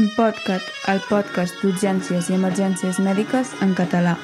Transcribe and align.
En 0.00 0.06
Podcat, 0.16 0.64
el 0.88 1.02
podcast 1.10 1.58
d'urgències 1.60 2.30
i 2.30 2.32
emergències 2.32 2.96
mèdiques 3.04 3.50
en 3.60 3.74
català. 3.76 4.14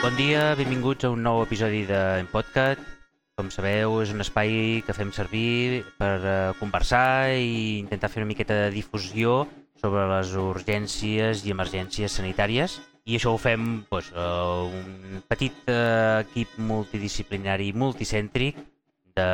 Bon 0.00 0.16
dia, 0.16 0.54
benvinguts 0.56 1.04
a 1.04 1.10
un 1.12 1.20
nou 1.26 1.42
episodi 1.42 1.82
de 1.90 1.98
En 2.22 2.30
Podcast. 2.32 2.80
Com 3.36 3.50
sabeu, 3.52 3.98
és 4.00 4.14
un 4.14 4.24
espai 4.24 4.80
que 4.86 4.96
fem 4.96 5.12
servir 5.12 5.82
per 6.00 6.14
eh, 6.22 6.38
conversar 6.62 7.36
i 7.36 7.82
intentar 7.82 8.08
fer 8.08 8.22
una 8.22 8.30
miqueta 8.30 8.56
de 8.62 8.72
difusió 8.72 9.42
sobre 9.76 10.06
les 10.14 10.32
urgències 10.46 11.44
i 11.44 11.52
emergències 11.52 12.16
sanitàries. 12.22 12.78
I 13.04 13.20
això 13.20 13.36
ho 13.36 13.42
fem 13.42 13.68
doncs, 13.92 14.08
eh, 14.16 14.80
un 14.80 15.20
petit 15.28 15.68
eh, 15.68 16.24
equip 16.24 16.56
multidisciplinari 16.72 17.74
multicèntric 17.76 18.64
de 19.12 19.30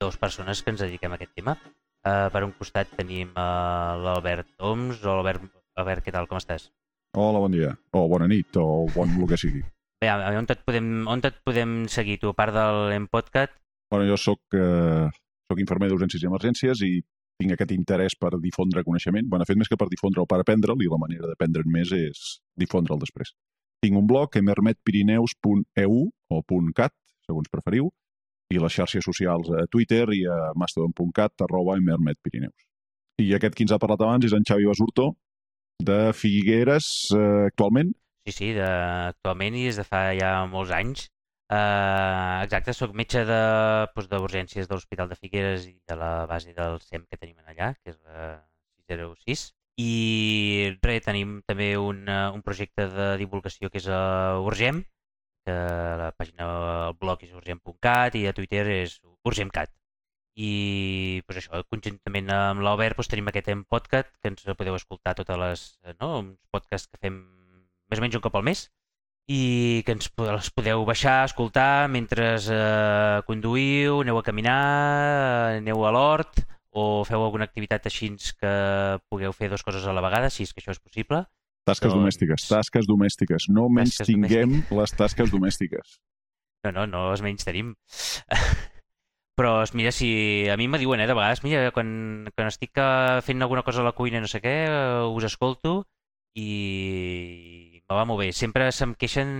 dues 0.00 0.16
persones 0.16 0.62
que 0.64 0.72
ens 0.72 0.80
dediquem 0.80 1.12
a 1.12 1.18
aquest 1.20 1.34
tema. 1.36 1.54
Uh, 2.00 2.30
per 2.32 2.40
un 2.46 2.54
costat 2.56 2.88
tenim 2.96 3.34
uh, 3.36 4.00
l'Albert 4.00 4.48
Oms. 4.64 5.02
Hola, 5.04 5.20
Albert, 5.20 5.44
Albert, 5.76 6.04
què 6.06 6.14
tal, 6.14 6.26
com 6.30 6.40
estàs? 6.40 6.70
Hola, 7.20 7.42
bon 7.42 7.52
dia, 7.52 7.74
o 7.92 8.06
bona 8.08 8.28
nit, 8.30 8.56
o 8.56 8.86
bon 8.94 9.12
el 9.20 9.28
que 9.28 9.36
sigui. 9.40 9.60
Bé, 10.00 10.08
a- 10.08 10.32
on 10.38 10.48
et 10.48 10.62
podem, 10.64 10.88
on 11.10 11.20
et 11.28 11.36
podem 11.44 11.82
seguir, 11.92 12.16
tu, 12.22 12.30
a 12.32 12.36
part 12.38 12.56
del 12.56 12.94
Empodcat? 12.96 13.52
Bueno, 13.92 14.06
jo 14.08 14.16
sóc, 14.16 14.40
eh, 14.56 15.10
sóc 15.50 15.60
infermer 15.60 15.90
d'urgències 15.90 16.22
i 16.24 16.30
emergències 16.30 16.80
i 16.86 16.92
tinc 17.40 17.52
aquest 17.52 17.74
interès 17.76 18.16
per 18.16 18.32
difondre 18.40 18.84
coneixement. 18.86 19.26
Bueno, 19.28 19.44
de 19.44 19.50
fet, 19.50 19.58
més 19.60 19.68
que 19.68 19.76
per 19.76 19.90
difondre'l, 19.90 20.28
per 20.30 20.40
aprendre'l, 20.40 20.80
i 20.80 20.88
la 20.88 21.00
manera 21.02 21.28
d'aprendre'n 21.28 21.68
més 21.68 21.92
és 21.92 22.38
difondre'l 22.56 23.00
després. 23.02 23.34
Tinc 23.84 23.96
un 23.98 24.06
blog, 24.08 24.32
emermetpirineus.eu 24.36 26.00
o 26.30 26.42
.cat, 26.76 26.94
segons 27.26 27.48
preferiu, 27.52 27.90
i 28.50 28.58
les 28.58 28.74
xarxes 28.74 29.06
socials 29.06 29.50
a 29.54 29.66
Twitter 29.70 30.06
i 30.16 30.24
a 30.26 30.38
mastodon.cat 30.58 31.46
arroba 31.46 31.78
emermetpirineus. 31.78 32.66
I 33.20 33.34
aquest 33.36 33.54
qui 33.56 33.66
ens 33.66 33.74
ha 33.74 33.80
parlat 33.82 34.02
abans 34.02 34.26
és 34.26 34.34
en 34.34 34.46
Xavi 34.48 34.66
Basurto, 34.66 35.12
de 35.80 36.12
Figueres, 36.16 36.86
eh, 37.16 37.46
actualment. 37.46 37.94
Sí, 38.26 38.34
sí, 38.36 38.52
de, 38.56 38.66
actualment 39.14 39.56
i 39.56 39.64
des 39.68 39.80
de 39.80 39.86
fa 39.86 40.10
ja 40.18 40.34
molts 40.50 40.74
anys. 40.76 41.08
Uh, 41.50 42.44
exacte, 42.44 42.70
sóc 42.76 42.92
metge 42.94 43.24
de, 43.26 43.38
doncs, 43.96 44.06
d'urgències 44.12 44.68
de 44.70 44.76
l'Hospital 44.76 45.08
de 45.10 45.16
Figueres 45.18 45.64
i 45.66 45.74
de 45.90 45.96
la 45.98 46.10
base 46.30 46.52
del 46.54 46.78
SEM 46.84 47.08
que 47.10 47.18
tenim 47.18 47.40
allà, 47.42 47.72
que 47.82 47.90
és 47.90 47.98
la 48.06 48.28
606. 48.86 49.48
I 49.82 50.76
res, 50.84 51.02
tenim 51.06 51.40
també 51.50 51.72
un, 51.80 52.04
eh, 52.06 52.28
un 52.36 52.44
projecte 52.46 52.86
de 52.92 53.08
divulgació 53.18 53.70
que 53.72 53.80
és 53.82 53.88
uh, 53.90 54.38
Urgem, 54.46 54.84
que 55.46 55.56
la 56.00 56.10
pàgina, 56.16 56.48
el 56.88 56.96
blog 57.00 57.22
és 57.26 57.34
urgem.cat 57.36 58.16
i 58.20 58.26
a 58.28 58.34
Twitter 58.36 58.64
és 58.80 58.98
urgemcat. 59.26 59.72
I 60.40 61.22
pues 61.26 61.40
això, 61.40 61.62
conjuntament 61.72 62.30
amb 62.32 62.64
l'Albert 62.64 62.96
doncs, 62.96 63.10
tenim 63.12 63.28
aquest 63.28 63.50
en 63.52 63.64
podcast 63.64 64.12
que 64.22 64.30
ens 64.32 64.46
podeu 64.56 64.76
escoltar 64.78 65.16
totes 65.18 65.40
les, 65.42 65.64
no? 66.00 66.12
uns 66.20 66.36
podcasts 66.54 66.88
que 66.88 67.00
fem 67.02 67.18
més 67.90 67.98
o 67.98 68.04
menys 68.04 68.16
un 68.16 68.24
cop 68.24 68.38
al 68.38 68.46
mes 68.46 68.68
i 69.30 69.82
que 69.86 69.94
ens 69.94 70.08
els 70.26 70.48
podeu 70.54 70.84
baixar, 70.86 71.24
escoltar 71.28 71.88
mentre 71.90 72.32
eh, 72.40 73.18
conduïu, 73.28 74.00
aneu 74.02 74.18
a 74.18 74.24
caminar, 74.26 74.62
aneu 75.58 75.84
a 75.86 75.92
l'hort 75.94 76.40
o 76.70 77.02
feu 77.06 77.22
alguna 77.22 77.46
activitat 77.46 77.86
així 77.90 78.10
que 78.40 78.54
pugueu 79.10 79.34
fer 79.34 79.50
dues 79.50 79.62
coses 79.66 79.86
a 79.86 79.94
la 79.94 80.02
vegada, 80.06 80.30
si 80.30 80.46
és 80.46 80.54
que 80.54 80.62
això 80.62 80.74
és 80.74 80.82
possible. 80.82 81.24
Tasques 81.68 81.90
Doncs- 81.92 81.98
domèstiques, 82.00 82.46
tasques 82.48 82.86
domèstiques. 82.88 83.48
No 83.52 83.68
menys 83.68 83.96
Tasques 83.98 84.08
tinguem 84.08 84.62
les 84.78 84.94
tasques 84.96 85.30
domèstiques. 85.30 85.98
No, 86.64 86.72
no, 86.72 86.86
no 86.86 87.02
els 87.12 87.22
menys 87.24 87.44
tenim. 87.46 87.74
Però 89.38 89.62
es- 89.62 89.72
mira, 89.74 89.92
si 89.92 90.48
a 90.52 90.56
mi 90.60 90.66
me 90.68 90.78
diuen, 90.80 91.00
eh, 91.00 91.06
de 91.08 91.14
vegades, 91.16 91.42
mira, 91.44 91.70
quan, 91.72 92.28
quan 92.36 92.48
estic 92.50 92.76
eh, 92.76 93.20
fent 93.24 93.40
alguna 93.42 93.62
cosa 93.64 93.80
a 93.80 93.86
la 93.86 93.92
cuina, 93.96 94.20
no 94.20 94.28
sé 94.28 94.40
què, 94.44 94.56
eh, 94.68 95.06
us 95.08 95.24
escolto 95.24 95.86
i 96.36 97.82
me 97.88 97.96
va 97.96 98.04
molt 98.08 98.20
bé. 98.20 98.32
Sempre 98.36 98.68
se'm 98.72 98.94
queixen 98.98 99.30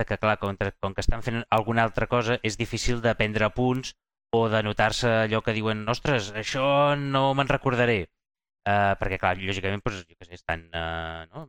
de 0.00 0.06
que, 0.08 0.16
clar, 0.18 0.38
com, 0.40 0.56
com 0.80 0.94
que 0.96 1.02
estan 1.04 1.22
fent 1.22 1.42
alguna 1.50 1.84
altra 1.84 2.08
cosa, 2.10 2.38
és 2.42 2.56
difícil 2.58 3.02
de 3.04 3.12
prendre 3.18 3.50
punts 3.54 3.92
o 4.34 4.46
de 4.48 4.62
notar-se 4.64 5.10
allò 5.26 5.42
que 5.44 5.52
diuen, 5.52 5.84
ostres, 5.92 6.32
això 6.34 6.96
no 6.98 7.34
me'n 7.36 7.50
recordaré. 7.52 8.06
Uh, 8.62 8.94
perquè, 9.00 9.18
clar, 9.18 9.34
lògicament, 9.42 9.82
doncs, 9.82 10.04
jo 10.06 10.14
què 10.14 10.28
sé, 10.28 10.36
estan 10.38 10.68
uh, 10.70 11.24
no? 11.32 11.48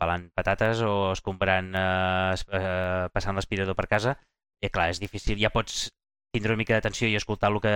pelant 0.00 0.24
patates 0.34 0.80
o 0.82 1.12
escombrant, 1.12 1.68
uh, 1.76 2.32
uh, 2.34 3.04
passant 3.14 3.36
l'aspirador 3.36 3.76
per 3.78 3.86
casa, 3.90 4.16
i 4.64 4.70
clar, 4.72 4.88
és 4.90 5.02
difícil, 5.02 5.38
ja 5.38 5.52
pots 5.54 5.86
tindre 6.34 6.54
una 6.54 6.62
mica 6.62 6.74
d'atenció 6.74 7.08
i 7.08 7.18
escoltar 7.18 7.52
el 7.52 7.60
que 7.62 7.74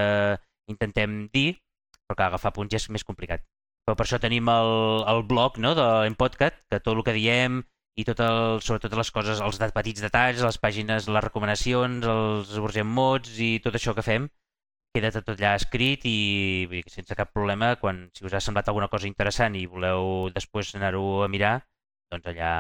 intentem 0.73 1.27
dir, 1.35 1.61
però 2.07 2.17
clar, 2.17 2.31
agafar 2.33 2.55
punts 2.57 2.73
ja 2.73 2.81
és 2.81 2.89
més 2.95 3.07
complicat. 3.07 3.45
Però 3.87 3.97
per 3.99 4.07
això 4.07 4.19
tenim 4.23 4.49
el, 4.51 4.73
el 5.11 5.23
blog 5.29 5.59
no, 5.63 5.75
de 5.79 5.85
l'Empodcat, 5.85 6.63
que 6.71 6.81
tot 6.81 6.97
el 6.97 7.05
que 7.07 7.17
diem 7.17 7.63
i 7.99 8.07
tot 8.09 8.21
el, 8.25 8.61
sobretot 8.65 8.95
les 8.97 9.11
coses, 9.13 9.41
els 9.45 9.59
de, 9.61 9.69
petits 9.75 10.05
detalls, 10.05 10.43
les 10.45 10.59
pàgines, 10.63 11.09
les 11.13 11.25
recomanacions, 11.25 12.07
els 12.09 12.53
urgent 12.63 12.89
mots 12.89 13.37
i 13.37 13.59
tot 13.65 13.77
això 13.77 13.95
que 13.97 14.07
fem, 14.07 14.29
queda 14.93 15.11
tot 15.15 15.33
allà 15.33 15.55
escrit 15.57 16.05
i 16.09 16.17
vull 16.69 16.83
dir, 16.83 16.93
sense 16.93 17.17
cap 17.17 17.33
problema, 17.33 17.75
quan 17.81 18.05
si 18.13 18.27
us 18.29 18.37
ha 18.37 18.43
semblat 18.45 18.69
alguna 18.69 18.91
cosa 18.93 19.09
interessant 19.09 19.57
i 19.57 19.65
voleu 19.67 20.29
després 20.35 20.75
anar-ho 20.77 21.23
a 21.25 21.31
mirar, 21.33 21.57
doncs 22.13 22.29
allà 22.29 22.53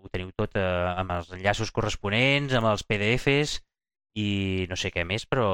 ho 0.00 0.08
teniu 0.08 0.32
tot 0.32 0.56
eh, 0.56 0.64
amb 0.96 1.12
els 1.18 1.30
enllaços 1.36 1.72
corresponents, 1.76 2.56
amb 2.56 2.70
els 2.72 2.84
PDFs 2.88 3.58
i 4.16 4.28
no 4.70 4.78
sé 4.80 4.90
què 4.94 5.04
més, 5.04 5.26
però 5.28 5.46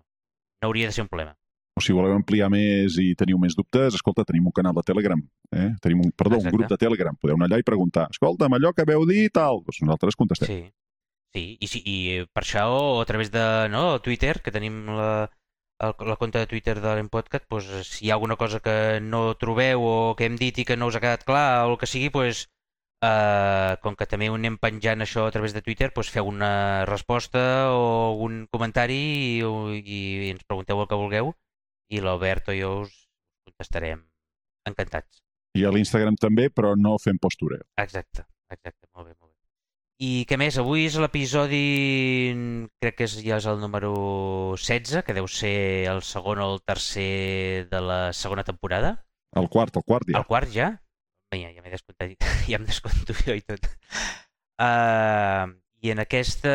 no 0.00 0.70
hauria 0.70 0.88
de 0.88 0.96
ser 0.96 1.04
un 1.04 1.10
problema. 1.12 1.36
O 1.74 1.82
si 1.82 1.92
voleu 1.92 2.14
ampliar 2.14 2.46
més 2.54 2.96
i 3.02 3.10
teniu 3.18 3.36
més 3.42 3.56
dubtes, 3.58 3.96
escolta, 3.98 4.24
tenim 4.24 4.46
un 4.46 4.54
canal 4.54 4.76
de 4.76 4.84
Telegram. 4.86 5.20
Eh? 5.50 5.72
Tenim 5.82 6.04
un, 6.04 6.12
perdó, 6.14 6.38
Exacte. 6.38 6.52
un 6.52 6.56
grup 6.56 6.70
de 6.70 6.78
Telegram. 6.78 7.16
Podeu 7.18 7.34
anar 7.34 7.48
allà 7.50 7.58
i 7.58 7.66
preguntar, 7.66 8.06
escolta'm, 8.14 8.54
allò 8.54 8.70
que 8.72 8.86
veu 8.86 9.02
dir 9.10 9.24
i 9.26 9.32
tal. 9.34 9.58
Doncs 9.66 9.82
nosaltres 9.82 10.16
contestem. 10.16 10.52
Sí, 10.52 10.60
sí, 11.34 11.44
i, 11.58 11.70
sí, 11.72 11.82
i 11.82 11.96
per 12.30 12.44
això 12.44 12.68
o 12.70 13.00
a 13.02 13.08
través 13.10 13.34
de 13.34 13.42
no, 13.74 13.98
Twitter, 14.06 14.36
que 14.38 14.54
tenim 14.54 14.84
la, 14.94 15.26
el, 15.80 15.94
la 16.08 16.16
compte 16.16 16.38
de 16.38 16.46
Twitter 16.50 16.76
de 16.80 16.94
l'Empodcat, 16.96 17.46
doncs, 17.50 17.70
si 17.88 18.06
hi 18.06 18.10
ha 18.10 18.18
alguna 18.18 18.36
cosa 18.36 18.60
que 18.64 19.00
no 19.02 19.34
trobeu 19.40 19.82
o 19.82 19.94
que 20.18 20.28
hem 20.28 20.36
dit 20.40 20.58
i 20.58 20.66
que 20.68 20.76
no 20.76 20.90
us 20.90 20.98
ha 20.98 21.02
quedat 21.04 21.24
clar 21.26 21.66
o 21.66 21.72
el 21.72 21.78
que 21.80 21.90
sigui, 21.90 22.10
doncs, 22.14 22.44
eh, 23.04 23.74
com 23.82 23.96
que 23.98 24.08
també 24.10 24.30
ho 24.30 24.38
anem 24.38 24.58
penjant 24.62 25.04
això 25.04 25.26
a 25.26 25.34
través 25.34 25.56
de 25.56 25.62
Twitter, 25.66 25.90
doncs 25.94 26.12
feu 26.14 26.30
una 26.30 26.84
resposta 26.90 27.44
o 27.74 28.14
un 28.26 28.44
comentari 28.52 29.00
i, 29.40 29.42
i, 29.80 30.00
i 30.28 30.30
ens 30.34 30.46
pregunteu 30.46 30.80
el 30.80 30.90
que 30.90 31.00
vulgueu 31.00 31.34
i 31.92 32.00
l'Albert 32.00 32.50
o 32.50 32.56
jo 32.58 32.72
us 32.86 32.94
contestarem 33.44 34.06
encantats. 34.68 35.22
I 35.54 35.66
a 35.66 35.70
l'Instagram 35.70 36.16
també, 36.18 36.48
però 36.50 36.74
no 36.74 36.96
fem 36.98 37.20
postureo. 37.22 37.62
Exacte, 37.78 38.26
exacte, 38.50 38.88
molt 38.94 39.06
bé, 39.06 39.12
molt 39.12 39.20
bé. 39.20 39.23
I 40.02 40.24
què 40.26 40.36
més? 40.40 40.56
Avui 40.58 40.86
és 40.88 40.96
l'episodi, 40.98 41.60
crec 42.82 42.96
que 42.98 43.06
és, 43.06 43.14
ja 43.22 43.36
és 43.38 43.46
el 43.46 43.60
número 43.62 43.92
16, 44.58 45.04
que 45.06 45.14
deu 45.14 45.28
ser 45.30 45.86
el 45.90 46.02
segon 46.02 46.40
o 46.42 46.48
el 46.54 46.62
tercer 46.66 47.68
de 47.70 47.80
la 47.80 47.98
segona 48.12 48.42
temporada. 48.44 48.96
El 49.38 49.48
quart, 49.50 49.76
el 49.78 49.84
quart 49.86 50.08
Ja. 50.08 50.12
ja. 50.16 50.18
El 50.22 50.26
quart 50.26 50.50
ja? 50.54 50.68
Vinga, 51.34 51.52
ja 51.54 51.62
m'he 51.62 51.70
descomptat, 51.72 52.16
ja 52.50 52.58
em 52.58 52.66
descompto 52.66 53.14
jo 53.22 53.34
i 53.38 53.42
tot. 53.46 53.66
Uh, 54.62 55.54
I 55.84 55.90
en 55.94 56.02
aquesta 56.02 56.52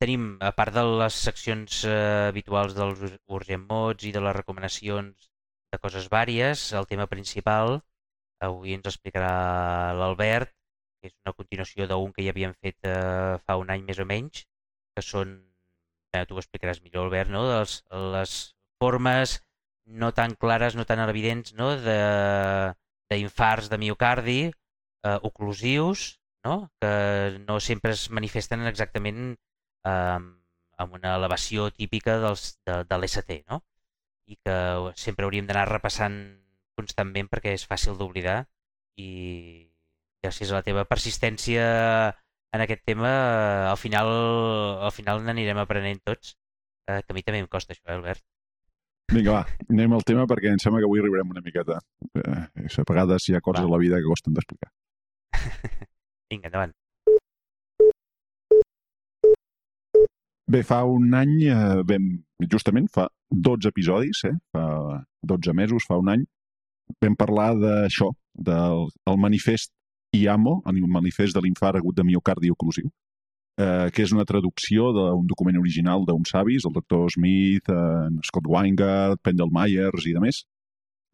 tenim, 0.00 0.26
a 0.44 0.50
part 0.56 0.72
de 0.76 0.84
les 1.02 1.14
seccions 1.28 1.82
uh, 1.88 2.28
habituals 2.32 2.74
dels 2.76 3.00
ur- 3.08 3.16
urgent 3.38 3.64
mots 3.68 4.04
i 4.08 4.12
de 4.12 4.20
les 4.24 4.36
recomanacions 4.36 5.30
de 5.72 5.78
coses 5.84 6.08
vàries, 6.12 6.70
el 6.72 6.88
tema 6.88 7.06
principal 7.08 7.78
avui 8.44 8.76
ens 8.76 8.86
explicarà 8.86 9.92
l'Albert, 9.98 10.52
que 11.00 11.10
és 11.10 11.16
una 11.24 11.34
continuació 11.34 11.86
d'un 11.90 12.12
que 12.14 12.24
ja 12.26 12.34
havíem 12.34 12.54
fet 12.62 12.78
eh, 12.88 13.36
fa 13.46 13.58
un 13.60 13.70
any 13.74 13.84
més 13.88 14.00
o 14.02 14.06
menys, 14.08 14.44
que 14.96 15.04
són, 15.06 15.34
eh, 16.14 16.24
tu 16.26 16.36
ho 16.36 16.42
explicaràs 16.42 16.82
millor, 16.84 17.06
Albert, 17.06 17.30
no? 17.34 17.44
Les, 17.50 17.78
les 18.14 18.38
formes 18.82 19.38
no 19.88 20.12
tan 20.12 20.34
clares, 20.34 20.76
no 20.76 20.84
tan 20.84 21.00
evidents, 21.08 21.54
no? 21.54 21.74
de 21.76 21.98
d'infarts 23.08 23.70
de 23.72 23.78
miocardi 23.80 24.40
eh, 24.50 25.18
oclusius, 25.22 26.20
no? 26.44 26.70
que 26.80 27.40
no 27.46 27.58
sempre 27.58 27.92
es 27.96 28.10
manifesten 28.10 28.66
exactament 28.68 29.22
eh, 29.88 30.18
amb 30.82 30.98
una 30.98 31.14
elevació 31.16 31.70
típica 31.72 32.18
dels, 32.20 32.58
de, 32.68 32.82
de 32.84 32.98
l'ST, 32.98 33.40
no? 33.48 33.62
i 34.28 34.36
que 34.44 34.58
sempre 35.00 35.24
hauríem 35.24 35.48
d'anar 35.48 35.70
repassant 35.70 36.18
constantment 36.76 37.30
perquè 37.32 37.56
és 37.56 37.64
fàcil 37.66 37.96
d'oblidar 37.96 38.42
i 39.00 39.08
gràcies 40.24 40.50
a 40.50 40.58
la 40.58 40.64
teva 40.66 40.84
persistència 40.88 41.64
en 42.54 42.64
aquest 42.64 42.82
tema 42.88 43.10
eh, 43.10 43.68
al 43.70 43.78
final 43.78 44.10
al 44.88 44.94
final 44.94 45.22
n'anirem 45.24 45.60
aprenent 45.62 46.00
tots 46.04 46.34
eh, 46.88 47.02
que 47.02 47.12
a 47.12 47.16
mi 47.16 47.22
també 47.22 47.42
em 47.44 47.48
costa 47.50 47.74
això, 47.74 47.84
eh, 47.86 47.96
Albert? 47.98 48.24
Vinga, 49.12 49.38
va, 49.38 49.44
anem 49.72 49.94
al 49.96 50.04
tema 50.04 50.26
perquè 50.28 50.50
em 50.52 50.58
sembla 50.60 50.82
que 50.82 50.88
avui 50.88 51.00
arribarem 51.00 51.30
una 51.32 51.44
miqueta. 51.44 51.78
Eh, 52.20 52.42
a 52.68 52.84
vegades 52.90 53.28
hi 53.28 53.36
ha 53.36 53.44
coses 53.44 53.64
Va. 53.64 53.68
a 53.70 53.72
la 53.72 53.80
vida 53.80 54.00
que 54.00 54.10
costen 54.10 54.36
d'explicar. 54.36 54.68
Vinga, 56.32 56.50
endavant. 56.50 56.74
Bé, 60.48 60.62
fa 60.64 60.82
un 60.88 61.12
any, 61.16 61.34
eh, 61.52 61.80
vam, 61.88 62.10
justament 62.52 62.88
fa 62.92 63.08
12 63.48 63.68
episodis, 63.68 64.22
eh? 64.28 64.34
fa 64.52 64.64
12 65.32 65.56
mesos, 65.56 65.84
fa 65.88 65.98
un 66.00 66.08
any, 66.12 66.22
vam 67.04 67.16
parlar 67.20 67.50
d'això, 67.60 68.08
del 68.48 68.86
el 69.08 69.18
manifest 69.20 69.72
IAMO, 70.16 70.62
el 70.66 70.80
manifest 70.88 71.36
de 71.36 71.42
l'infart 71.44 71.78
agut 71.78 71.96
de 71.96 72.04
miocardi 72.04 72.50
oclusiu, 72.50 72.88
eh, 73.60 73.88
que 73.94 74.04
és 74.04 74.12
una 74.14 74.24
traducció 74.24 74.92
d'un 74.96 75.26
document 75.26 75.58
original 75.60 76.06
d'uns 76.06 76.30
savis, 76.32 76.64
el 76.64 76.76
doctor 76.76 77.10
Smith, 77.12 77.68
en 77.68 78.20
Scott 78.24 78.48
Weingart, 78.48 79.20
Pendel 79.22 79.52
Myers 79.52 80.06
i 80.06 80.14
de 80.16 80.22
més, 80.24 80.44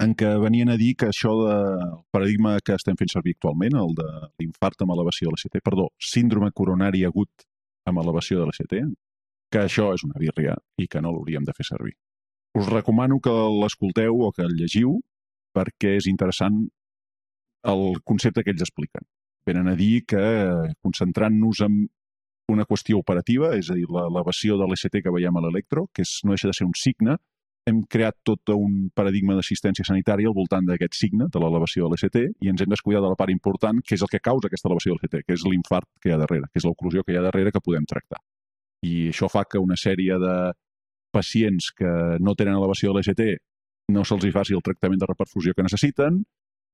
en 0.02 0.14
què 0.18 0.30
venien 0.42 0.70
a 0.70 0.76
dir 0.76 0.94
que 0.98 1.08
això 1.10 1.32
del 1.38 1.98
paradigma 2.14 2.56
que 2.64 2.74
estem 2.74 2.98
fent 2.98 3.12
servir 3.12 3.36
actualment, 3.36 3.76
el 3.78 3.94
de 3.98 4.08
l'infart 4.42 4.82
amb 4.82 4.94
elevació 4.96 5.30
de 5.30 5.36
l'ST, 5.36 5.62
perdó, 5.64 5.88
síndrome 5.98 6.50
coronari 6.52 7.04
agut 7.06 7.46
amb 7.86 8.00
elevació 8.02 8.40
de 8.40 8.48
l'ST, 8.48 8.80
que 9.52 9.62
això 9.62 9.92
és 9.94 10.02
una 10.06 10.18
birria 10.18 10.56
i 10.82 10.88
que 10.90 11.02
no 11.02 11.12
l'hauríem 11.14 11.44
de 11.46 11.54
fer 11.56 11.66
servir. 11.68 11.94
Us 12.58 12.70
recomano 12.70 13.20
que 13.22 13.34
l'escolteu 13.60 14.20
o 14.26 14.32
que 14.34 14.42
el 14.46 14.54
llegiu 14.58 14.98
perquè 15.54 15.94
és 16.00 16.08
interessant 16.10 16.64
el 17.64 18.00
concepte 18.04 18.44
que 18.44 18.52
ells 18.54 18.64
expliquen. 18.66 19.06
Venen 19.46 19.68
a 19.68 19.76
dir 19.76 20.04
que 20.08 20.22
concentrant-nos 20.84 21.60
en 21.66 21.84
una 22.52 22.66
qüestió 22.68 22.98
operativa, 23.00 23.54
és 23.56 23.70
a 23.72 23.76
dir, 23.76 23.86
l'elevació 23.88 24.58
de 24.60 24.66
l'ST 24.68 25.00
que 25.04 25.12
veiem 25.12 25.36
a 25.36 25.44
l'electro, 25.44 25.86
que 25.92 26.04
és, 26.04 26.18
no 26.24 26.34
deixa 26.34 26.50
de 26.50 26.56
ser 26.56 26.66
un 26.68 26.76
signe, 26.76 27.16
hem 27.64 27.80
creat 27.88 28.18
tot 28.28 28.52
un 28.52 28.90
paradigma 28.92 29.36
d'assistència 29.38 29.86
sanitària 29.88 30.28
al 30.28 30.36
voltant 30.36 30.66
d'aquest 30.68 30.98
signe, 30.98 31.30
de 31.32 31.40
l'elevació 31.40 31.88
de 31.88 31.96
l'ST, 31.96 32.24
i 32.44 32.52
ens 32.52 32.60
hem 32.60 32.72
descuidat 32.72 33.04
de 33.04 33.12
la 33.12 33.16
part 33.16 33.32
important, 33.32 33.80
que 33.80 33.96
és 33.96 34.04
el 34.04 34.12
que 34.12 34.20
causa 34.20 34.50
aquesta 34.50 34.68
elevació 34.68 34.92
de 34.92 35.00
l'ST, 35.00 35.24
que 35.24 35.36
és 35.38 35.46
l'infart 35.48 35.88
que 36.00 36.10
hi 36.10 36.14
ha 36.16 36.20
darrere, 36.20 36.50
que 36.52 36.60
és 36.60 36.68
l'oclusió 36.68 37.04
que 37.04 37.14
hi 37.14 37.20
ha 37.20 37.24
darrere 37.24 37.52
que 37.54 37.64
podem 37.64 37.88
tractar. 37.88 38.20
I 38.84 39.08
això 39.14 39.30
fa 39.32 39.46
que 39.48 39.62
una 39.62 39.78
sèrie 39.80 40.20
de 40.20 40.36
pacients 41.14 41.70
que 41.72 41.90
no 42.20 42.34
tenen 42.36 42.58
elevació 42.58 42.92
de 42.92 43.00
l'ST 43.00 43.32
no 43.94 44.04
se'ls 44.04 44.28
faci 44.32 44.56
el 44.56 44.64
tractament 44.64 45.00
de 45.00 45.08
reperfusió 45.08 45.54
que 45.56 45.64
necessiten, 45.64 46.20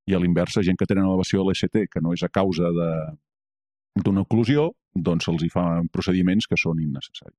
i 0.09 0.15
a 0.15 0.21
l'inversa, 0.23 0.65
gent 0.67 0.79
que 0.79 0.89
tenen 0.89 1.07
elevació 1.07 1.43
de 1.43 1.51
l'ST, 1.51 1.87
que 1.93 2.03
no 2.03 2.15
és 2.17 2.23
a 2.25 2.31
causa 2.33 2.71
d'una 2.73 4.25
oclusió, 4.25 4.71
doncs 4.95 5.29
se'ls 5.29 5.45
hi 5.45 5.51
fan 5.53 5.91
procediments 5.93 6.49
que 6.51 6.59
són 6.59 6.81
innecessaris. 6.83 7.37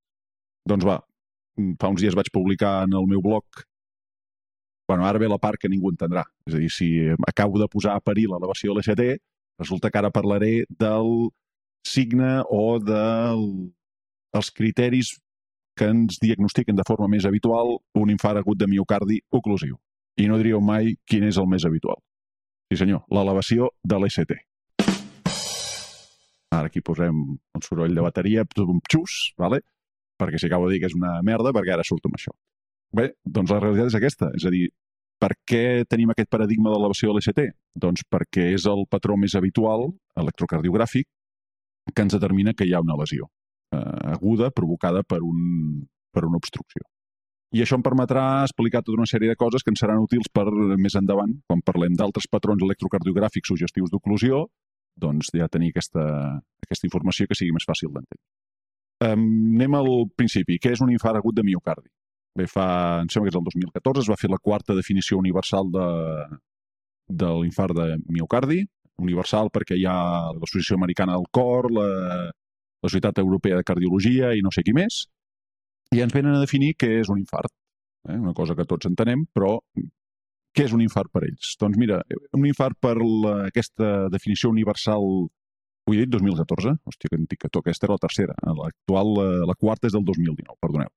Doncs 0.70 0.86
va, 0.88 1.00
fa 1.82 1.90
uns 1.92 2.04
dies 2.04 2.16
vaig 2.16 2.30
publicar 2.32 2.82
en 2.86 2.96
el 3.00 3.10
meu 3.10 3.24
blog 3.24 3.66
bueno, 4.92 5.06
ara 5.06 5.20
ve 5.20 5.28
la 5.30 5.38
part 5.40 5.56
que 5.56 5.70
ningú 5.72 5.88
entendrà. 5.94 6.26
És 6.44 6.56
a 6.58 6.60
dir, 6.60 6.70
si 6.70 6.88
acabo 7.28 7.60
de 7.62 7.68
posar 7.72 7.94
a 7.96 8.04
parir 8.04 8.26
l'elevació 8.28 8.74
de 8.74 8.82
l'ST, 8.82 9.06
resulta 9.62 9.90
que 9.90 10.00
ara 10.02 10.12
parlaré 10.12 10.66
del 10.68 11.30
signe 11.88 12.42
o 12.50 12.76
dels 12.84 14.50
de 14.52 14.58
criteris 14.58 15.14
que 15.80 15.88
ens 15.88 16.20
diagnostiquen 16.20 16.76
de 16.76 16.84
forma 16.88 17.08
més 17.08 17.24
habitual 17.26 17.78
un 17.96 18.12
infart 18.12 18.42
agut 18.42 18.60
de 18.60 18.68
miocardi 18.68 19.22
oclusiu. 19.32 19.80
I 20.20 20.28
no 20.28 20.42
diríeu 20.42 20.60
mai 20.60 20.98
quin 21.08 21.24
és 21.24 21.40
el 21.40 21.48
més 21.48 21.64
habitual. 21.64 22.02
Sí 22.72 22.78
senyor, 22.80 23.02
l'elevació 23.12 23.68
de 23.84 23.98
l'ST. 24.00 24.38
Ara 26.56 26.70
aquí 26.70 26.80
posem 26.80 27.18
un 27.36 27.66
soroll 27.66 27.92
de 27.98 28.06
bateria, 28.06 28.46
tot 28.48 28.70
un 28.72 28.80
xus, 28.88 29.34
vale? 29.36 29.60
perquè 30.22 30.40
si 30.40 30.48
acabo 30.48 30.70
de 30.70 30.76
dir 30.76 30.80
que 30.84 30.88
és 30.88 30.96
una 30.96 31.18
merda, 31.26 31.52
perquè 31.52 31.74
ara 31.74 31.84
surto 31.84 32.08
amb 32.08 32.16
això. 32.16 32.32
Bé, 32.96 33.10
doncs 33.26 33.52
la 33.52 33.60
realitat 33.60 33.90
és 33.90 33.98
aquesta, 33.98 34.30
és 34.38 34.46
a 34.46 34.52
dir, 34.54 34.70
per 35.20 35.32
què 35.50 35.84
tenim 35.90 36.14
aquest 36.14 36.30
paradigma 36.32 36.72
d'elevació 36.72 37.10
de 37.10 37.18
l'ST? 37.18 37.48
Doncs 37.84 38.06
perquè 38.08 38.52
és 38.54 38.68
el 38.70 38.86
patró 38.88 39.18
més 39.20 39.36
habitual, 39.36 39.90
electrocardiogràfic, 40.24 41.10
que 41.92 42.06
ens 42.06 42.16
determina 42.16 42.54
que 42.56 42.70
hi 42.70 42.76
ha 42.78 42.84
una 42.86 42.96
lesió 43.02 43.28
eh, 43.76 44.14
aguda 44.14 44.52
provocada 44.56 45.04
per, 45.04 45.20
un, 45.26 45.84
per 46.14 46.24
una 46.30 46.40
obstrucció. 46.40 46.86
I 47.52 47.64
això 47.64 47.76
em 47.76 47.84
permetrà 47.84 48.26
explicar 48.46 48.80
tota 48.86 48.96
una 48.96 49.10
sèrie 49.10 49.32
de 49.32 49.36
coses 49.40 49.64
que 49.64 49.74
ens 49.74 49.82
seran 49.84 50.04
útils 50.04 50.30
per 50.32 50.46
més 50.80 50.96
endavant, 50.96 51.34
quan 51.50 51.64
parlem 51.68 51.98
d'altres 52.00 52.30
patrons 52.32 52.64
electrocardiogràfics 52.64 53.52
suggestius 53.52 53.92
d'oclusió, 53.92 54.46
doncs 55.02 55.34
ja 55.36 55.50
tenir 55.52 55.72
aquesta, 55.74 56.06
aquesta 56.64 56.88
informació 56.88 57.28
que 57.28 57.36
sigui 57.36 57.56
més 57.56 57.68
fàcil 57.68 57.92
d'entendre. 57.92 58.24
Um, 59.02 59.26
anem 59.58 59.76
al 59.80 59.92
principi. 60.16 60.60
Què 60.62 60.76
és 60.76 60.84
un 60.84 60.92
infart 60.94 61.20
agut 61.20 61.36
de 61.36 61.44
miocardi? 61.44 61.90
Bé, 62.38 62.46
fa, 62.48 62.66
em 63.04 63.10
sembla 63.12 63.28
que 63.28 63.34
és 63.34 63.40
el 63.40 63.48
2014, 63.50 64.06
es 64.06 64.12
va 64.12 64.20
fer 64.20 64.30
la 64.32 64.40
quarta 64.40 64.76
definició 64.78 65.18
universal 65.20 65.72
de, 65.74 65.88
de 67.12 67.32
l'infart 67.42 67.76
de 67.76 67.88
miocardi, 68.08 68.62
universal 69.02 69.50
perquè 69.52 69.76
hi 69.76 69.88
ha 69.90 69.98
l'Associació 70.38 70.78
Americana 70.80 71.18
del 71.18 71.28
Cor, 71.36 71.68
la, 71.74 71.88
la 72.32 72.88
Societat 72.88 73.20
Europea 73.20 73.58
de 73.60 73.68
Cardiologia 73.68 74.32
i 74.38 74.46
no 74.46 74.54
sé 74.56 74.64
qui 74.64 74.76
més, 74.78 75.04
i 75.96 76.02
ens 76.04 76.14
venen 76.16 76.38
a 76.38 76.44
definir 76.44 76.76
què 76.80 76.94
és 77.02 77.12
un 77.12 77.20
infart. 77.20 77.52
Eh? 78.08 78.18
Una 78.18 78.34
cosa 78.38 78.56
que 78.56 78.68
tots 78.68 78.88
entenem, 78.90 79.26
però 79.34 79.58
què 80.56 80.66
és 80.68 80.74
un 80.76 80.82
infart 80.84 81.12
per 81.14 81.24
ells? 81.28 81.54
Doncs 81.60 81.80
mira, 81.80 82.02
un 82.38 82.48
infart 82.48 82.78
per 82.80 82.98
la, 83.00 83.36
aquesta 83.52 84.10
definició 84.12 84.52
universal 84.52 85.06
ho 85.88 85.94
he 85.96 86.04
dit 86.04 86.12
2014? 86.14 86.76
Hòstia, 86.88 87.10
que 87.10 87.18
antic 87.18 87.40
que 87.42 87.50
to. 87.50 87.62
Aquesta 87.64 87.88
era 87.88 87.96
la 87.98 88.04
tercera. 88.04 88.36
L'actual, 88.58 89.14
la, 89.18 89.30
la 89.50 89.56
quarta 89.58 89.90
és 89.90 89.96
del 89.96 90.04
2019, 90.08 90.58
perdoneu. 90.62 90.92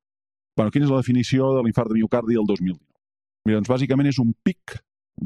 Bueno, 0.58 0.70
quina 0.75 0.87
és 0.87 0.93
la 0.93 1.00
definició 1.00 1.55
de 1.56 1.62
l'infart 1.64 1.91
de 1.91 1.99
miocardi 1.99 2.37
del 2.37 2.46
2019? 2.50 2.82
Mira, 3.49 3.61
doncs 3.61 3.73
bàsicament 3.73 4.11
és 4.11 4.20
un 4.23 4.35
pic 4.46 4.76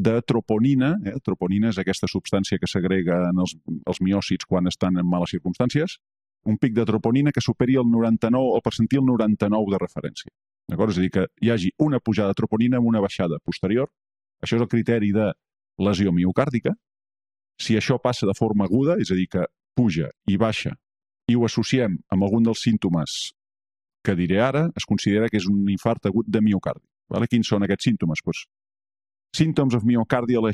de 0.08 0.14
troponina. 0.22 0.94
Eh? 1.04 1.16
Troponina 1.24 1.72
és 1.72 1.80
aquesta 1.82 2.08
substància 2.10 2.60
que 2.60 2.70
s'agrega 2.70 3.24
en 3.32 3.42
els, 3.44 3.56
els 3.90 4.00
miòcits 4.04 4.48
quan 4.48 4.70
estan 4.70 5.00
en 5.00 5.08
males 5.08 5.34
circumstàncies. 5.34 5.98
Un 6.48 6.56
pic 6.56 6.72
de 6.76 6.84
troponina 6.88 7.32
que 7.34 7.44
superi 7.44 7.76
el 7.76 7.88
99, 7.90 8.56
el 8.56 8.64
percentil 8.64 9.04
99 9.04 9.74
de 9.74 9.80
referència. 9.82 10.32
D'acord? 10.68 10.94
És 10.94 11.00
a 11.00 11.04
dir, 11.04 11.10
que 11.12 11.26
hi 11.44 11.52
hagi 11.52 11.72
una 11.84 12.00
pujada 12.00 12.32
de 12.32 12.40
troponina 12.40 12.80
amb 12.80 12.88
una 12.88 13.02
baixada 13.04 13.40
posterior. 13.44 13.90
Això 14.40 14.56
és 14.56 14.64
el 14.64 14.70
criteri 14.70 15.12
de 15.12 15.32
lesió 15.78 16.12
miocàrdica, 16.12 16.72
si 17.58 17.76
això 17.76 17.98
passa 17.98 18.26
de 18.26 18.34
forma 18.38 18.64
aguda, 18.64 18.96
és 19.02 19.10
a 19.10 19.16
dir, 19.18 19.26
que 19.30 19.44
puja 19.76 20.08
i 20.30 20.36
baixa, 20.38 20.72
i 21.28 21.36
ho 21.36 21.44
associem 21.44 21.98
amb 22.14 22.24
algun 22.24 22.46
dels 22.46 22.62
símptomes 22.62 23.18
que 24.04 24.14
diré 24.16 24.38
ara, 24.40 24.68
es 24.78 24.86
considera 24.86 25.28
que 25.28 25.40
és 25.40 25.48
un 25.50 25.66
infart 25.68 26.06
agut 26.06 26.28
de 26.30 26.40
miocardi. 26.40 26.86
Vale? 27.10 27.26
Quins 27.28 27.50
són 27.50 27.66
aquests 27.66 27.88
símptomes? 27.88 28.22
Pues, 28.24 28.44
symptoms 29.36 29.74
of 29.74 29.84
myocardial 29.84 30.46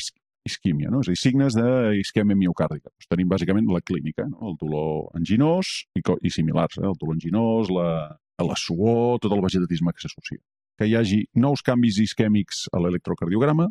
isquímia, 0.45 0.91
no? 0.93 1.01
és 1.01 1.09
a 1.09 1.15
dir, 1.15 1.21
signes 1.21 1.57
d'isquèmia 1.57 2.37
miocàrdica. 2.37 2.91
Pues 2.93 3.09
tenim 3.09 3.31
bàsicament 3.31 3.71
la 3.73 3.81
clínica, 3.81 4.27
no? 4.29 4.51
el 4.51 4.59
dolor 4.61 5.09
anginós 5.17 5.85
i, 5.97 6.03
i 6.03 6.33
similars, 6.33 6.79
eh? 6.81 6.85
el 6.89 6.99
dolor 7.01 7.17
anginós, 7.17 7.73
la, 7.73 7.89
la 8.45 8.59
suor, 8.61 9.19
tot 9.23 9.33
el 9.33 9.43
vegetatisme 9.45 9.95
que 9.95 10.05
s'associa. 10.05 10.43
Que 10.79 10.91
hi 10.91 10.97
hagi 10.99 11.23
nous 11.39 11.63
canvis 11.65 12.01
isquèmics 12.03 12.67
a 12.75 12.83
l'electrocardiograma, 12.83 13.71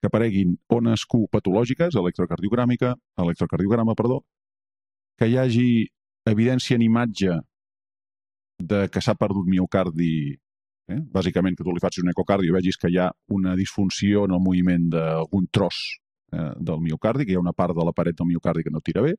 que 0.00 0.08
apareguin 0.08 0.56
ones 0.72 1.04
Q 1.04 1.26
patològiques, 1.30 1.96
electrocardiogràmica, 2.00 2.94
electrocardiograma, 3.20 3.94
perdó, 3.94 4.22
que 5.20 5.28
hi 5.28 5.36
hagi 5.36 5.70
evidència 6.30 6.78
en 6.78 6.86
imatge 6.86 7.36
de 8.60 8.86
que 8.92 9.02
s'ha 9.04 9.14
perdut 9.16 9.48
miocardi, 9.48 10.38
eh? 10.90 11.00
bàsicament 11.14 11.56
que 11.56 11.64
tu 11.66 11.72
li 11.74 11.82
facis 11.82 12.04
un 12.04 12.12
ecocardi 12.12 12.50
i 12.50 12.54
vegis 12.54 12.78
que 12.80 12.90
hi 12.90 12.98
ha 13.00 13.10
una 13.36 13.56
disfunció 13.58 14.26
en 14.26 14.36
el 14.36 14.42
moviment 14.42 14.88
d'algun 14.92 15.48
tros 15.52 15.80
eh, 16.32 16.52
del 16.58 16.80
miocardi, 16.84 17.26
que 17.26 17.34
hi 17.34 17.38
ha 17.38 17.44
una 17.44 17.56
part 17.56 17.76
de 17.76 17.86
la 17.86 17.94
paret 17.96 18.18
del 18.18 18.30
miocardi 18.30 18.66
que 18.66 18.74
no 18.74 18.82
tira 18.84 19.04
bé, 19.06 19.14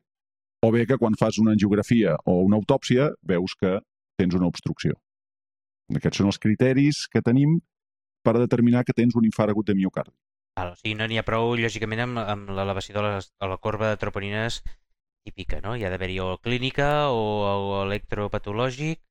o 0.61 0.71
bé 0.71 0.85
que 0.85 0.97
quan 1.01 1.17
fas 1.17 1.39
una 1.41 1.55
angiografia 1.55 2.17
o 2.25 2.41
una 2.45 2.59
autòpsia 2.61 3.09
veus 3.25 3.55
que 3.59 3.79
tens 4.19 4.37
una 4.37 4.49
obstrucció. 4.51 4.97
Aquests 5.97 6.21
són 6.21 6.29
els 6.31 6.39
criteris 6.39 7.07
que 7.11 7.23
tenim 7.25 7.59
per 8.23 8.37
determinar 8.37 8.85
que 8.85 8.93
tens 8.93 9.15
un 9.17 9.25
infart 9.25 9.51
agut 9.51 9.67
de 9.67 9.75
miocardi. 9.75 10.13
Val, 10.59 10.73
o 10.75 10.77
sigui, 10.77 10.93
no 10.99 11.07
n'hi 11.07 11.17
ha 11.17 11.25
prou, 11.25 11.55
lògicament, 11.57 12.03
amb, 12.05 12.21
amb 12.21 12.51
l'elevació 12.53 12.99
de, 12.99 13.17
de 13.23 13.49
la 13.49 13.57
corba 13.57 13.89
de 13.89 13.97
troponines 13.97 14.61
típica, 15.25 15.61
no? 15.63 15.75
Hi 15.77 15.85
ha 15.85 15.91
d'haver-hi 15.93 16.19
o 16.21 16.35
clínica 16.43 17.09
o, 17.13 17.21
o 17.47 17.81
electropatològic 17.85 19.01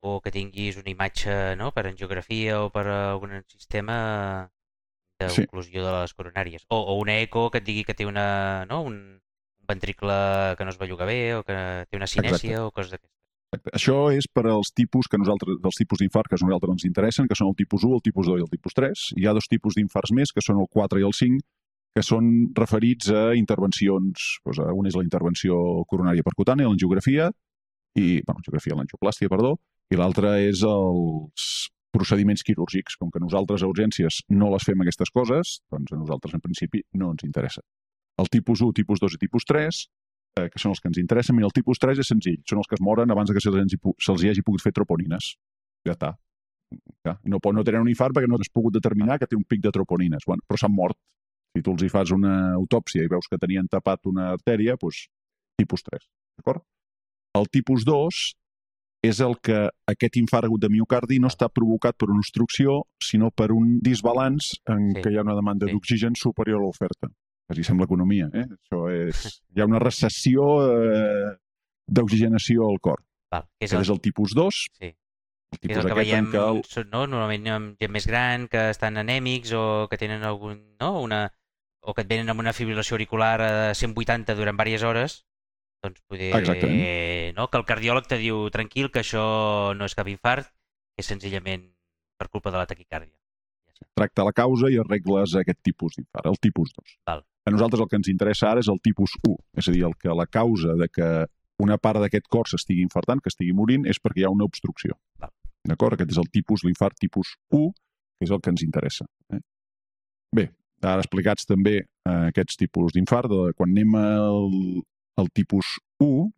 o 0.00 0.20
que 0.20 0.32
tinguis 0.32 0.76
una 0.80 0.92
imatge 0.92 1.56
no? 1.56 1.72
per 1.72 1.86
angiografia 1.88 2.60
o 2.62 2.70
per 2.74 2.86
algun 2.90 3.40
sistema 3.48 3.96
d'oclusió 5.20 5.80
sí. 5.80 5.86
de 5.86 5.92
les 5.96 6.14
coronàries. 6.14 6.66
O, 6.68 6.78
o 6.78 6.98
una 7.00 7.18
eco 7.22 7.48
que 7.50 7.62
et 7.62 7.66
digui 7.66 7.84
que 7.88 7.96
té 7.96 8.06
una, 8.06 8.64
no? 8.68 8.82
un, 8.84 8.96
un 9.16 9.68
ventricle 9.68 10.54
que 10.58 10.64
no 10.64 10.74
es 10.74 10.78
belluga 10.78 11.08
bé 11.08 11.20
o 11.36 11.44
que 11.46 11.58
té 11.88 11.96
una 11.96 12.10
cinèsia 12.10 12.58
Exacte. 12.58 12.64
o 12.64 12.72
coses 12.72 12.94
d'aquestes. 12.94 13.14
Això 13.72 14.10
és 14.12 14.26
per 14.28 14.44
als 14.50 14.72
tipus 14.76 15.06
que 15.08 15.18
nosaltres, 15.18 15.56
dels 15.62 15.78
tipus 15.78 16.02
d'infart 16.02 16.28
que 16.28 16.36
a 16.36 16.44
nosaltres 16.44 16.74
ens 16.74 16.84
interessen, 16.88 17.28
que 17.30 17.36
són 17.38 17.52
el 17.52 17.56
tipus 17.56 17.86
1, 17.86 17.94
el 17.94 18.02
tipus 18.04 18.26
2 18.28 18.40
i 18.42 18.44
el 18.44 18.50
tipus 18.52 18.74
3. 18.76 19.04
Hi 19.16 19.26
ha 19.26 19.36
dos 19.36 19.46
tipus 19.48 19.78
d'infarts 19.78 20.12
més, 20.18 20.32
que 20.34 20.44
són 20.44 20.60
el 20.60 20.68
4 20.68 21.00
i 21.00 21.06
el 21.06 21.14
5, 21.16 21.40
que 21.96 22.04
són 22.04 22.26
referits 22.58 23.08
a 23.08 23.30
intervencions, 23.38 24.26
doncs, 24.44 24.60
una 24.60 24.90
és 24.90 24.98
la 24.98 25.04
intervenció 25.06 25.56
coronària 25.88 26.26
percutània, 26.26 26.68
l'angiografia, 26.68 27.30
i, 27.96 28.20
bueno, 28.20 28.42
l'angiografia, 28.42 28.76
l'angioplàstia, 28.76 29.32
perdó, 29.32 29.54
i 29.92 29.98
l'altra 29.98 30.36
és 30.42 30.62
els 30.66 31.70
procediments 31.96 32.44
quirúrgics. 32.46 32.96
Com 33.00 33.10
que 33.12 33.22
nosaltres 33.22 33.62
a 33.62 33.70
urgències 33.70 34.22
no 34.32 34.50
les 34.52 34.66
fem 34.66 34.82
aquestes 34.84 35.12
coses, 35.14 35.60
doncs 35.72 35.94
a 35.94 36.00
nosaltres 36.00 36.36
en 36.36 36.42
principi 36.44 36.82
no 36.94 37.12
ens 37.14 37.24
interessa. 37.28 37.62
El 38.20 38.30
tipus 38.32 38.62
1, 38.64 38.72
tipus 38.76 39.00
2 39.02 39.16
i 39.16 39.22
tipus 39.26 39.44
3 39.48 39.80
eh, 40.40 40.48
que 40.52 40.60
són 40.60 40.72
els 40.74 40.80
que 40.80 40.90
ens 40.90 41.00
interessen. 41.02 41.36
Mira, 41.36 41.50
el 41.50 41.56
tipus 41.56 41.80
3 41.82 42.00
és 42.02 42.12
senzill, 42.12 42.38
són 42.48 42.62
els 42.62 42.70
que 42.70 42.78
es 42.78 42.84
moren 42.84 43.12
abans 43.12 43.32
que 43.32 43.42
se'ls 43.42 43.58
se, 43.58 43.80
se 44.06 44.16
hi 44.24 44.32
hagi 44.32 44.44
pogut 44.46 44.64
fer 44.64 44.72
troponines. 44.76 45.34
Ja 45.86 45.96
està. 45.96 46.14
Clar, 47.06 47.18
no, 47.30 47.38
pot, 47.38 47.54
no 47.54 47.62
tenen 47.66 47.84
un 47.84 47.90
infart 47.92 48.16
perquè 48.16 48.28
no 48.28 48.40
has 48.42 48.50
pogut 48.50 48.74
determinar 48.74 49.20
que 49.20 49.28
té 49.30 49.36
un 49.38 49.44
pic 49.46 49.62
de 49.62 49.70
troponines, 49.74 50.24
bueno, 50.26 50.42
però 50.48 50.58
s'han 50.58 50.74
mort. 50.74 50.98
Si 51.54 51.62
tu 51.64 51.72
els 51.76 51.84
hi 51.86 51.90
fas 51.92 52.10
una 52.12 52.32
autòpsia 52.56 53.04
i 53.06 53.12
veus 53.12 53.28
que 53.30 53.38
tenien 53.40 53.68
tapat 53.70 54.08
una 54.10 54.32
artèria, 54.34 54.74
doncs 54.80 55.06
tipus 55.60 55.86
3, 55.86 56.02
d'acord? 56.40 56.64
El 57.38 57.46
tipus 57.52 57.86
2 57.86 58.18
és 59.08 59.20
el 59.24 59.36
que 59.42 59.68
aquest 59.90 60.16
infart 60.20 60.46
agut 60.48 60.60
de 60.62 60.68
miocardi 60.72 61.18
no 61.22 61.28
està 61.28 61.48
provocat 61.52 61.96
per 61.98 62.08
una 62.10 62.20
obstrucció, 62.22 62.82
sinó 63.02 63.30
per 63.30 63.50
un 63.52 63.78
disbalanç 63.82 64.52
en 64.68 64.90
Sí. 64.94 65.02
què 65.02 65.12
hi 65.12 65.16
ha 65.18 65.22
una 65.26 65.34
demanda 65.34 65.66
Sí. 65.66 65.72
d'oxigen 65.72 66.14
superior 66.16 66.60
a 66.60 66.64
l'oferta. 66.64 67.08
Quasi 67.46 67.62
sembla 67.62 67.84
economia, 67.86 68.28
eh? 68.34 68.46
Això 68.56 68.90
és... 68.90 69.42
Hi 69.54 69.60
ha 69.60 69.66
una 69.66 69.78
recessió 69.78 70.42
eh, 70.66 71.36
d'oxigenació 71.86 72.68
al 72.68 72.80
cor. 72.80 73.02
Val, 73.30 73.46
que 73.58 73.66
és 73.66 73.72
el, 73.72 73.82
és 73.82 73.90
el 73.90 74.00
tipus 74.00 74.34
2, 74.34 74.60
sí, 74.78 74.86
el 74.86 75.58
que 75.58 75.58
és 75.58 75.60
tipus 75.62 75.84
el 75.84 75.88
que 75.90 75.98
veiem 75.98 76.26
en 76.26 76.32
què 76.32 76.42
el... 76.42 76.86
no? 76.92 77.06
normalment 77.06 77.46
amb 77.54 77.80
gent 77.80 77.92
més 77.94 78.06
gran 78.06 78.46
que 78.48 78.70
estan 78.70 78.96
anèmics 79.02 79.52
o 79.52 79.86
que 79.90 79.98
tenen 79.98 80.22
algun, 80.26 80.76
no? 80.80 81.00
una, 81.02 81.32
o 81.82 81.94
que 81.94 82.02
et 82.02 82.10
venen 82.10 82.30
amb 82.30 82.42
una 82.42 82.52
fibrilació 82.52 82.96
auricular 82.96 83.40
a 83.42 83.74
180 83.74 84.34
durant 84.34 84.56
diverses 84.58 84.82
hores, 84.86 85.24
doncs 85.84 86.02
poder... 86.08 86.32
Exactament. 86.38 87.36
No? 87.36 87.48
Que 87.52 87.60
el 87.60 87.66
cardiòleg 87.68 88.08
te 88.10 88.18
diu 88.20 88.46
tranquil 88.54 88.90
que 88.92 89.02
això 89.02 89.26
no 89.76 89.88
és 89.88 89.96
cap 89.98 90.08
infart, 90.10 90.48
que 90.96 91.04
és 91.04 91.10
senzillament 91.12 91.68
per 92.16 92.28
culpa 92.32 92.52
de 92.52 92.60
la 92.60 92.66
taquicàrdia. 92.68 93.14
Tracta 93.96 94.24
la 94.24 94.32
causa 94.32 94.70
i 94.72 94.78
arregles 94.80 95.34
aquest 95.36 95.60
tipus 95.64 95.96
d'infart, 95.98 96.28
el 96.30 96.38
tipus 96.40 96.72
2. 96.76 96.98
Val. 97.08 97.24
A 97.46 97.52
nosaltres 97.52 97.82
el 97.82 97.88
que 97.90 97.98
ens 98.00 98.08
interessa 98.10 98.48
ara 98.50 98.62
és 98.64 98.68
el 98.72 98.80
tipus 98.82 99.14
1, 99.20 99.36
és 99.60 99.68
a 99.68 99.74
dir, 99.74 99.84
el 99.86 99.94
que 100.00 100.14
la 100.16 100.26
causa 100.26 100.74
de 100.80 100.88
que 100.88 101.10
una 101.62 101.76
part 101.80 102.00
d'aquest 102.02 102.26
cor 102.32 102.48
s'estigui 102.50 102.82
infartant, 102.84 103.20
que 103.22 103.32
estigui 103.32 103.54
morint, 103.56 103.86
és 103.88 104.00
perquè 104.02 104.22
hi 104.22 104.26
ha 104.28 104.32
una 104.32 104.48
obstrucció. 104.48 104.96
D'acord? 105.66 105.96
Aquest 105.96 106.12
és 106.14 106.20
el 106.20 106.28
tipus, 106.32 106.64
l'infart 106.66 106.98
tipus 107.00 107.36
1, 107.52 107.70
que 108.18 108.26
és 108.28 108.32
el 108.32 108.42
que 108.42 108.52
ens 108.52 108.64
interessa. 108.64 109.06
Eh? 109.32 109.40
Bé, 110.36 110.48
ara 110.82 111.04
explicats 111.04 111.48
també 111.48 111.78
eh, 111.80 112.18
aquests 112.32 112.60
tipus 112.60 112.96
d'infart, 112.96 113.32
quan 113.56 113.72
anem 113.72 113.96
al, 114.00 114.50
al 115.20 115.28
tipus 115.34 115.76
1, 116.02 116.28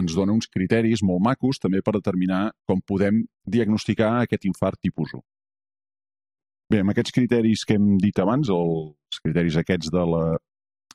ens 0.00 0.16
dona 0.16 0.34
uns 0.34 0.48
criteris 0.50 1.02
molt 1.06 1.22
macos 1.22 1.60
també 1.62 1.82
per 1.82 1.94
determinar 1.96 2.48
com 2.66 2.82
podem 2.82 3.22
diagnosticar 3.46 4.10
aquest 4.22 4.46
infart 4.48 4.80
tipus 4.82 5.14
1. 5.14 5.22
Bé, 6.72 6.80
amb 6.80 6.94
aquests 6.94 7.14
criteris 7.14 7.62
que 7.68 7.76
hem 7.78 7.96
dit 8.02 8.18
abans, 8.18 8.50
els 8.50 9.20
criteris 9.22 9.58
aquests 9.60 9.92
de 9.94 10.04
la, 10.10 10.24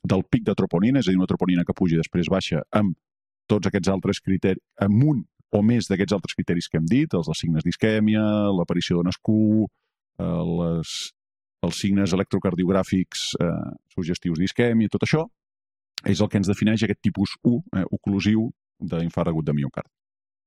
del 0.03 0.25
pic 0.31 0.43
de 0.47 0.55
troponina, 0.57 0.99
és 0.99 1.07
a 1.07 1.13
dir, 1.13 1.19
una 1.19 1.29
troponina 1.29 1.63
que 1.67 1.75
puja 1.77 1.95
i 1.95 2.01
després 2.01 2.31
baixa, 2.31 2.63
amb 2.75 2.97
tots 3.49 3.69
aquests 3.69 3.91
altres 3.93 4.19
criteris, 4.25 4.63
amb 4.81 5.05
un 5.13 5.21
o 5.55 5.61
més 5.65 5.87
d'aquests 5.89 6.13
altres 6.17 6.35
criteris 6.37 6.67
que 6.69 6.77
hem 6.77 6.89
dit, 6.89 7.13
els 7.13 7.29
dels 7.29 7.39
signes 7.41 7.65
d'isquèmia, 7.65 8.21
l'aparició 8.53 8.99
d'un 8.99 9.09
escú, 9.09 9.65
eh, 10.21 10.43
les, 10.59 10.95
els 11.65 11.79
signes 11.81 12.13
electrocardiogràfics 12.17 13.25
eh, 13.41 13.53
sugestius 13.95 14.41
d'isquèmia, 14.41 14.91
tot 14.93 15.07
això, 15.07 15.25
és 16.05 16.21
el 16.21 16.29
que 16.29 16.39
ens 16.39 16.47
defineix 16.47 16.83
aquest 16.83 17.01
tipus 17.03 17.35
1, 17.43 17.59
eh, 17.77 17.85
oclusiu 17.91 18.49
d'infart 18.79 19.31
agut 19.31 19.45
de 19.45 19.53
miocard. 19.53 19.89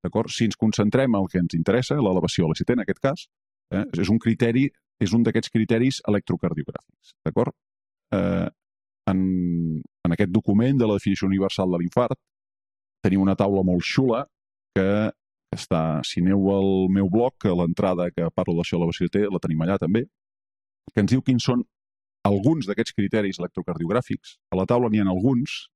D'acord? 0.03 0.31
Si 0.33 0.49
ens 0.49 0.57
concentrem 0.57 1.13
en 1.15 1.21
el 1.21 1.29
que 1.31 1.39
ens 1.39 1.55
interessa, 1.55 1.99
l'elevació 2.01 2.47
a 2.47 2.53
l'ECT 2.53 2.75
en 2.75 2.85
aquest 2.85 3.01
cas, 3.01 3.27
eh, 3.71 3.85
és 4.01 4.09
un 4.09 4.19
criteri, 4.19 4.69
és 5.01 5.13
un 5.13 5.23
d'aquests 5.23 5.51
criteris 5.51 6.01
electrocardiogràfics. 6.09 7.15
D'acord? 7.25 7.55
Eh, 8.13 8.49
en, 9.11 9.19
en 10.07 10.15
aquest 10.15 10.31
document 10.31 10.79
de 10.79 10.87
la 10.87 10.99
definició 10.99 11.27
universal 11.27 11.71
de 11.73 11.81
l'infart 11.83 12.19
tenim 13.03 13.23
una 13.23 13.35
taula 13.35 13.65
molt 13.67 13.83
xula 13.83 14.25
que 14.77 15.11
està, 15.53 16.01
si 16.07 16.23
aneu 16.23 16.49
al 16.55 16.71
meu 16.89 17.11
blog, 17.13 17.35
a 17.45 17.55
l'entrada 17.59 18.09
que 18.15 18.29
parlo 18.35 18.57
d'això 18.57 18.79
de 18.79 18.85
l'elevació 18.85 19.11
T, 19.13 19.27
la 19.29 19.41
tenim 19.43 19.65
allà 19.65 19.77
també, 19.79 20.07
que 20.95 21.03
ens 21.03 21.13
diu 21.13 21.23
quins 21.23 21.45
són 21.45 21.65
alguns 22.29 22.69
d'aquests 22.69 22.95
criteris 22.97 23.41
electrocardiogràfics. 23.41 24.39
A 24.53 24.59
la 24.59 24.67
taula 24.69 24.91
n'hi 24.91 25.03
ha 25.03 25.09
alguns, 25.11 25.69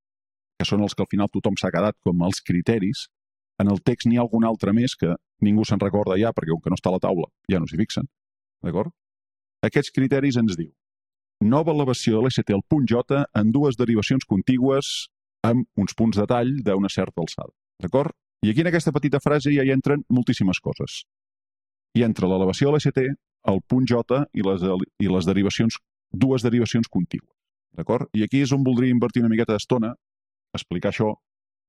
que 0.59 0.67
són 0.69 0.83
els 0.87 0.95
que 0.95 1.05
al 1.05 1.11
final 1.11 1.31
tothom 1.33 1.59
s'ha 1.59 1.73
quedat 1.75 1.99
com 2.07 2.23
els 2.27 2.41
criteris. 2.41 3.07
En 3.61 3.71
el 3.73 3.81
text 3.81 4.07
n'hi 4.07 4.19
ha 4.21 4.25
algun 4.25 4.45
altre 4.45 4.73
més 4.77 4.95
que 4.97 5.15
ningú 5.43 5.65
se'n 5.65 5.81
recorda 5.81 6.17
ja, 6.21 6.33
perquè 6.33 6.53
com 6.53 6.63
que 6.65 6.73
no 6.73 6.79
està 6.79 6.93
a 6.93 6.97
la 6.97 7.03
taula 7.03 7.29
ja 7.51 7.61
no 7.61 7.69
s'hi 7.69 7.81
fixen. 7.81 8.09
D'acord? 8.65 8.93
Aquests 9.67 9.93
criteris 9.93 10.37
ens 10.41 10.57
diu 10.57 10.73
nova 11.45 11.73
elevació 11.73 12.17
de 12.17 12.27
l'ST 12.27 12.55
al 12.55 12.65
punt 12.69 12.87
J 12.89 13.25
en 13.37 13.51
dues 13.53 13.77
derivacions 13.77 14.25
contigües 14.25 15.09
amb 15.45 15.67
uns 15.77 15.95
punts 15.95 16.17
de 16.17 16.27
tall 16.27 16.55
d'una 16.65 16.89
certa 16.89 17.21
alçada. 17.21 17.53
D'acord? 17.83 18.15
I 18.43 18.51
aquí 18.51 18.63
en 18.63 18.71
aquesta 18.71 18.93
petita 18.93 19.21
frase 19.21 19.53
ja 19.53 19.65
hi 19.65 19.73
entren 19.75 20.05
moltíssimes 20.09 20.61
coses. 20.61 21.05
Hi 21.97 22.05
entra 22.05 22.29
l'elevació 22.29 22.71
de 22.71 22.77
l'ST, 22.77 23.05
el 23.53 23.61
punt 23.69 23.87
J 23.89 24.25
i 24.33 24.45
les, 24.47 24.65
i 25.01 25.09
les 25.13 25.29
derivacions, 25.29 25.79
dues 26.13 26.45
derivacions 26.47 26.89
contigües. 26.89 27.33
D'acord? 27.77 28.09
I 28.17 28.25
aquí 28.25 28.41
és 28.45 28.53
on 28.57 28.65
voldria 28.65 28.93
invertir 28.93 29.23
una 29.23 29.33
miqueta 29.33 29.53
d'estona 29.53 29.95
explicar 30.57 30.93
això, 30.93 31.13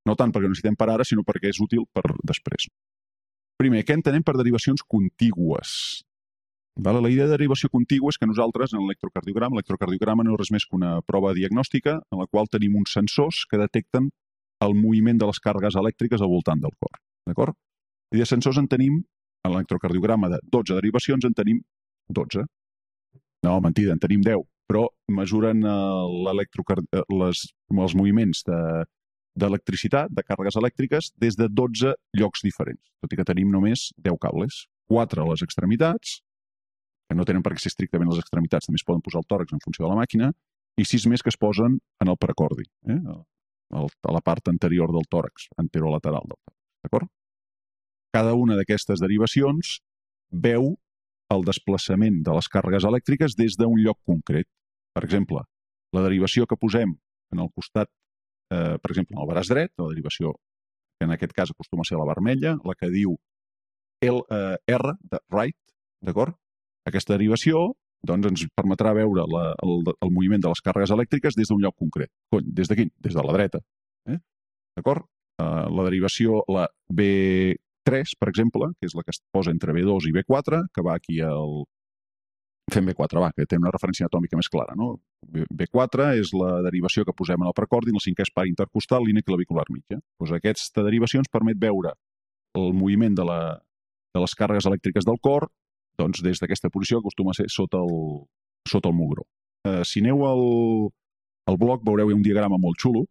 no 0.08 0.16
tant 0.16 0.32
perquè 0.34 0.50
necessitem 0.50 0.78
per 0.80 0.90
ara, 0.94 1.06
sinó 1.08 1.24
perquè 1.28 1.52
és 1.52 1.62
útil 1.64 1.86
per 1.94 2.06
després. 2.24 2.70
Primer, 3.58 3.84
què 3.84 3.98
entenem 3.98 4.24
per 4.24 4.38
derivacions 4.38 4.84
contigües? 4.88 6.04
Vale? 6.78 7.02
La 7.02 7.10
idea 7.10 7.26
de 7.26 7.34
derivació 7.34 7.72
contigua 7.74 8.14
és 8.14 8.20
que 8.22 8.30
nosaltres, 8.30 8.76
en 8.78 8.84
l'electrocardiograma, 8.84 9.58
l'electrocardiograma 9.58 10.24
no 10.24 10.36
és 10.36 10.42
res 10.44 10.52
més 10.54 10.68
que 10.68 10.78
una 10.78 11.00
prova 11.02 11.34
diagnòstica 11.34 11.98
en 11.98 12.22
la 12.22 12.28
qual 12.30 12.50
tenim 12.54 12.78
uns 12.78 12.94
sensors 12.94 13.46
que 13.50 13.58
detecten 13.58 14.12
el 14.62 14.76
moviment 14.78 15.18
de 15.18 15.30
les 15.30 15.42
càrregues 15.42 15.78
elèctriques 15.82 16.22
al 16.22 16.30
voltant 16.30 16.62
del 16.62 16.76
cor. 16.78 17.02
D'acord? 17.26 17.58
I 18.14 18.22
de 18.22 18.30
sensors 18.30 18.62
en 18.62 18.70
tenim, 18.70 19.02
en 19.44 19.54
l'electrocardiograma 19.54 20.30
de 20.30 20.40
12 20.54 20.78
derivacions, 20.78 21.26
en 21.26 21.34
tenim 21.34 21.64
12. 22.14 22.46
No, 23.46 23.60
mentida, 23.62 23.94
en 23.94 24.02
tenim 24.02 24.24
10, 24.26 24.42
però 24.68 24.88
mesuren 25.14 25.62
eh, 25.64 27.04
les, 27.22 27.44
els 27.72 27.96
moviments 27.96 28.44
de, 28.48 28.62
d'electricitat, 29.38 30.12
de 30.12 30.24
càrregues 30.26 30.58
elèctriques, 30.60 31.12
des 31.22 31.38
de 31.40 31.48
12 31.50 31.94
llocs 32.18 32.44
diferents, 32.46 32.82
tot 33.04 33.14
i 33.14 33.20
que 33.20 33.28
tenim 33.28 33.52
només 33.54 33.92
10 33.98 34.18
cables. 34.24 34.66
4 34.88 35.24
a 35.24 35.30
les 35.30 35.44
extremitats, 35.44 36.20
que 37.08 37.16
no 37.16 37.26
tenen 37.28 37.44
per 37.44 37.54
què 37.54 37.64
ser 37.64 37.72
estrictament 37.74 38.10
les 38.12 38.22
extremitats, 38.24 38.68
també 38.68 38.80
es 38.80 38.86
poden 38.88 39.04
posar 39.04 39.22
al 39.22 39.28
tòrax 39.28 39.56
en 39.56 39.64
funció 39.64 39.86
de 39.86 39.92
la 39.92 40.00
màquina, 40.00 40.32
i 40.78 40.86
6 40.86 41.08
més 41.12 41.24
que 41.24 41.32
es 41.34 41.40
posen 41.40 41.80
en 42.04 42.12
el 42.12 42.18
precordi, 42.20 42.68
eh? 42.88 43.00
El, 43.78 43.90
a 44.08 44.14
la 44.16 44.24
part 44.24 44.48
anterior 44.48 44.94
del 44.96 45.08
tòrax, 45.12 45.50
anterolateral 45.60 46.24
del 46.24 46.38
tòrax. 46.38 46.58
D'acord? 46.88 47.10
Cada 48.16 48.34
una 48.40 48.56
d'aquestes 48.56 49.02
derivacions 49.04 49.80
veu 50.32 50.76
el 51.34 51.44
desplaçament 51.48 52.22
de 52.24 52.36
les 52.38 52.50
càrregues 52.52 52.88
elèctriques 52.88 53.36
des 53.38 53.58
d'un 53.60 53.76
lloc 53.84 54.00
concret. 54.06 54.48
Per 54.96 55.04
exemple, 55.04 55.44
la 55.94 56.04
derivació 56.06 56.48
que 56.48 56.58
posem 56.60 56.94
en 57.34 57.40
el 57.44 57.50
costat, 57.56 57.90
eh, 58.52 58.78
per 58.82 58.92
exemple, 58.92 59.16
en 59.16 59.24
el 59.24 59.30
braç 59.30 59.52
dret, 59.52 59.74
la 59.78 59.90
derivació 59.90 60.34
que 60.98 61.06
en 61.06 61.12
aquest 61.12 61.34
cas 61.34 61.52
acostuma 61.52 61.84
a 61.86 61.90
ser 61.90 61.98
la 61.98 62.08
vermella, 62.08 62.58
la 62.64 62.76
que 62.76 62.90
diu 62.90 63.18
L, 64.02 64.22
eh, 64.30 64.58
R, 64.68 64.94
de 65.12 65.20
right, 65.34 65.58
d'acord? 66.02 66.36
Aquesta 66.86 67.16
derivació 67.16 67.74
doncs, 68.08 68.28
ens 68.30 68.46
permetrà 68.56 68.94
veure 68.96 69.26
la, 69.28 69.44
el, 69.66 69.82
el 69.90 70.12
moviment 70.14 70.42
de 70.44 70.52
les 70.52 70.62
càrregues 70.64 70.94
elèctriques 70.96 71.36
des 71.36 71.50
d'un 71.50 71.62
lloc 71.62 71.76
concret. 71.76 72.12
Cony, 72.32 72.46
des 72.60 72.70
d'aquí, 72.70 72.88
des 73.04 73.16
de 73.18 73.24
la 73.26 73.34
dreta. 73.36 73.62
Eh? 74.08 74.20
D'acord? 74.78 75.08
Uh, 75.42 75.68
la 75.70 75.86
derivació, 75.86 76.42
la 76.50 76.68
B3, 77.88 78.14
per 78.20 78.30
exemple, 78.30 78.70
que 78.80 78.90
és 78.90 78.96
la 78.98 79.04
que 79.06 79.14
es 79.16 79.22
posa 79.34 79.52
entre 79.54 79.74
B2 79.74 80.10
i 80.10 80.14
B4, 80.20 80.64
que 80.74 80.84
va 80.86 80.96
aquí 80.96 81.22
al... 81.22 81.64
Fem 82.68 82.84
B4, 82.90 83.22
va, 83.24 83.30
que 83.32 83.46
té 83.48 83.56
una 83.56 83.72
referència 83.72 84.04
anatòmica 84.06 84.36
més 84.36 84.50
clara, 84.52 84.74
no? 84.76 84.98
B4 85.32 86.10
és 86.20 86.34
la 86.36 86.58
derivació 86.66 87.06
que 87.08 87.16
posem 87.16 87.40
en 87.40 87.48
el 87.48 87.56
precordi 87.56 87.94
en 87.94 88.00
el 88.00 88.04
cinquè 88.04 88.26
espai 88.28 88.52
intercostal, 88.52 89.08
línia 89.08 89.24
clavicular 89.24 89.64
mitja. 89.72 90.02
Doncs 90.20 90.34
aquesta 90.36 90.84
derivació 90.84 91.24
ens 91.24 91.32
permet 91.32 91.62
veure 91.62 91.94
el 92.60 92.74
moviment 92.76 93.16
de, 93.16 93.24
la, 93.24 93.40
de 94.12 94.24
les 94.24 94.36
càrregues 94.36 94.68
elèctriques 94.68 95.08
del 95.08 95.22
cor 95.24 95.48
doncs 95.98 96.22
des 96.26 96.42
d'aquesta 96.42 96.70
posició 96.74 97.00
acostuma 97.00 97.34
a 97.34 97.38
ser 97.40 97.48
sota 97.50 97.80
el, 97.82 98.26
sota 98.70 98.92
el 98.92 98.96
mugró. 98.98 99.26
Eh, 99.66 99.84
si 99.88 100.04
aneu 100.04 100.26
al, 100.28 100.44
al 101.50 101.58
blog 101.58 101.86
veureu 101.88 102.14
un 102.14 102.26
diagrama 102.26 102.60
molt 102.62 102.80
xulo 102.84 103.06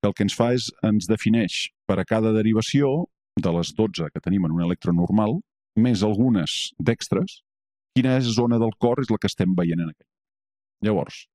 que 0.00 0.08
el 0.08 0.14
que 0.16 0.24
ens 0.24 0.36
fa 0.36 0.52
és, 0.56 0.70
ens 0.86 1.08
defineix 1.10 1.66
per 1.88 1.98
a 2.00 2.06
cada 2.08 2.32
derivació 2.36 3.10
de 3.44 3.52
les 3.56 3.72
12 3.76 4.10
que 4.14 4.22
tenim 4.22 4.46
en 4.46 4.56
un 4.56 4.64
electro 4.64 4.92
normal, 4.96 5.38
més 5.76 6.04
algunes 6.06 6.70
d'extres, 6.78 7.40
quina 7.96 8.18
zona 8.22 8.58
del 8.58 8.72
cor 8.78 9.02
és 9.02 9.10
la 9.10 9.18
que 9.18 9.30
estem 9.30 9.54
veient 9.58 9.82
en 9.82 9.92
aquell. 9.92 10.08
Llavors, 10.86 11.26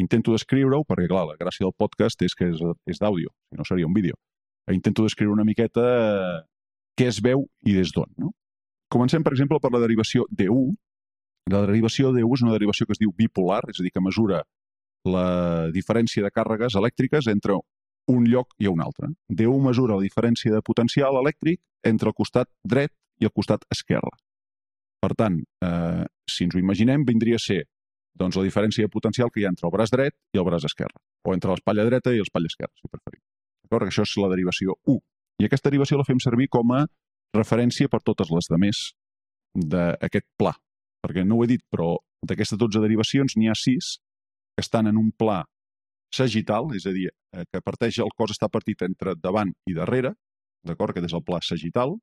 intento 0.00 0.34
descriure-ho, 0.34 0.84
perquè 0.88 1.08
clar, 1.10 1.26
la 1.28 1.38
gràcia 1.38 1.66
del 1.66 1.76
podcast 1.76 2.22
és 2.26 2.34
que 2.38 2.50
és, 2.52 2.62
és 2.86 3.00
d'àudio, 3.02 3.32
si 3.50 3.58
no 3.58 3.66
seria 3.68 3.86
un 3.86 3.94
vídeo. 3.94 4.18
Intento 4.72 5.04
descriure 5.06 5.32
una 5.32 5.46
miqueta 5.48 5.84
què 6.98 7.08
es 7.08 7.22
veu 7.24 7.46
i 7.64 7.74
des 7.76 7.92
d'on, 7.94 8.10
no? 8.18 8.32
Comencem, 8.92 9.22
per 9.24 9.34
exemple, 9.34 9.60
per 9.60 9.70
la 9.72 9.80
derivació 9.82 10.24
D1. 10.32 10.74
La 11.52 11.62
derivació 11.64 12.12
D1 12.12 12.36
és 12.36 12.44
una 12.44 12.54
derivació 12.56 12.86
que 12.86 12.96
es 12.96 13.00
diu 13.00 13.12
bipolar, 13.16 13.62
és 13.68 13.80
a 13.80 13.84
dir, 13.84 13.92
que 13.92 14.04
mesura 14.04 14.42
la 15.08 15.68
diferència 15.72 16.24
de 16.24 16.32
càrregues 16.34 16.76
elèctriques 16.76 17.28
entre 17.32 17.56
un 18.08 18.26
lloc 18.28 18.54
i 18.58 18.68
un 18.68 18.80
altre. 18.84 19.10
D1 19.28 19.64
mesura 19.64 19.96
la 19.96 20.04
diferència 20.04 20.52
de 20.54 20.62
potencial 20.64 21.18
elèctric 21.20 21.60
entre 21.86 22.10
el 22.10 22.16
costat 22.16 22.50
dret 22.64 22.92
i 23.20 23.28
el 23.28 23.34
costat 23.34 23.64
esquerre. 23.74 24.14
Per 24.98 25.12
tant, 25.14 25.38
eh, 25.64 26.04
si 26.26 26.44
ens 26.44 26.56
ho 26.56 26.58
imaginem, 26.58 27.04
vindria 27.06 27.38
a 27.38 27.42
ser 27.42 27.62
doncs, 28.18 28.36
la 28.36 28.46
diferència 28.46 28.86
de 28.86 28.90
potencial 28.90 29.30
que 29.30 29.40
hi 29.40 29.46
ha 29.46 29.52
entre 29.52 29.68
el 29.68 29.74
braç 29.74 29.92
dret 29.94 30.14
i 30.34 30.40
el 30.40 30.46
braç 30.46 30.66
esquerre, 30.66 30.98
o 31.24 31.34
entre 31.34 31.52
l'espatlla 31.52 31.86
dreta 31.86 32.14
i 32.14 32.18
l'espatlla 32.18 32.50
esquerra, 32.50 32.74
si 32.74 32.90
preferim. 32.90 33.22
D'acord? 33.62 33.90
Això 33.92 34.02
és 34.02 34.14
la 34.18 34.30
derivació 34.32 34.74
1. 34.86 34.98
I 35.38 35.46
aquesta 35.46 35.70
derivació 35.70 36.00
la 36.00 36.06
fem 36.08 36.18
servir 36.22 36.48
com 36.50 36.72
a 36.74 36.82
referència 37.36 37.90
per 37.92 38.00
totes 38.02 38.32
les 38.34 38.50
demés 38.50 38.82
d'aquest 39.54 40.26
pla. 40.40 40.54
Perquè 41.04 41.22
no 41.24 41.38
ho 41.38 41.44
he 41.44 41.50
dit, 41.52 41.62
però 41.70 41.94
d'aquestes 42.26 42.58
12 42.58 42.82
derivacions 42.82 43.36
n'hi 43.38 43.50
ha 43.52 43.54
6 43.54 43.92
que 44.58 44.64
estan 44.64 44.90
en 44.90 44.98
un 44.98 45.12
pla 45.14 45.44
sagital, 46.14 46.70
és 46.76 46.86
a 46.86 46.92
dir, 46.92 47.08
eh, 47.32 47.44
que 47.52 47.60
parteix, 47.60 47.98
el 48.04 48.12
cos 48.16 48.32
està 48.34 48.48
partit 48.48 48.82
entre 48.82 49.14
davant 49.16 49.52
i 49.66 49.74
darrere, 49.74 50.14
d'acord? 50.64 50.90
Aquest 50.90 51.10
és 51.10 51.16
el 51.16 51.24
pla 51.24 51.40
sagital, 51.42 51.96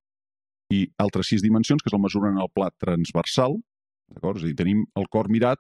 i 0.74 0.88
altres 0.98 1.30
sis 1.30 1.42
dimensions 1.42 1.82
que 1.84 1.90
es 1.90 1.94
el 1.94 2.02
mesuren 2.02 2.38
en 2.38 2.42
el 2.42 2.52
pla 2.54 2.72
transversal, 2.82 3.58
d'acord? 4.14 4.38
És 4.38 4.44
a 4.44 4.48
dir, 4.48 4.56
tenim 4.56 4.86
el 4.96 5.08
cor 5.10 5.30
mirat, 5.30 5.60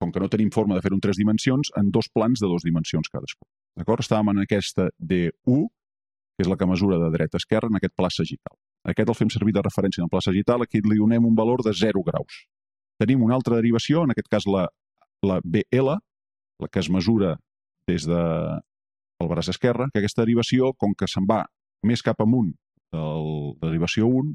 com 0.00 0.12
que 0.12 0.20
no 0.20 0.28
tenim 0.28 0.50
forma 0.50 0.74
de 0.74 0.82
fer-ho 0.82 0.96
en 0.98 1.02
tres 1.04 1.16
dimensions, 1.16 1.70
en 1.78 1.90
dos 1.90 2.10
plans 2.12 2.40
de 2.42 2.50
dues 2.50 2.66
dimensions 2.66 3.08
cadascú. 3.08 3.46
D'acord? 3.78 4.02
Estàvem 4.02 4.34
en 4.34 4.42
aquesta 4.42 4.88
D1, 4.98 5.66
que 6.34 6.44
és 6.44 6.50
la 6.50 6.58
que 6.58 6.66
mesura 6.66 6.98
de 6.98 7.10
dreta 7.14 7.38
a 7.38 7.42
esquerra 7.42 7.70
en 7.70 7.78
aquest 7.78 7.94
pla 7.96 8.10
sagital. 8.10 8.56
Aquest 8.84 9.08
el 9.08 9.16
fem 9.16 9.30
servir 9.32 9.54
de 9.54 9.62
referència 9.64 10.02
en 10.02 10.08
el 10.08 10.12
pla 10.12 10.20
sagital, 10.20 10.62
aquí 10.62 10.82
li 10.84 10.98
donem 10.98 11.24
un 11.24 11.34
valor 11.38 11.62
de 11.64 11.72
0 11.72 12.02
graus. 12.06 12.42
Tenim 13.00 13.22
una 13.22 13.38
altra 13.38 13.56
derivació, 13.56 14.02
en 14.04 14.12
aquest 14.12 14.28
cas 14.30 14.46
la, 14.50 14.66
la 15.22 15.40
BL, 15.42 15.94
la 16.60 16.68
que 16.70 16.82
es 16.82 16.90
mesura 16.90 17.36
des 17.88 18.06
de 18.08 18.20
el 19.22 19.30
braç 19.30 19.50
esquerre, 19.52 19.88
que 19.92 20.00
aquesta 20.00 20.24
derivació, 20.24 20.72
com 20.78 20.94
que 20.98 21.08
se'n 21.10 21.26
va 21.28 21.44
més 21.86 22.02
cap 22.02 22.20
amunt 22.24 22.52
de 22.94 23.02
la 23.02 23.68
derivació 23.68 24.08
1, 24.08 24.32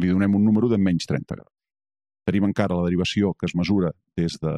li 0.00 0.10
donem 0.10 0.34
un 0.36 0.44
número 0.44 0.68
de 0.72 0.78
menys 0.78 1.08
30 1.08 1.36
graus. 1.36 1.52
Tenim 2.26 2.48
encara 2.48 2.76
la 2.78 2.86
derivació 2.88 3.32
que 3.38 3.46
es 3.46 3.54
mesura 3.54 3.92
des 4.18 4.38
de 4.42 4.52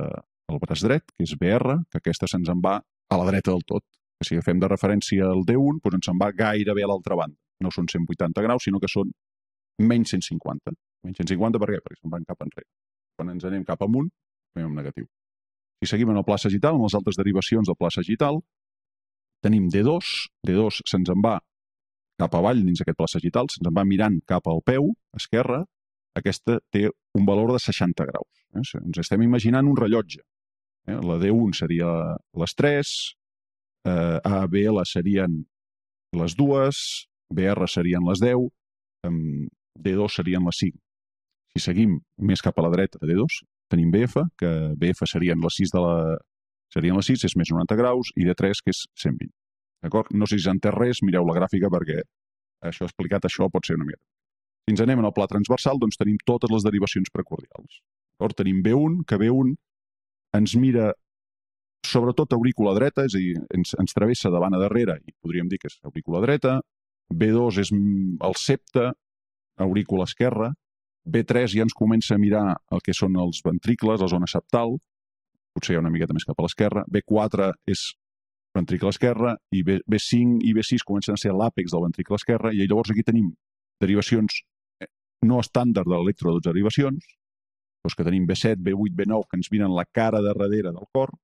braç 0.48 0.82
dret, 0.86 1.04
que 1.14 1.26
és 1.26 1.34
BR, 1.36 1.82
que 1.90 2.00
aquesta 2.00 2.28
se'ns 2.30 2.48
en 2.48 2.62
va 2.64 2.78
a 2.80 3.18
la 3.20 3.26
dreta 3.28 3.52
del 3.52 3.64
tot. 3.68 3.84
Que 4.18 4.26
si 4.26 4.38
agafem 4.38 4.58
de 4.58 4.70
referència 4.70 5.28
el 5.30 5.44
D1, 5.46 5.82
doncs 5.84 5.98
ens 6.00 6.08
en 6.12 6.20
va 6.22 6.32
gairebé 6.32 6.84
a 6.84 6.90
l'altra 6.90 7.18
banda. 7.18 7.36
No 7.60 7.70
són 7.74 7.90
180 7.90 8.42
graus, 8.46 8.64
sinó 8.64 8.80
que 8.80 8.90
són 8.90 9.12
menys 9.78 10.14
150. 10.16 10.74
Menys 11.04 11.20
150 11.22 11.60
per 11.60 11.70
què? 11.70 11.82
Perquè 11.84 12.00
se'n 12.00 12.14
van 12.14 12.26
cap 12.26 12.42
enrere. 12.46 12.68
Quan 13.18 13.34
ens 13.34 13.46
anem 13.46 13.66
cap 13.68 13.82
amunt, 13.86 14.10
en 14.58 14.74
negatiu. 14.74 15.06
Si 15.78 15.90
seguim 15.90 16.10
en 16.10 16.18
el 16.18 16.26
pla 16.26 16.38
sagital, 16.38 16.76
en 16.76 16.86
les 16.86 16.96
altres 16.98 17.18
derivacions 17.18 17.68
del 17.68 17.76
pla 17.78 17.90
sagital, 17.94 18.40
tenim 19.44 19.68
D2, 19.70 20.14
D2 20.46 20.82
se'ns 20.82 21.12
en 21.14 21.22
va 21.24 21.38
cap 22.18 22.34
avall 22.34 22.64
dins 22.66 22.82
aquest 22.82 22.98
pla 22.98 23.06
sagital, 23.10 23.46
se'ns 23.52 23.68
en 23.70 23.76
va 23.76 23.86
mirant 23.86 24.18
cap 24.26 24.48
al 24.50 24.58
peu 24.66 24.90
esquerre, 25.14 25.62
aquesta 26.18 26.58
té 26.74 26.88
un 27.14 27.28
valor 27.28 27.52
de 27.54 27.60
60 27.62 28.06
graus. 28.10 28.42
Eh? 28.54 28.64
Ens 28.80 29.02
estem 29.04 29.22
imaginant 29.22 29.68
un 29.70 29.78
rellotge. 29.78 30.24
Eh? 30.88 30.98
La 30.98 31.18
D1 31.22 31.54
seria 31.60 31.92
les 32.42 32.56
3, 32.58 32.94
eh, 33.86 34.18
A, 34.18 34.46
B, 34.50 34.64
L 34.66 34.82
serien 34.88 35.38
les 36.18 36.34
dues, 36.34 37.06
BR 37.30 37.68
serien 37.68 38.06
les 38.08 38.22
10, 38.24 38.48
D2 39.78 40.14
serien 40.14 40.46
les 40.48 40.60
5. 40.64 40.74
Si 41.54 41.62
seguim 41.62 41.98
més 42.18 42.42
cap 42.44 42.58
a 42.58 42.64
la 42.64 42.72
dreta 42.72 43.00
de 43.02 43.12
D2, 43.12 43.42
tenim 43.72 43.90
BF, 43.92 44.24
que 44.40 44.50
BF 44.78 45.08
serien 45.10 45.40
les 45.44 45.58
6 45.60 45.74
de 45.74 45.82
la... 45.84 45.96
serien 46.74 46.96
les 46.98 47.10
6, 47.10 47.24
és 47.28 47.36
més 47.40 47.50
90 47.52 47.78
graus, 47.80 48.12
i 48.16 48.26
D3, 48.28 48.62
que 48.64 48.74
és 48.74 48.84
120. 49.02 49.32
D'acord? 49.84 50.12
No 50.12 50.26
sé 50.26 50.38
si 50.38 50.46
s'entén 50.48 50.74
res, 50.74 51.02
mireu 51.06 51.26
la 51.28 51.36
gràfica 51.38 51.70
perquè 51.72 52.00
això 52.68 52.88
explicat 52.88 53.28
això 53.28 53.46
pot 53.52 53.66
ser 53.66 53.78
una 53.78 53.86
mica. 53.86 54.02
Si 54.66 54.74
ens 54.74 54.82
anem 54.84 55.04
al 55.04 55.14
pla 55.16 55.28
transversal, 55.30 55.78
doncs 55.80 56.00
tenim 56.00 56.18
totes 56.26 56.50
les 56.52 56.64
derivacions 56.66 57.12
precordials. 57.14 57.78
D'acord? 58.18 58.36
Tenim 58.40 58.62
B1, 58.64 59.04
que 59.08 59.20
B1 59.20 59.54
ens 60.36 60.56
mira 60.60 60.90
sobretot 61.86 62.34
aurícula 62.34 62.74
dreta, 62.76 63.06
és 63.06 63.14
a 63.14 63.22
dir, 63.22 63.36
ens, 63.54 63.72
ens 63.80 63.94
travessa 63.96 64.32
davant 64.34 64.54
a 64.56 64.60
darrere 64.60 64.98
i 65.06 65.14
podríem 65.22 65.48
dir 65.48 65.60
que 65.62 65.70
és 65.70 65.78
aurícula 65.86 66.20
dreta, 66.24 66.58
B2 67.08 67.60
és 67.62 67.70
el 67.72 68.34
septe, 68.36 68.90
aurícula 69.64 70.04
esquerra, 70.08 70.50
B3 71.06 71.54
ja 71.54 71.64
ens 71.64 71.76
comença 71.76 72.14
a 72.14 72.20
mirar 72.20 72.44
el 72.74 72.82
que 72.84 72.94
són 72.96 73.16
els 73.20 73.40
ventricles, 73.44 74.00
la 74.00 74.10
zona 74.10 74.28
septal, 74.30 74.76
potser 75.54 75.74
hi 75.74 75.78
ha 75.78 75.82
una 75.82 75.92
miqueta 75.92 76.16
més 76.16 76.26
cap 76.28 76.38
a 76.38 76.46
l'esquerra, 76.46 76.84
B4 76.88 77.50
és 77.70 77.84
ventricle 78.56 78.92
esquerre, 78.92 79.36
i 79.54 79.62
B, 79.64 79.78
B5 79.88 80.42
i 80.48 80.54
B6 80.56 80.84
comencen 80.86 81.16
a 81.16 81.20
ser 81.20 81.34
l'àpex 81.36 81.74
del 81.74 81.84
ventricle 81.86 82.18
esquerre, 82.18 82.52
i 82.54 82.66
llavors 82.66 82.92
aquí 82.92 83.04
tenim 83.06 83.30
derivacions 83.82 84.42
eh, 84.82 84.90
no 85.28 85.40
estàndard 85.42 85.88
de 85.88 85.96
l'electro 85.96 86.34
de 86.36 86.44
derivacions, 86.48 87.06
doncs 87.84 87.96
que 87.96 88.06
tenim 88.06 88.26
B7, 88.28 88.58
B8, 88.64 88.94
B9, 88.98 89.28
que 89.30 89.40
ens 89.40 89.50
miren 89.54 89.74
la 89.74 89.86
cara 89.86 90.22
de 90.24 90.34
darrere 90.34 90.72
del 90.72 90.88
cor, 90.92 91.14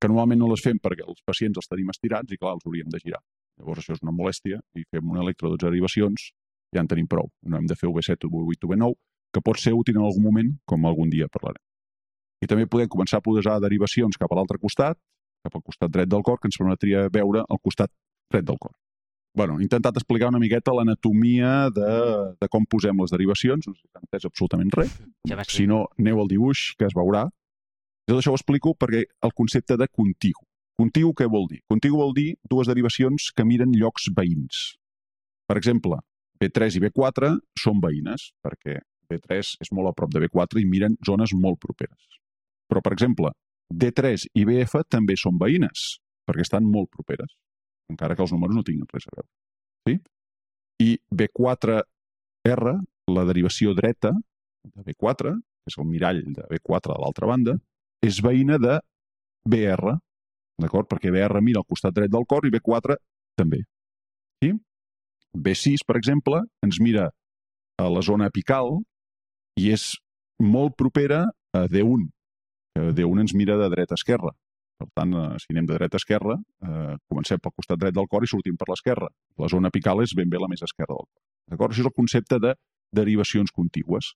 que 0.00 0.10
normalment 0.10 0.42
no 0.42 0.50
les 0.50 0.62
fem 0.64 0.80
perquè 0.82 1.06
els 1.06 1.22
pacients 1.24 1.60
els 1.60 1.70
tenim 1.70 1.90
estirats 1.92 2.32
i, 2.32 2.38
clar, 2.40 2.56
els 2.58 2.66
hauríem 2.66 2.90
de 2.92 3.00
girar. 3.00 3.22
Llavors 3.60 3.84
això 3.84 3.94
és 3.94 4.02
una 4.02 4.12
molèstia 4.12 4.58
i 4.76 4.82
fem 4.90 5.10
un 5.10 5.20
electro 5.22 5.52
de 5.52 5.60
derivacions 5.62 6.32
ja 6.74 6.82
en 6.82 6.90
tenim 6.90 7.08
prou. 7.10 7.30
No 7.42 7.58
hem 7.58 7.66
de 7.70 7.76
fer 7.78 7.88
V7 7.88 8.28
o 8.28 8.32
V8 8.32 8.66
o 8.66 8.72
V9, 8.72 8.92
que 9.34 9.42
pot 9.42 9.58
ser 9.58 9.74
útil 9.74 9.98
en 9.98 10.06
algun 10.06 10.22
moment, 10.22 10.52
com 10.66 10.86
algun 10.86 11.10
dia 11.10 11.28
parlarem. 11.32 11.62
I 12.42 12.50
també 12.50 12.68
podem 12.70 12.90
començar 12.90 13.20
a 13.20 13.24
posar 13.24 13.58
derivacions 13.62 14.18
cap 14.20 14.32
a 14.32 14.38
l'altre 14.38 14.60
costat, 14.60 14.98
cap 15.44 15.54
al 15.56 15.62
costat 15.64 15.92
dret 15.92 16.10
del 16.10 16.24
cor, 16.26 16.40
que 16.40 16.50
ens 16.50 16.58
permetria 16.60 17.08
veure 17.12 17.44
el 17.48 17.60
costat 17.62 17.92
dret 18.32 18.44
del 18.44 18.58
cor. 18.58 18.74
bueno, 19.34 19.58
he 19.58 19.64
intentat 19.64 19.96
explicar 19.98 20.28
una 20.30 20.38
miqueta 20.38 20.70
l'anatomia 20.70 21.68
de, 21.74 21.86
de 22.38 22.48
com 22.48 22.62
posem 22.70 23.00
les 23.02 23.10
derivacions, 23.10 23.66
no 23.66 23.74
sé 23.74 23.80
si 23.80 23.88
s'ha 23.88 24.02
entès 24.04 24.26
absolutament 24.28 24.70
res. 24.76 24.92
Ja 25.26 25.42
si 25.50 25.66
no, 25.66 25.88
aneu 25.98 26.20
al 26.22 26.30
dibuix, 26.30 26.68
que 26.78 26.86
es 26.86 26.94
veurà. 26.94 27.24
Tot 28.06 28.20
això 28.20 28.30
ho 28.30 28.38
explico 28.38 28.76
perquè 28.78 29.02
el 29.02 29.34
concepte 29.34 29.74
de 29.80 29.88
contigu. 29.90 30.46
Contigu 30.78 31.10
què 31.18 31.26
vol 31.30 31.48
dir? 31.50 31.60
Contigu 31.70 31.98
vol 31.98 32.14
dir 32.14 32.28
dues 32.50 32.70
derivacions 32.70 33.32
que 33.34 33.46
miren 33.46 33.74
llocs 33.74 34.06
veïns. 34.14 34.76
Per 35.50 35.58
exemple, 35.58 35.98
B3 36.44 36.76
i 36.76 36.82
B4 36.84 37.30
són 37.60 37.80
veïnes, 37.80 38.28
perquè 38.44 38.78
B3 39.10 39.54
és 39.64 39.72
molt 39.72 39.90
a 39.90 39.94
prop 39.96 40.12
de 40.12 40.22
B4 40.24 40.60
i 40.60 40.68
miren 40.68 40.96
zones 41.06 41.32
molt 41.36 41.60
properes. 41.62 42.20
Però, 42.68 42.82
per 42.84 42.94
exemple, 42.96 43.32
D3 43.72 44.28
i 44.36 44.44
BF 44.48 44.84
també 44.92 45.16
són 45.20 45.38
veïnes, 45.40 45.86
perquè 46.28 46.44
estan 46.44 46.66
molt 46.68 46.90
properes, 46.92 47.32
encara 47.92 48.16
que 48.16 48.24
els 48.24 48.32
números 48.34 48.56
no 48.58 48.64
tinguin 48.66 48.88
res 48.92 49.08
a 49.08 49.16
veure. 49.16 49.28
Sí? 49.88 49.98
I 50.84 50.90
B4R, 51.20 52.74
la 53.14 53.24
derivació 53.28 53.74
dreta 53.76 54.12
de 54.64 54.84
B4, 54.84 55.34
que 55.64 55.72
és 55.72 55.78
el 55.80 55.88
mirall 55.88 56.22
de 56.36 56.44
B4 56.50 56.92
de 56.92 57.00
l'altra 57.00 57.28
banda, 57.30 57.56
és 58.04 58.20
veïna 58.24 58.58
de 58.60 58.78
BR, 59.48 59.96
d'acord? 60.60 60.88
Perquè 60.90 61.12
BR 61.12 61.40
mira 61.44 61.62
al 61.62 61.68
costat 61.68 61.96
dret 61.96 62.12
del 62.12 62.26
cor 62.28 62.46
i 62.48 62.52
B4 62.52 62.96
també. 63.38 63.62
Sí? 64.42 64.52
B6, 65.34 65.84
per 65.86 65.98
exemple, 65.98 66.40
ens 66.64 66.80
mira 66.80 67.10
a 67.78 67.88
la 67.90 68.02
zona 68.06 68.28
apical 68.30 68.78
i 69.58 69.70
és 69.74 69.90
molt 70.42 70.76
propera 70.78 71.24
a 71.54 71.66
D1, 71.70 72.08
que 72.74 72.82
D1 72.94 73.20
ens 73.22 73.34
mira 73.34 73.56
de 73.58 73.68
dreta 73.70 73.94
a 73.94 74.00
esquerra. 74.00 74.32
Per 74.78 74.88
tant, 74.98 75.12
eh, 75.14 75.38
si 75.38 75.46
anem 75.54 75.66
de 75.68 75.74
dreta 75.78 75.96
a 75.96 76.02
esquerra, 76.02 76.34
eh, 76.66 76.94
comencem 77.08 77.38
pel 77.38 77.52
costat 77.54 77.78
dret 77.78 77.94
del 77.94 78.08
cor 78.10 78.22
i 78.24 78.30
sortim 78.30 78.56
per 78.58 78.68
l'esquerra. 78.68 79.08
La 79.38 79.48
zona 79.48 79.68
apical 79.70 80.02
és 80.02 80.14
ben 80.14 80.30
bé 80.30 80.38
la 80.38 80.48
més 80.50 80.62
esquerra 80.62 80.94
del 80.94 81.06
cor. 81.06 81.22
D'acord? 81.50 81.72
Això 81.72 81.80
és 81.84 81.90
el 81.90 81.94
concepte 81.94 82.38
de 82.42 82.54
derivacions 82.92 83.50
contigües. 83.54 84.14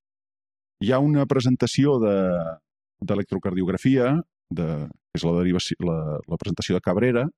Hi 0.82 0.92
ha 0.92 0.98
una 1.02 1.26
presentació 1.26 1.98
d'electrocardiografia, 2.02 4.22
de, 4.50 4.62
de, 4.62 4.88
és 5.14 5.24
la, 5.26 5.32
derivació, 5.38 5.76
la, 5.86 6.18
la 6.26 6.36
presentació 6.36 6.74
de 6.74 6.80
Cabrera, 6.80 7.28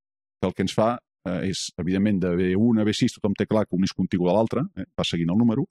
que 0.41 0.47
el 0.49 0.55
que 0.55 0.63
ens 0.65 0.75
fa 0.77 0.99
eh, 1.29 1.51
és, 1.51 1.69
evidentment, 1.81 2.21
de 2.23 2.33
B1 2.39 2.81
a 2.81 2.87
B6 2.89 3.19
tothom 3.19 3.37
té 3.39 3.47
clar 3.51 3.67
que 3.67 3.77
un 3.77 3.87
és 3.87 3.95
contigu 3.97 4.29
de 4.29 4.35
l'altre, 4.37 4.65
eh, 4.77 4.87
va 4.99 5.07
seguint 5.07 5.33
el 5.35 5.41
número, 5.41 5.67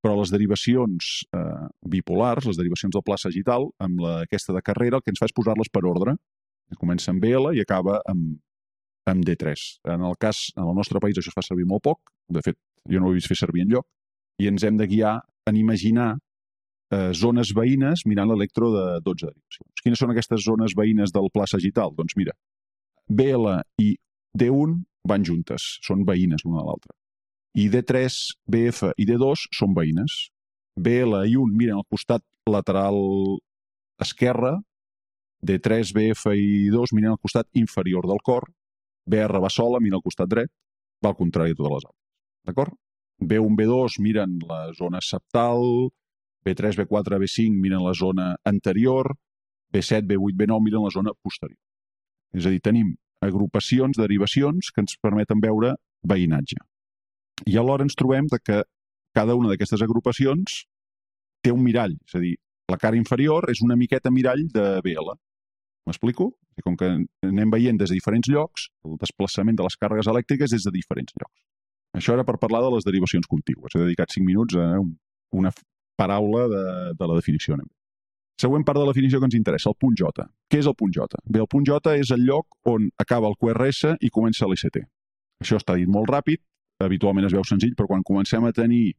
però 0.00 0.16
les 0.16 0.32
derivacions 0.32 1.10
eh, 1.36 1.66
bipolars, 1.92 2.46
les 2.48 2.60
derivacions 2.60 2.94
del 2.94 3.04
pla 3.04 3.18
sagital, 3.20 3.68
amb 3.84 4.00
la, 4.00 4.14
aquesta 4.24 4.54
de 4.56 4.62
carrera, 4.64 4.98
el 4.98 5.04
que 5.04 5.12
ens 5.12 5.20
fa 5.20 5.28
és 5.28 5.36
posar-les 5.36 5.68
per 5.72 5.84
ordre. 5.88 6.16
Comença 6.80 7.10
amb 7.12 7.20
BL 7.22 7.52
i 7.58 7.64
acaba 7.64 7.98
amb, 8.08 8.38
amb 9.10 9.26
D3. 9.26 9.66
En 9.92 10.06
el 10.06 10.16
cas, 10.20 10.48
en 10.56 10.64
el 10.64 10.76
nostre 10.78 11.02
país 11.02 11.18
això 11.18 11.32
es 11.32 11.36
fa 11.36 11.44
servir 11.44 11.66
molt 11.68 11.84
poc, 11.84 12.12
de 12.30 12.42
fet, 12.46 12.56
jo 12.88 13.00
no 13.00 13.10
ho 13.10 13.12
he 13.12 13.18
vist 13.18 13.28
fer 13.28 13.36
servir 13.36 13.66
en 13.66 13.74
lloc, 13.74 13.88
i 14.40 14.48
ens 14.48 14.64
hem 14.64 14.78
de 14.78 14.86
guiar 14.88 15.18
en 15.50 15.58
imaginar 15.58 16.14
eh, 16.94 17.10
zones 17.16 17.52
veïnes 17.56 18.06
mirant 18.08 18.30
l'electro 18.30 18.70
de 18.72 18.84
12 19.04 19.26
derivacions. 19.26 19.82
Quines 19.82 20.00
són 20.00 20.14
aquestes 20.14 20.46
zones 20.46 20.76
veïnes 20.78 21.12
del 21.12 21.28
pla 21.34 21.48
sagital? 21.50 21.92
Doncs 21.96 22.16
mira, 22.16 22.36
BL 23.10 23.58
i 23.82 23.92
D1 24.36 24.80
van 25.08 25.24
juntes, 25.24 25.76
són 25.86 26.04
veïnes 26.06 26.44
l'una 26.44 26.62
de 26.62 26.68
l'altra 26.68 26.94
i 27.54 27.68
D3, 27.68 28.14
BF 28.46 28.92
i 28.96 29.06
D2 29.08 29.46
són 29.56 29.74
veïnes. 29.74 30.30
BL 30.80 31.24
i 31.26 31.36
1 31.36 31.56
miren 31.58 31.80
al 31.80 31.86
costat 31.90 32.22
lateral 32.48 32.96
esquerre, 34.00 34.54
D3, 35.42 35.90
BF 35.96 36.34
i 36.38 36.70
2 36.70 36.94
miren 36.94 37.16
al 37.16 37.20
costat 37.20 37.48
inferior 37.58 38.06
del 38.06 38.22
cor, 38.24 38.46
BR 39.10 39.40
va 39.42 39.50
sola, 39.50 39.80
mira 39.80 39.98
al 39.98 40.04
costat 40.04 40.30
dret, 40.30 40.50
va 41.02 41.10
al 41.10 41.18
contrari 41.18 41.52
de 41.52 41.58
totes 41.58 41.72
les 41.74 41.88
altres. 41.88 42.06
D'acord? 42.46 42.76
B1, 43.20 43.56
B2 43.58 43.98
miren 44.00 44.38
la 44.48 44.60
zona 44.78 45.00
septal, 45.04 45.90
B3, 46.46 46.78
B4, 46.78 47.18
B5 47.20 47.58
miren 47.60 47.82
la 47.84 47.92
zona 47.92 48.30
anterior, 48.44 49.10
B7, 49.74 50.06
B8, 50.06 50.38
B9 50.38 50.62
miren 50.64 50.86
la 50.86 50.94
zona 50.94 51.12
posterior. 51.20 51.58
És 52.32 52.46
a 52.46 52.54
dir, 52.54 52.62
tenim 52.62 52.94
agrupacions, 53.20 53.98
derivacions 53.98 54.70
que 54.74 54.84
ens 54.84 54.96
permeten 55.02 55.40
veure 55.42 55.74
veïnatge. 56.02 56.60
I 57.46 57.56
alhora 57.60 57.86
ens 57.86 57.96
trobem 57.96 58.28
de 58.30 58.38
que 58.42 58.62
cada 59.16 59.34
una 59.36 59.50
d'aquestes 59.50 59.82
agrupacions 59.82 60.64
té 61.44 61.52
un 61.52 61.62
mirall, 61.64 61.96
és 62.06 62.16
a 62.16 62.22
dir, 62.22 62.34
la 62.70 62.78
cara 62.78 62.98
inferior 62.98 63.48
és 63.50 63.62
una 63.64 63.76
miqueta 63.76 64.12
mirall 64.12 64.46
de 64.52 64.66
BL. 64.84 65.14
M'explico? 65.88 66.30
Com 66.64 66.76
que 66.76 66.90
anem 67.24 67.52
veient 67.52 67.78
des 67.80 67.88
de 67.88 67.96
diferents 67.96 68.28
llocs, 68.28 68.68
el 68.84 68.98
desplaçament 69.00 69.56
de 69.56 69.64
les 69.64 69.76
càrregues 69.80 70.10
elèctriques 70.12 70.52
és 70.52 70.66
de 70.66 70.72
diferents 70.74 71.14
llocs. 71.16 71.38
Això 71.96 72.14
era 72.14 72.24
per 72.26 72.36
parlar 72.38 72.60
de 72.62 72.74
les 72.74 72.86
derivacions 72.86 73.26
contigües. 73.26 73.74
He 73.74 73.80
dedicat 73.82 74.12
5 74.14 74.26
minuts 74.26 74.58
a 74.60 74.68
una 75.34 75.50
paraula 75.98 76.46
de, 76.52 76.64
de 77.00 77.08
la 77.08 77.16
definició. 77.16 77.56
Següent 78.40 78.62
part 78.64 78.78
de 78.78 78.86
la 78.86 78.92
definició 78.94 79.18
que 79.20 79.28
ens 79.28 79.36
interessa, 79.36 79.68
el 79.68 79.76
punt 79.76 79.96
J. 80.00 80.24
Què 80.48 80.60
és 80.62 80.68
el 80.70 80.76
punt 80.78 80.94
J? 80.96 81.18
Bé, 81.28 81.42
el 81.42 81.48
punt 81.50 81.66
J 81.68 81.92
és 82.00 82.12
el 82.14 82.22
lloc 82.24 82.56
on 82.70 82.86
acaba 83.02 83.28
el 83.28 83.36
QRS 83.36 83.98
i 84.00 84.08
comença 84.14 84.48
l'ICT. 84.48 84.80
Això 85.44 85.58
està 85.60 85.76
dit 85.76 85.90
molt 85.90 86.08
ràpid, 86.08 86.40
habitualment 86.80 87.28
es 87.28 87.36
veu 87.36 87.44
senzill, 87.44 87.74
però 87.76 87.90
quan 87.90 88.06
comencem 88.06 88.46
a 88.48 88.54
tenir 88.56 88.94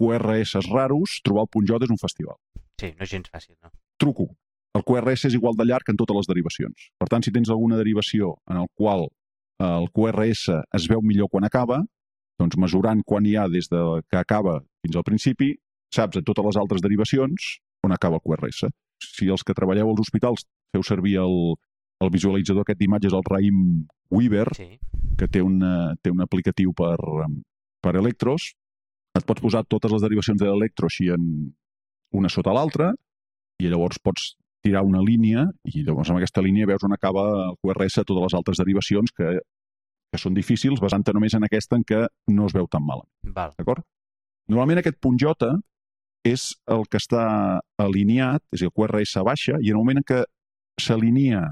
QRS 0.00 0.66
raros, 0.72 1.20
trobar 1.22 1.46
el 1.46 1.52
punt 1.54 1.70
J 1.70 1.86
és 1.86 1.94
un 1.94 2.02
festival. 2.02 2.40
Sí, 2.82 2.90
no 2.96 3.06
és 3.06 3.14
gens 3.14 3.30
fàcil, 3.30 3.54
no? 3.62 3.70
Truco. 4.00 4.26
El 4.74 4.86
QRS 4.86 5.30
és 5.30 5.38
igual 5.38 5.54
de 5.58 5.68
llarg 5.70 5.86
en 5.92 5.98
totes 6.00 6.16
les 6.16 6.30
derivacions. 6.32 6.90
Per 6.98 7.10
tant, 7.10 7.22
si 7.22 7.30
tens 7.34 7.50
alguna 7.50 7.78
derivació 7.78 8.36
en 8.50 8.62
el 8.64 8.68
qual 8.74 9.06
el 9.62 9.90
QRS 9.94 10.60
es 10.78 10.90
veu 10.90 11.02
millor 11.04 11.30
quan 11.30 11.46
acaba, 11.46 11.82
doncs 12.40 12.58
mesurant 12.58 13.02
quan 13.06 13.26
hi 13.26 13.36
ha 13.36 13.46
des 13.52 13.70
de 13.70 13.82
que 14.08 14.18
acaba 14.18 14.60
fins 14.82 14.96
al 14.96 15.06
principi, 15.06 15.52
saps 15.94 16.18
en 16.18 16.26
totes 16.26 16.46
les 16.50 16.58
altres 16.58 16.82
derivacions 16.82 17.58
on 17.86 17.92
acaba 17.92 18.18
el 18.20 18.24
QRS. 18.24 18.68
Si 19.00 19.28
els 19.32 19.42
que 19.44 19.54
treballeu 19.56 19.88
als 19.90 20.00
hospitals 20.04 20.44
feu 20.74 20.82
servir 20.86 21.16
el, 21.22 21.54
el 22.04 22.10
visualitzador 22.12 22.64
aquest 22.66 22.80
d'imatges, 22.80 23.14
el 23.16 23.24
Raim 23.28 23.86
Weaver, 24.10 24.48
Sí. 24.56 24.78
que 25.18 25.28
té, 25.28 25.42
una, 25.42 25.94
té 26.02 26.10
un 26.10 26.20
aplicatiu 26.24 26.72
per, 26.76 26.96
per 27.82 27.94
electros, 27.96 28.52
et 29.16 29.24
pots 29.26 29.42
posar 29.42 29.64
totes 29.68 29.92
les 29.92 30.02
derivacions 30.02 30.38
de 30.40 30.46
l'electro 30.48 30.86
així 30.86 31.08
en 31.10 31.24
una 32.12 32.28
sota 32.30 32.52
l'altra 32.54 32.92
i 33.60 33.68
llavors 33.68 33.98
pots 34.02 34.34
tirar 34.62 34.82
una 34.86 35.00
línia 35.02 35.46
i 35.64 35.82
llavors 35.86 36.10
amb 36.10 36.20
aquesta 36.20 36.42
línia 36.44 36.66
veus 36.68 36.84
on 36.84 36.92
acaba 36.94 37.24
el 37.48 37.56
QRS 37.62 37.98
a 38.00 38.04
totes 38.04 38.22
les 38.28 38.36
altres 38.38 38.60
derivacions 38.60 39.10
que, 39.16 39.32
que 40.12 40.18
són 40.20 40.34
difícils 40.36 40.80
basant-te 40.82 41.12
només 41.16 41.34
en 41.34 41.44
aquesta 41.46 41.76
en 41.78 41.84
què 41.84 42.04
no 42.30 42.46
es 42.46 42.54
veu 42.56 42.68
tan 42.70 42.84
mal. 42.86 43.02
D'acord? 43.58 43.82
Normalment 44.50 44.80
aquest 44.82 44.98
punt 45.00 45.18
J 45.20 45.34
és 46.26 46.50
el 46.68 46.84
que 46.90 47.00
està 47.00 47.24
alineat, 47.80 48.42
és 48.52 48.60
a 48.60 48.66
dir, 48.66 48.70
el 48.70 48.74
QRS 48.76 49.24
baixa, 49.26 49.58
i 49.60 49.70
en 49.72 49.78
el 49.78 49.80
moment 49.80 50.00
en 50.00 50.06
què 50.06 50.20
s'alinea 50.80 51.44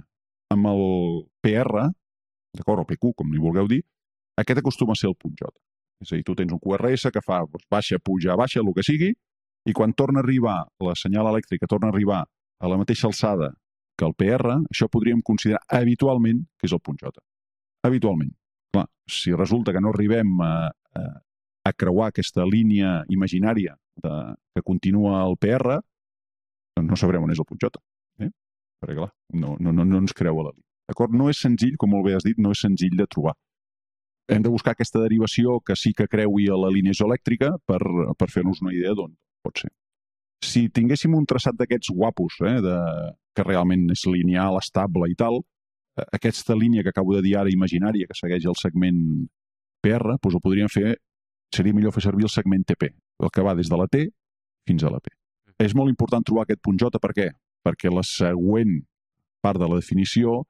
amb 0.52 0.68
el 0.70 0.82
PR, 1.44 1.88
d'acord, 2.56 2.82
o 2.82 2.88
PQ, 2.88 3.14
com 3.16 3.32
li 3.32 3.40
vulgueu 3.40 3.68
dir, 3.68 3.80
aquest 4.40 4.60
acostuma 4.60 4.94
a 4.94 5.00
ser 5.00 5.08
el 5.10 5.16
punt 5.18 5.34
J. 5.38 5.50
És 6.04 6.12
a 6.12 6.18
dir, 6.18 6.24
tu 6.24 6.36
tens 6.38 6.52
un 6.54 6.60
QRS 6.62 7.10
que 7.14 7.22
fa 7.24 7.40
doncs, 7.44 7.66
baixa, 7.70 7.98
puja, 7.98 8.36
baixa, 8.38 8.60
el 8.62 8.72
que 8.74 8.84
sigui, 8.86 9.12
i 9.68 9.74
quan 9.74 9.92
torna 9.92 10.22
a 10.22 10.24
arribar, 10.24 10.58
la 10.84 10.94
senyal 10.96 11.28
elèctrica 11.32 11.68
torna 11.68 11.90
a 11.90 11.94
arribar 11.94 12.22
a 12.24 12.70
la 12.70 12.78
mateixa 12.78 13.08
alçada 13.08 13.50
que 13.98 14.06
el 14.06 14.14
PR, 14.14 14.60
això 14.70 14.86
podríem 14.88 15.20
considerar 15.26 15.60
habitualment 15.80 16.44
que 16.58 16.68
és 16.68 16.74
el 16.76 16.82
punt 16.84 17.00
J. 17.02 17.18
Habitualment. 17.88 18.30
Clar, 18.74 18.86
si 19.10 19.34
resulta 19.34 19.72
que 19.74 19.82
no 19.82 19.90
arribem 19.90 20.38
a, 20.44 20.52
a, 20.70 21.02
a 21.68 21.74
creuar 21.76 22.08
aquesta 22.10 22.46
línia 22.48 23.02
imaginària 23.12 23.76
de, 24.02 24.14
que 24.54 24.64
continua 24.64 25.20
el 25.26 25.36
PR, 25.40 25.80
doncs 26.78 26.90
no 26.90 26.98
sabrem 27.00 27.26
on 27.26 27.34
és 27.34 27.42
el 27.42 27.48
punt 27.48 27.60
J. 27.62 27.80
Eh? 28.24 28.30
Perquè, 28.82 28.96
clar, 28.96 29.10
no, 29.34 29.56
no, 29.60 29.74
no, 29.74 29.84
no 29.84 30.00
ens 30.02 30.16
creu 30.16 30.40
a 30.40 30.48
la 30.48 30.54
línia. 30.54 30.66
D'acord? 30.88 31.12
No 31.12 31.28
és 31.28 31.40
senzill, 31.44 31.76
com 31.76 31.92
molt 31.92 32.06
bé 32.06 32.16
has 32.16 32.24
dit, 32.24 32.38
no 32.40 32.54
és 32.54 32.64
senzill 32.64 32.96
de 32.96 33.06
trobar. 33.10 33.34
Hem 34.28 34.44
de 34.44 34.52
buscar 34.52 34.74
aquesta 34.74 35.00
derivació 35.00 35.58
que 35.64 35.76
sí 35.76 35.94
que 35.96 36.08
creui 36.08 36.48
a 36.52 36.56
la 36.60 36.70
línia 36.72 36.92
isoelèctrica 36.96 37.54
per, 37.68 37.80
per 38.16 38.28
fer-nos 38.32 38.60
una 38.64 38.74
idea 38.76 38.94
d'on 38.96 39.14
pot 39.44 39.64
ser. 39.64 39.70
Si 40.44 40.68
tinguéssim 40.70 41.14
un 41.16 41.26
traçat 41.26 41.56
d'aquests 41.58 41.90
guapos, 41.96 42.36
eh, 42.46 42.58
de, 42.64 42.76
que 43.34 43.46
realment 43.46 43.88
és 43.94 44.04
lineal, 44.06 44.58
estable 44.60 45.08
i 45.10 45.16
tal, 45.18 45.40
eh, 45.98 46.06
aquesta 46.20 46.56
línia 46.56 46.84
que 46.84 46.92
acabo 46.94 47.16
de 47.16 47.24
dir 47.24 47.36
ara 47.40 47.52
imaginària 47.52 48.06
que 48.06 48.16
segueix 48.18 48.46
el 48.46 48.58
segment 48.60 49.00
PR, 49.82 50.18
doncs 50.18 50.36
ho 50.36 50.42
podríem 50.44 50.70
fer, 50.72 50.96
seria 51.54 51.74
millor 51.74 51.94
fer 51.96 52.04
servir 52.04 52.26
el 52.28 52.32
segment 52.32 52.64
TP, 52.66 52.90
el 53.22 53.32
que 53.34 53.44
va 53.44 53.56
des 53.58 53.70
de 53.70 53.78
la 53.80 53.88
T 53.90 54.04
fins 54.68 54.84
a 54.84 54.92
la 54.92 55.00
P. 55.00 55.12
És 55.58 55.74
molt 55.74 55.90
important 55.90 56.24
trobar 56.24 56.44
aquest 56.46 56.60
punt 56.62 56.78
J, 56.78 57.00
per 57.02 57.12
què? 57.16 57.28
Perquè 57.66 57.90
la 57.90 58.04
següent 58.06 58.78
part 59.42 59.58
de 59.60 59.68
la 59.68 59.80
definició 59.80 60.42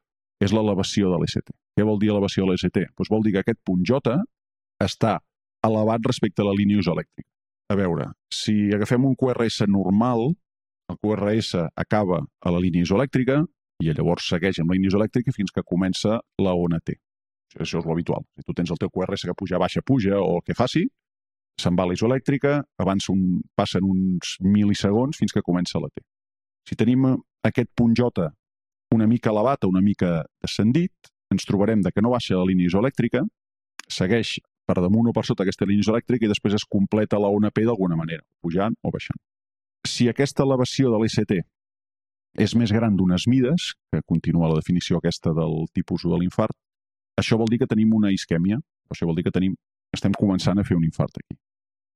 és 0.44 0.52
l'elevació 0.54 1.12
de 1.12 1.18
l'ST. 1.18 1.54
Què 1.78 1.86
vol 1.86 1.98
dir 2.02 2.10
elevació 2.12 2.44
de 2.44 2.52
l'ST? 2.54 2.84
Doncs 2.98 3.10
vol 3.12 3.24
dir 3.24 3.34
que 3.36 3.42
aquest 3.44 3.60
punt 3.66 3.84
J 3.86 4.18
està 4.84 5.18
elevat 5.66 6.04
respecte 6.06 6.42
a 6.42 6.48
la 6.48 6.54
línia 6.54 6.82
isoelèctrica. 6.82 7.28
A 7.68 7.76
veure, 7.76 8.06
si 8.32 8.70
agafem 8.74 9.04
un 9.04 9.16
QRS 9.18 9.66
normal, 9.68 10.30
el 10.88 10.96
QRS 11.02 11.66
acaba 11.76 12.22
a 12.40 12.52
la 12.54 12.62
línia 12.64 12.86
isoelèctrica 12.86 13.42
i 13.82 13.92
llavors 13.92 14.28
segueix 14.30 14.60
amb 14.62 14.72
la 14.72 14.78
línia 14.78 14.92
isoelèctrica 14.92 15.34
fins 15.34 15.52
que 15.54 15.66
comença 15.66 16.20
la 16.40 16.54
ona 16.56 16.80
T. 16.80 16.96
Això 17.56 17.80
és 17.80 17.86
l'habitual. 17.88 18.24
Si 18.36 18.44
tu 18.44 18.54
tens 18.54 18.70
el 18.70 18.80
teu 18.80 18.90
QRS 18.92 19.24
que 19.28 19.36
puja, 19.36 19.60
baixa, 19.60 19.82
puja 19.82 20.18
o 20.20 20.36
el 20.36 20.42
que 20.44 20.56
faci, 20.58 20.84
se'n 21.58 21.78
va 21.78 21.86
a 21.86 21.90
la 21.90 21.96
isoelèctrica, 21.96 22.58
avança 22.78 23.12
un, 23.12 23.40
passen 23.56 23.86
uns 23.86 24.36
mil·lisegons 24.44 25.18
fins 25.18 25.34
que 25.34 25.42
comença 25.42 25.80
la 25.82 25.88
T. 25.90 26.04
Si 26.68 26.76
tenim 26.76 27.08
aquest 27.48 27.72
punt 27.74 27.96
J 27.96 28.28
una 28.94 29.06
mica 29.06 29.32
elevat 29.32 29.64
o 29.64 29.72
una 29.72 29.82
mica 29.84 30.22
descendit, 30.42 31.10
ens 31.32 31.44
trobarem 31.48 31.82
de 31.84 31.92
que 31.92 32.04
no 32.04 32.12
baixa 32.14 32.38
la 32.38 32.46
línia 32.48 32.70
isoelèctrica, 32.70 33.24
segueix 33.88 34.38
per 34.68 34.78
damunt 34.80 35.08
o 35.08 35.14
per 35.16 35.24
sota 35.24 35.44
aquesta 35.44 35.66
línia 35.68 35.84
isoelèctrica 35.84 36.26
i 36.26 36.30
després 36.30 36.56
es 36.56 36.66
completa 36.68 37.20
la 37.20 37.32
ona 37.32 37.50
P 37.52 37.64
d'alguna 37.64 37.96
manera, 37.96 38.24
pujant 38.44 38.76
o 38.84 38.92
baixant. 38.92 39.18
Si 39.88 40.08
aquesta 40.08 40.44
elevació 40.44 40.92
de 40.92 41.00
l'ST 41.00 41.38
és 42.44 42.54
més 42.54 42.72
gran 42.72 42.96
d'unes 42.96 43.24
mides, 43.26 43.72
que 43.92 44.02
continua 44.06 44.50
la 44.50 44.58
definició 44.60 44.98
aquesta 44.98 45.32
del 45.36 45.64
tipus 45.74 46.04
1 46.04 46.14
de 46.14 46.20
l'infart, 46.22 46.56
això 47.20 47.38
vol 47.40 47.50
dir 47.50 47.58
que 47.62 47.66
tenim 47.70 47.92
una 47.94 48.10
isquèmia, 48.14 48.58
això 48.92 49.06
vol 49.08 49.16
dir 49.18 49.24
que 49.26 49.34
tenim, 49.34 49.54
estem 49.94 50.12
començant 50.16 50.58
a 50.58 50.64
fer 50.64 50.76
un 50.76 50.84
infart 50.86 51.18
aquí. 51.20 51.36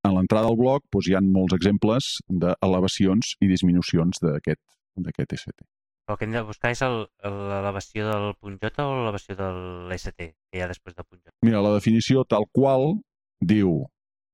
En 0.05 0.17
l'entrada 0.17 0.49
al 0.51 0.57
bloc 0.59 0.83
doncs, 0.91 1.09
hi 1.09 1.15
ha 1.15 1.21
molts 1.23 1.55
exemples 1.55 2.17
d'elevacions 2.29 3.37
i 3.41 3.47
disminucions 3.51 4.19
d'aquest 4.23 5.37
ST. 5.39 5.63
El 6.11 6.17
que 6.19 6.27
hem 6.27 6.33
de 6.35 6.43
buscar 6.43 6.73
és 6.75 6.83
el- 6.83 7.07
l'elevació 7.23 8.09
del 8.11 8.35
punt 8.41 8.59
J 8.61 8.83
o 8.83 8.97
l'elevació 8.99 9.37
de 9.39 9.47
l'ST 9.89 10.17
que 10.51 10.59
hi 10.59 10.63
ha 10.65 10.67
després 10.69 10.97
del 10.97 11.07
punt 11.09 11.21
J. 11.23 11.31
Mira, 11.47 11.63
la 11.63 11.73
definició 11.77 12.25
tal 12.29 12.49
qual 12.53 12.99
diu, 13.41 13.87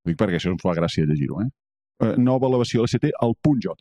dic 0.09 0.17
perquè 0.17 0.41
això 0.41 0.51
ens 0.55 0.63
fa 0.65 0.73
gràcia 0.75 1.05
llegir-ho, 1.05 1.43
eh? 1.45 1.51
eh? 2.07 2.15
Nova 2.17 2.49
elevació 2.49 2.81
de 2.81 2.89
l'ST 2.89 3.13
al 3.21 3.37
punt 3.37 3.61
J. 3.63 3.77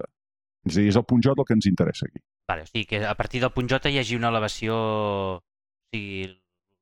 És 0.67 0.75
a 0.75 0.81
dir, 0.81 0.89
és 0.91 0.99
el 0.99 1.05
punt 1.07 1.23
J 1.23 1.31
el 1.37 1.45
que 1.47 1.55
ens 1.55 1.65
interessa 1.71 2.05
aquí. 2.09 2.19
Vale, 2.51 2.63
o 2.63 2.67
sigui 2.67 2.85
que 2.85 2.99
a 3.05 3.15
partir 3.15 3.39
del 3.41 3.51
punt 3.55 3.69
J 3.71 3.89
hi 3.89 3.99
hagi 4.03 4.19
una 4.19 4.29
elevació... 4.35 4.75
O 4.75 5.95
sigui, 5.95 6.27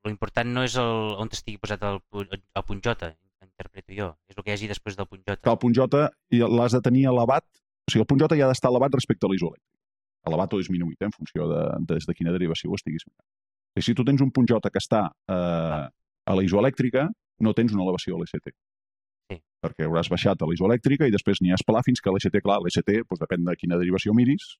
l'important 0.09 0.49
no 0.53 0.63
és 0.67 0.75
el, 0.81 1.15
on 1.21 1.31
estigui 1.33 1.59
posat 1.61 1.83
el, 1.87 2.01
el 2.21 2.65
punt 2.67 2.81
J, 2.85 3.13
interpreto 3.55 3.95
jo. 3.95 4.09
És 4.29 4.37
el 4.37 4.43
que 4.43 4.51
hi 4.51 4.55
hagi 4.57 4.69
després 4.71 4.97
del 4.99 5.07
punt 5.09 5.23
J. 5.23 5.37
Que 5.41 5.53
el 5.53 5.61
punt 5.61 5.75
J 5.75 6.03
l'has 6.57 6.75
de 6.75 6.81
tenir 6.83 7.05
elevat, 7.11 7.45
o 7.85 7.93
sigui, 7.93 8.03
el 8.03 8.09
punt 8.09 8.21
J 8.21 8.37
ja 8.37 8.47
ha 8.47 8.51
d'estar 8.51 8.71
elevat 8.73 8.95
respecte 8.97 9.27
a 9.27 9.31
l'isoelèctric. 9.31 9.71
Elevat 10.29 10.53
o 10.53 10.59
disminuït, 10.59 10.97
eh, 11.01 11.09
en 11.09 11.13
funció 11.13 11.47
de, 11.51 11.61
des 11.91 12.07
de 12.09 12.15
quina 12.17 12.33
derivació 12.33 12.71
ho 12.71 12.79
estiguis 12.79 13.05
mirant. 13.05 13.27
I 13.75 13.83
si 13.83 13.93
tu 13.93 14.05
tens 14.07 14.21
un 14.23 14.31
punt 14.31 14.47
J 14.49 14.71
que 14.71 14.81
està 14.81 15.05
eh, 15.11 15.81
a 15.85 16.37
la 16.37 16.45
isoelèctrica, 16.45 17.07
no 17.45 17.53
tens 17.53 17.75
una 17.75 17.83
elevació 17.83 18.15
a 18.15 18.21
l'ST. 18.23 18.53
Sí. 19.29 19.39
Perquè 19.65 19.87
hauràs 19.87 20.09
baixat 20.09 20.41
a 20.41 20.47
la 20.47 20.55
isoelèctrica 20.55 21.07
i 21.07 21.13
després 21.13 21.41
n'hi 21.41 21.53
has 21.53 21.65
pelar 21.65 21.83
fins 21.85 22.01
que 22.01 22.13
l'ST, 22.13 22.41
clar, 22.45 22.61
l'ST, 22.63 23.01
doncs 23.03 23.21
depèn 23.21 23.45
de 23.45 23.57
quina 23.59 23.79
derivació 23.81 24.15
miris, 24.17 24.55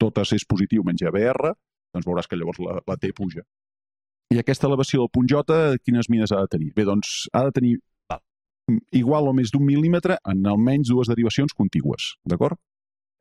totes 0.00 0.32
és 0.36 0.46
positiu 0.48 0.84
menys 0.86 1.04
ABR, 1.10 1.52
doncs 1.92 2.06
veuràs 2.08 2.30
que 2.30 2.38
llavors 2.38 2.62
la, 2.62 2.78
la 2.86 2.96
T 2.96 3.12
puja. 3.16 3.44
I 4.30 4.38
aquesta 4.38 4.68
elevació 4.68 5.02
del 5.02 5.10
punt 5.10 5.26
J, 5.26 5.54
quines 5.82 6.06
mides 6.06 6.30
ha 6.30 6.44
de 6.44 6.50
tenir? 6.52 6.68
Bé, 6.76 6.84
doncs 6.86 7.24
ha 7.34 7.42
de 7.48 7.54
tenir 7.56 7.72
igual 8.94 9.26
o 9.26 9.32
més 9.34 9.50
d'un 9.50 9.64
mil·límetre 9.66 10.20
en 10.30 10.44
almenys 10.46 10.92
dues 10.92 11.10
derivacions 11.10 11.56
contigües, 11.58 12.12
d'acord? 12.30 12.60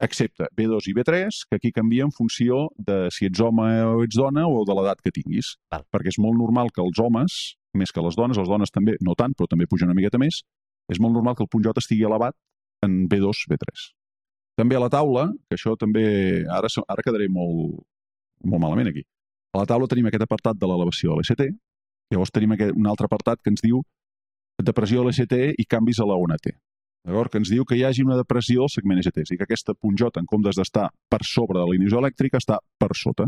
Excepte 0.06 0.46
B2 0.56 0.92
i 0.92 0.94
B3, 0.96 1.40
que 1.50 1.58
aquí 1.58 1.72
canvia 1.74 2.06
en 2.06 2.14
funció 2.14 2.68
de 2.78 3.00
si 3.12 3.26
ets 3.26 3.42
home 3.42 3.66
o 3.88 4.04
ets 4.06 4.22
dona 4.22 4.46
o 4.48 4.62
de 4.70 4.78
l'edat 4.78 5.02
que 5.02 5.12
tinguis. 5.16 5.56
Val. 5.74 5.88
Perquè 5.90 6.14
és 6.14 6.22
molt 6.22 6.38
normal 6.38 6.70
que 6.76 6.86
els 6.86 7.02
homes, 7.02 7.42
més 7.74 7.92
que 7.92 8.06
les 8.06 8.16
dones, 8.16 8.38
les 8.38 8.54
dones 8.54 8.72
també, 8.72 8.96
no 9.02 9.18
tant, 9.18 9.34
però 9.34 9.50
també 9.50 9.68
puja 9.68 9.90
una 9.90 9.98
miqueta 9.98 10.22
més, 10.22 10.44
és 10.94 11.02
molt 11.02 11.18
normal 11.18 11.36
que 11.36 11.44
el 11.44 11.50
punt 11.50 11.66
J 11.66 11.74
estigui 11.82 12.06
elevat 12.06 12.38
en 12.86 13.08
B2, 13.10 13.48
B3. 13.50 13.90
També 14.62 14.78
a 14.78 14.86
la 14.86 14.94
taula, 14.94 15.32
que 15.50 15.58
això 15.58 15.74
també... 15.74 16.06
Ara, 16.54 16.70
ara 16.86 17.04
quedaré 17.04 17.28
molt, 17.34 17.82
molt 18.46 18.62
malament 18.62 18.94
aquí. 18.94 19.10
A 19.54 19.62
la 19.64 19.66
taula 19.66 19.88
tenim 19.90 20.06
aquest 20.10 20.24
apartat 20.24 20.58
de 20.60 20.68
l'elevació 20.70 21.14
de 21.16 21.22
l'ST, 21.22 21.48
llavors 22.14 22.32
tenim 22.32 22.52
aquest, 22.54 22.76
un 22.78 22.88
altre 22.90 23.10
apartat 23.10 23.42
que 23.42 23.50
ens 23.50 23.64
diu 23.66 23.82
depressió 24.62 25.02
de 25.02 25.10
l'ST 25.10 25.40
i 25.58 25.66
canvis 25.66 26.00
a 26.00 26.06
la 26.06 26.18
ona 26.20 26.38
T. 26.38 26.52
d'acord? 27.06 27.32
que 27.32 27.40
ens 27.40 27.50
diu 27.50 27.64
que 27.66 27.78
hi 27.78 27.84
hagi 27.88 28.04
una 28.04 28.18
depressió 28.18 28.64
al 28.64 28.70
segment 28.70 29.00
EGT, 29.00 29.22
és 29.24 29.30
a 29.30 29.32
dir, 29.32 29.38
que 29.40 29.48
aquesta 29.48 29.74
punjota, 29.74 30.20
en 30.20 30.28
comptes 30.28 30.58
d'estar 30.60 30.90
per 31.10 31.22
sobre 31.24 31.58
de 31.58 31.66
la 31.66 31.72
línia 31.72 31.88
isoelèctrica, 31.88 32.38
està 32.38 32.60
per 32.78 32.92
sota. 32.94 33.26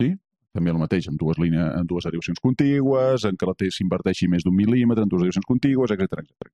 Sí? 0.00 0.14
També 0.54 0.70
el 0.70 0.78
mateix, 0.78 1.08
amb 1.10 1.18
dues, 1.20 1.36
línies, 1.36 1.66
amb 1.80 1.88
dues 1.90 2.06
derivacions 2.06 2.38
contigües, 2.40 3.26
en 3.28 3.36
què 3.36 3.48
la 3.48 3.54
T 3.58 3.68
s'inverteixi 3.74 4.28
més 4.28 4.46
d'un 4.46 4.54
mil·límetre, 4.56 5.02
en 5.02 5.10
dues 5.10 5.20
derivacions 5.20 5.44
contigües, 5.44 5.92
etc 5.92 6.22
etc. 6.22 6.52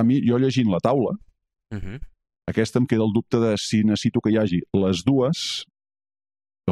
A 0.00 0.02
mi, 0.02 0.18
jo 0.26 0.38
llegint 0.38 0.70
la 0.72 0.80
taula, 0.82 1.14
Uh 1.70 1.78
-huh. 1.78 2.00
aquesta 2.46 2.80
em 2.80 2.86
queda 2.86 3.04
el 3.04 3.12
dubte 3.14 3.38
de 3.38 3.54
si 3.56 3.84
necessito 3.84 4.20
que 4.20 4.30
hi 4.30 4.36
hagi 4.38 4.60
les 4.72 5.04
dues, 5.04 5.64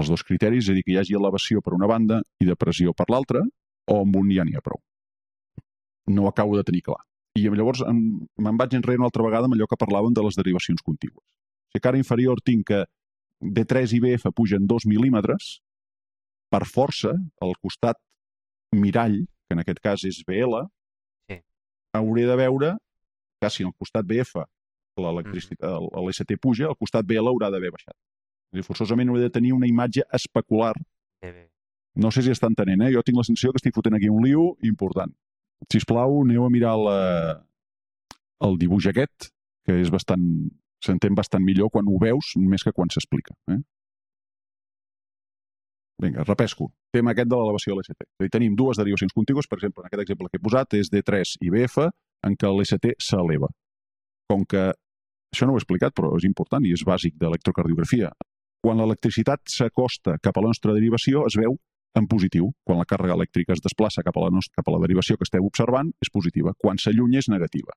els 0.01 0.11
dos 0.13 0.25
criteris, 0.25 0.67
és 0.67 0.73
a 0.73 0.77
dir, 0.77 0.85
que 0.87 0.95
hi 0.95 0.99
hagi 1.01 1.17
elevació 1.19 1.63
per 1.65 1.75
una 1.77 1.89
banda 1.91 2.23
i 2.41 2.49
depressió 2.49 2.95
per 2.97 3.09
l'altra, 3.13 3.43
o 3.89 4.01
amb 4.03 4.17
un 4.21 4.33
ja 4.35 4.45
n'hi 4.45 4.57
ha 4.57 4.65
prou. 4.65 4.81
No 6.09 6.25
ho 6.25 6.29
acabo 6.29 6.57
de 6.57 6.65
tenir 6.65 6.83
clar. 6.87 7.01
I 7.39 7.47
llavors 7.49 7.85
me'n 7.85 8.59
vaig 8.59 8.75
enrere 8.75 8.99
una 8.99 9.09
altra 9.11 9.25
vegada 9.25 9.47
amb 9.47 9.55
allò 9.55 9.69
que 9.71 9.79
parlàvem 9.79 10.15
de 10.17 10.25
les 10.25 10.39
derivacions 10.39 10.83
contigües. 10.83 11.25
Si 11.71 11.79
a 11.79 11.85
cara 11.85 12.01
inferior 12.01 12.41
tinc 12.45 12.67
que 12.73 12.85
D3 13.41 13.95
i 13.95 14.01
BF 14.03 14.33
pugen 14.35 14.67
2 14.67 14.89
mil·límetres, 14.91 15.59
per 16.51 16.65
força, 16.65 17.13
al 17.45 17.55
costat 17.61 18.01
mirall, 18.75 19.21
que 19.47 19.57
en 19.57 19.63
aquest 19.63 19.81
cas 19.85 20.05
és 20.05 20.23
BL, 20.27 20.65
Sí. 21.29 21.41
hauré 21.93 22.25
de 22.27 22.37
veure 22.37 22.77
que 23.41 23.51
si 23.51 23.65
al 23.65 23.75
costat 23.77 24.07
BF 24.07 24.45
l'electricitat, 24.97 25.61
mm. 25.69 26.01
l'ST 26.03 26.39
puja, 26.41 26.67
al 26.67 26.77
costat 26.77 27.07
BL 27.07 27.29
haurà 27.31 27.51
d'haver 27.51 27.71
baixat. 27.71 27.95
Dir, 28.55 28.65
forçosament 28.65 29.11
hauré 29.11 29.27
de 29.27 29.33
tenir 29.35 29.53
una 29.57 29.69
imatge 29.69 30.05
especular. 30.15 30.75
Bé, 31.23 31.33
bé. 31.33 31.45
No 31.99 32.13
sé 32.15 32.23
si 32.23 32.33
està 32.33 32.49
entenent, 32.49 32.87
eh? 32.87 32.93
Jo 32.95 33.03
tinc 33.05 33.19
la 33.19 33.27
sensació 33.27 33.53
que 33.53 33.61
estic 33.61 33.75
fotent 33.77 33.99
aquí 33.99 34.09
un 34.13 34.23
liu 34.25 34.53
important. 34.65 35.13
Si 35.69 35.81
us 35.83 35.89
plau, 35.89 36.21
aneu 36.23 36.47
a 36.47 36.53
mirar 36.55 36.77
la, 36.79 37.01
el 38.47 38.59
dibuix 38.61 38.87
aquest, 38.89 39.33
que 39.67 39.77
és 39.83 39.91
bastant 39.93 40.25
s'entén 40.85 41.17
bastant 41.19 41.43
millor 41.43 41.73
quan 41.75 41.89
ho 41.91 41.99
veus 41.99 42.35
més 42.39 42.63
que 42.63 42.73
quan 42.75 42.91
s'explica. 42.95 43.35
Eh? 43.51 43.59
Vinga, 46.03 46.23
repesco. 46.23 46.69
Tema 46.95 47.11
aquest 47.13 47.31
de 47.31 47.39
l'elevació 47.39 47.75
de 47.75 47.81
l'ST. 47.81 48.05
És 48.07 48.21
a 48.21 48.25
dir, 48.25 48.31
tenim 48.31 48.55
dues 48.57 48.79
derivacions 48.79 49.15
contigües, 49.15 49.49
per 49.51 49.59
exemple, 49.59 49.83
en 49.83 49.91
aquest 49.91 50.05
exemple 50.05 50.31
que 50.31 50.39
he 50.39 50.45
posat 50.45 50.77
és 50.79 50.93
D3 50.93 51.35
i 51.43 51.51
BF, 51.55 51.89
en 52.29 52.37
què 52.39 52.53
l'ST 52.53 52.95
s'eleva. 53.03 53.51
Com 54.31 54.45
que, 54.47 54.69
això 55.35 55.49
no 55.49 55.57
ho 55.57 55.59
he 55.59 55.63
explicat, 55.65 55.97
però 55.99 56.13
és 56.17 56.27
important 56.29 56.65
i 56.65 56.75
és 56.77 56.87
bàsic 56.87 57.19
d'electrocardiografia, 57.19 58.13
quan 58.68 58.83
l'electricitat 58.83 59.48
s'acosta 59.48 60.18
cap 60.20 60.37
a 60.37 60.42
la 60.44 60.50
nostra 60.52 60.74
derivació 60.76 61.22
es 61.24 61.38
veu 61.40 61.54
en 61.96 62.04
positiu. 62.07 62.50
Quan 62.68 62.76
la 62.76 62.85
càrrega 62.85 63.14
elèctrica 63.16 63.54
es 63.54 63.62
desplaça 63.64 64.04
cap 64.04 64.18
a 64.20 64.26
la, 64.26 64.28
nostra, 64.35 64.61
cap 64.61 64.68
a 64.68 64.74
la 64.74 64.83
derivació 64.83 65.16
que 65.16 65.24
esteu 65.24 65.46
observant, 65.46 65.88
és 66.04 66.11
positiva. 66.12 66.52
Quan 66.61 66.76
s'allunya 66.76 67.22
és 67.22 67.31
negativa. 67.33 67.72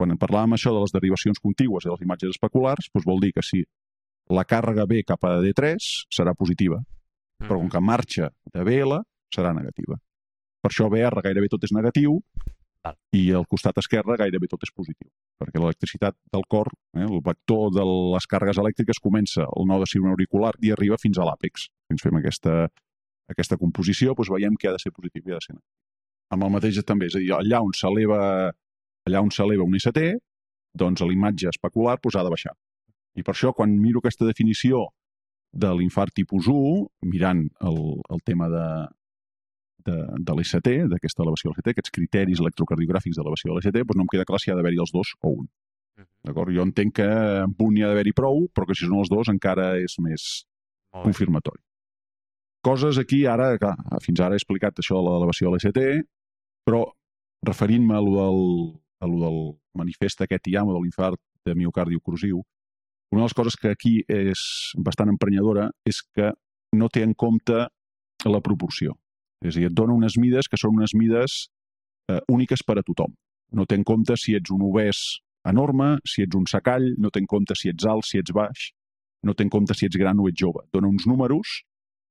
Quan 0.00 0.14
en 0.14 0.20
parlàvem 0.22 0.56
això 0.56 0.72
de 0.72 0.80
les 0.80 0.94
derivacions 0.96 1.42
contigües 1.44 1.84
i 1.84 1.90
de 1.90 1.92
les 1.92 2.06
imatges 2.06 2.32
especulars, 2.32 2.88
doncs 2.88 3.08
vol 3.10 3.20
dir 3.20 3.34
que 3.36 3.44
si 3.44 3.60
la 4.32 4.46
càrrega 4.48 4.88
ve 4.88 5.02
cap 5.04 5.28
a 5.28 5.34
D3 5.44 5.90
serà 6.08 6.32
positiva, 6.38 6.80
però 7.44 7.60
com 7.60 7.68
que 7.68 7.84
marxa 7.84 8.30
de 8.54 8.64
BL 8.64 8.96
serà 9.36 9.52
negativa. 9.52 10.00
Per 10.64 10.72
això 10.72 10.88
BR 10.88 11.20
gairebé 11.26 11.52
tot 11.52 11.68
és 11.68 11.76
negatiu 11.76 12.16
i 13.12 13.26
el 13.36 13.44
costat 13.44 13.76
esquerre 13.84 14.16
gairebé 14.16 14.48
tot 14.48 14.64
és 14.64 14.72
positiu, 14.72 15.10
perquè 15.40 15.60
l'electricitat 15.60 16.16
del 16.32 16.44
cor, 16.48 16.68
eh, 16.96 17.06
el 17.06 17.20
vector 17.24 17.72
de 17.74 17.84
les 18.14 18.28
càrregues 18.30 18.60
elèctriques 18.60 19.00
comença 19.02 19.46
al 19.48 19.68
node 19.68 19.88
auricular 20.12 20.52
i 20.60 20.72
arriba 20.72 21.00
fins 21.00 21.18
a 21.18 21.26
l'àpex. 21.28 21.68
Si 21.70 21.96
ens 21.96 22.02
fem 22.04 22.16
aquesta, 22.20 22.68
aquesta 23.32 23.56
composició, 23.56 24.14
doncs 24.14 24.30
veiem 24.30 24.56
que 24.60 24.68
ha 24.68 24.76
de 24.76 24.82
ser 24.82 24.92
positiu 24.92 25.22
i 25.26 25.32
ha 25.32 25.40
de 25.40 25.46
ser 25.46 25.54
negatiu. 25.56 25.76
Amb 26.30 26.44
el 26.46 26.52
mateix 26.54 26.78
també, 26.86 27.08
és 27.10 27.16
a 27.16 27.18
dir, 27.18 27.32
allà 27.34 27.62
on 27.64 27.72
s'eleva 27.74 28.20
allà 29.08 29.22
on 29.24 29.30
s'eleva 29.34 29.64
un 29.64 29.76
ST, 29.78 30.02
doncs 30.76 31.02
l'imatge 31.02 31.48
especular 31.50 31.96
doncs, 31.98 32.16
ha 32.16 32.24
de 32.24 32.30
baixar. 32.30 32.54
I 33.16 33.24
per 33.26 33.34
això, 33.34 33.52
quan 33.56 33.72
miro 33.80 33.98
aquesta 33.98 34.28
definició 34.28 34.86
de 35.50 35.72
l'infart 35.74 36.14
tipus 36.14 36.46
1, 36.46 36.86
mirant 37.10 37.48
el, 37.66 37.80
el 38.14 38.20
tema 38.24 38.48
de, 38.52 38.66
de, 39.86 39.96
de 40.26 40.36
l'ST, 40.36 40.76
d'aquesta 40.92 41.24
elevació 41.24 41.50
de 41.50 41.56
l'ST, 41.56 41.72
aquests 41.72 41.94
criteris 41.96 42.42
electrocardiogràfics 42.42 43.18
d'elevació 43.18 43.52
de 43.52 43.58
l'ST, 43.58 43.82
doncs 43.82 43.98
no 43.98 44.06
em 44.06 44.12
queda 44.12 44.28
clar 44.28 44.40
si 44.42 44.52
ha 44.52 44.58
d'haver-hi 44.58 44.80
els 44.84 44.92
dos 44.94 45.14
o 45.20 45.34
un. 45.40 45.48
Mhm. 45.98 46.06
D'acord? 46.28 46.54
Jo 46.56 46.66
entenc 46.68 46.94
que 47.00 47.08
amb 47.46 47.66
un 47.66 47.74
n'hi 47.74 47.84
ha 47.84 47.90
d'haver-hi 47.92 48.14
prou, 48.16 48.46
però 48.54 48.66
que 48.66 48.76
si 48.76 48.86
són 48.86 49.00
els 49.00 49.10
dos 49.12 49.32
encara 49.32 49.72
és 49.80 49.96
més 50.00 50.28
Molt 50.92 51.10
confirmatori. 51.10 51.62
Coses 52.66 52.98
aquí, 52.98 53.24
ara, 53.24 53.54
clar, 53.58 53.76
fins 54.04 54.20
ara 54.20 54.36
he 54.36 54.40
explicat 54.40 54.76
això 54.82 54.98
de 54.98 55.06
l'elevació 55.06 55.48
de 55.48 55.56
l'ST, 55.56 56.06
però 56.66 56.84
referint-me 57.46 57.96
a 57.96 58.00
lo 58.04 58.16
del, 58.18 58.40
a 59.00 59.08
lo 59.08 59.20
del 59.24 59.38
manifest 59.80 60.20
aquest 60.20 60.50
IAMO 60.50 60.74
de 60.74 60.82
l'infart 60.82 61.20
de 61.46 61.54
miocardi 61.56 61.96
oclusiu, 61.96 62.42
una 63.10 63.22
de 63.22 63.26
les 63.26 63.34
coses 63.34 63.56
que 63.56 63.72
aquí 63.72 63.96
és 64.06 64.40
bastant 64.78 65.10
emprenyadora 65.10 65.70
és 65.88 66.02
que 66.14 66.30
no 66.78 66.88
té 66.88 67.02
en 67.02 67.14
compte 67.14 67.64
la 68.28 68.40
proporció. 68.44 68.94
És 69.44 69.56
a 69.56 69.58
dir, 69.60 69.68
et 69.70 69.76
dona 69.76 69.96
unes 69.96 70.18
mides 70.20 70.48
que 70.50 70.58
són 70.60 70.76
unes 70.76 70.94
mides 70.96 71.46
eh, 72.10 72.20
úniques 72.28 72.64
per 72.66 72.78
a 72.80 72.84
tothom. 72.86 73.14
No 73.56 73.66
té 73.66 73.78
en 73.78 73.86
compte 73.86 74.16
si 74.20 74.36
ets 74.38 74.52
un 74.54 74.62
obès 74.68 75.20
enorme, 75.48 75.96
si 76.06 76.22
ets 76.26 76.36
un 76.36 76.46
sacall, 76.50 76.90
no 77.00 77.10
té 77.10 77.22
en 77.22 77.28
compte 77.30 77.56
si 77.56 77.70
ets 77.72 77.86
alt, 77.88 78.06
si 78.06 78.20
ets 78.20 78.34
baix, 78.36 78.70
no 79.24 79.34
té 79.34 79.46
en 79.46 79.52
compte 79.52 79.76
si 79.76 79.88
ets 79.88 79.98
gran 80.00 80.20
o 80.20 80.28
ets 80.28 80.40
jove. 80.40 80.66
Dona 80.72 80.90
uns 80.90 81.06
números 81.08 81.62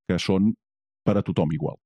que 0.10 0.18
són 0.22 0.54
per 1.06 1.18
a 1.20 1.24
tothom 1.26 1.54
igual. 1.54 1.78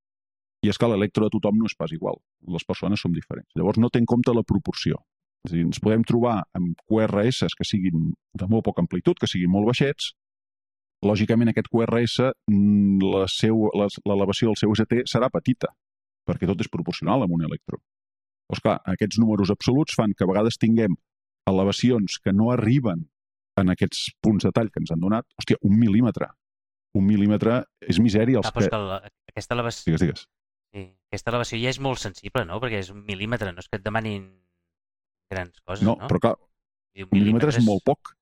I 0.63 0.71
és 0.71 0.79
que 0.79 0.87
l'electro 0.87 1.27
de 1.27 1.35
tothom 1.35 1.59
no 1.59 1.67
és 1.67 1.75
pas 1.75 1.91
igual. 1.91 2.15
Les 2.47 2.63
persones 2.63 3.01
som 3.03 3.11
diferents. 3.11 3.49
Llavors 3.59 3.81
no 3.83 3.91
té 3.91 3.99
en 3.99 4.07
compte 4.07 4.31
la 4.31 4.45
proporció. 4.47 5.01
És 5.43 5.51
a 5.51 5.57
dir, 5.57 5.65
ens 5.67 5.81
podem 5.83 6.05
trobar 6.07 6.37
amb 6.55 6.79
QRS 6.87 7.51
que 7.59 7.67
siguin 7.67 8.13
de 8.39 8.47
molt 8.47 8.63
poca 8.63 8.79
amplitud, 8.83 9.19
que 9.19 9.27
siguin 9.27 9.51
molt 9.51 9.67
baixets. 9.67 10.13
Lògicament, 11.03 11.49
aquest 11.51 11.67
QRS, 11.71 12.19
mm, 12.49 13.01
l'elevació 14.05 14.51
del 14.51 14.59
seu 14.59 14.73
ST 14.75 15.03
serà 15.09 15.29
petita, 15.33 15.69
perquè 16.27 16.47
tot 16.49 16.61
és 16.63 16.69
proporcional 16.71 17.23
amb 17.25 17.33
un 17.35 17.43
electro. 17.47 17.79
Doncs 18.49 18.61
clar, 18.63 18.77
aquests 18.85 19.19
números 19.19 19.49
absoluts 19.51 19.95
fan 19.95 20.13
que 20.13 20.23
a 20.25 20.29
vegades 20.29 20.57
tinguem 20.59 20.95
elevacions 21.49 22.19
que 22.23 22.33
no 22.33 22.51
arriben 22.51 23.07
en 23.59 23.69
aquests 23.69 24.11
punts 24.23 24.45
de 24.47 24.51
tall 24.51 24.71
que 24.71 24.79
ens 24.81 24.91
han 24.91 24.99
donat. 25.03 25.25
Hòstia, 25.39 25.57
un 25.61 25.75
mil·límetre. 25.79 26.29
Un 26.97 27.05
mil·límetre 27.07 27.63
és 27.81 27.99
misèria. 27.99 28.37
Els 28.39 28.47
Ah, 28.47 28.53
però 28.53 28.65
que... 28.65 28.69
que 28.69 28.77
la, 28.77 28.97
aquesta, 29.33 29.55
elevació, 29.55 29.83
Digues, 29.89 30.01
digues. 30.01 30.25
sí, 30.73 30.85
aquesta 31.09 31.31
elevació 31.33 31.59
ja 31.61 31.69
és 31.73 31.79
molt 31.79 31.99
sensible, 31.99 32.45
no? 32.45 32.59
Perquè 32.61 32.79
és 32.83 32.89
un 32.93 33.03
mil·límetre, 33.05 33.51
no 33.53 33.59
és 33.63 33.69
que 33.69 33.77
et 33.81 33.85
demanin 33.85 34.27
grans 35.31 35.59
coses, 35.65 35.85
No, 35.85 35.95
no? 35.99 36.07
però 36.07 36.19
clar, 36.19 36.35
un 37.03 37.09
mil·límetre 37.11 37.49
és 37.49 37.63
molt 37.65 37.83
poc. 37.85 38.13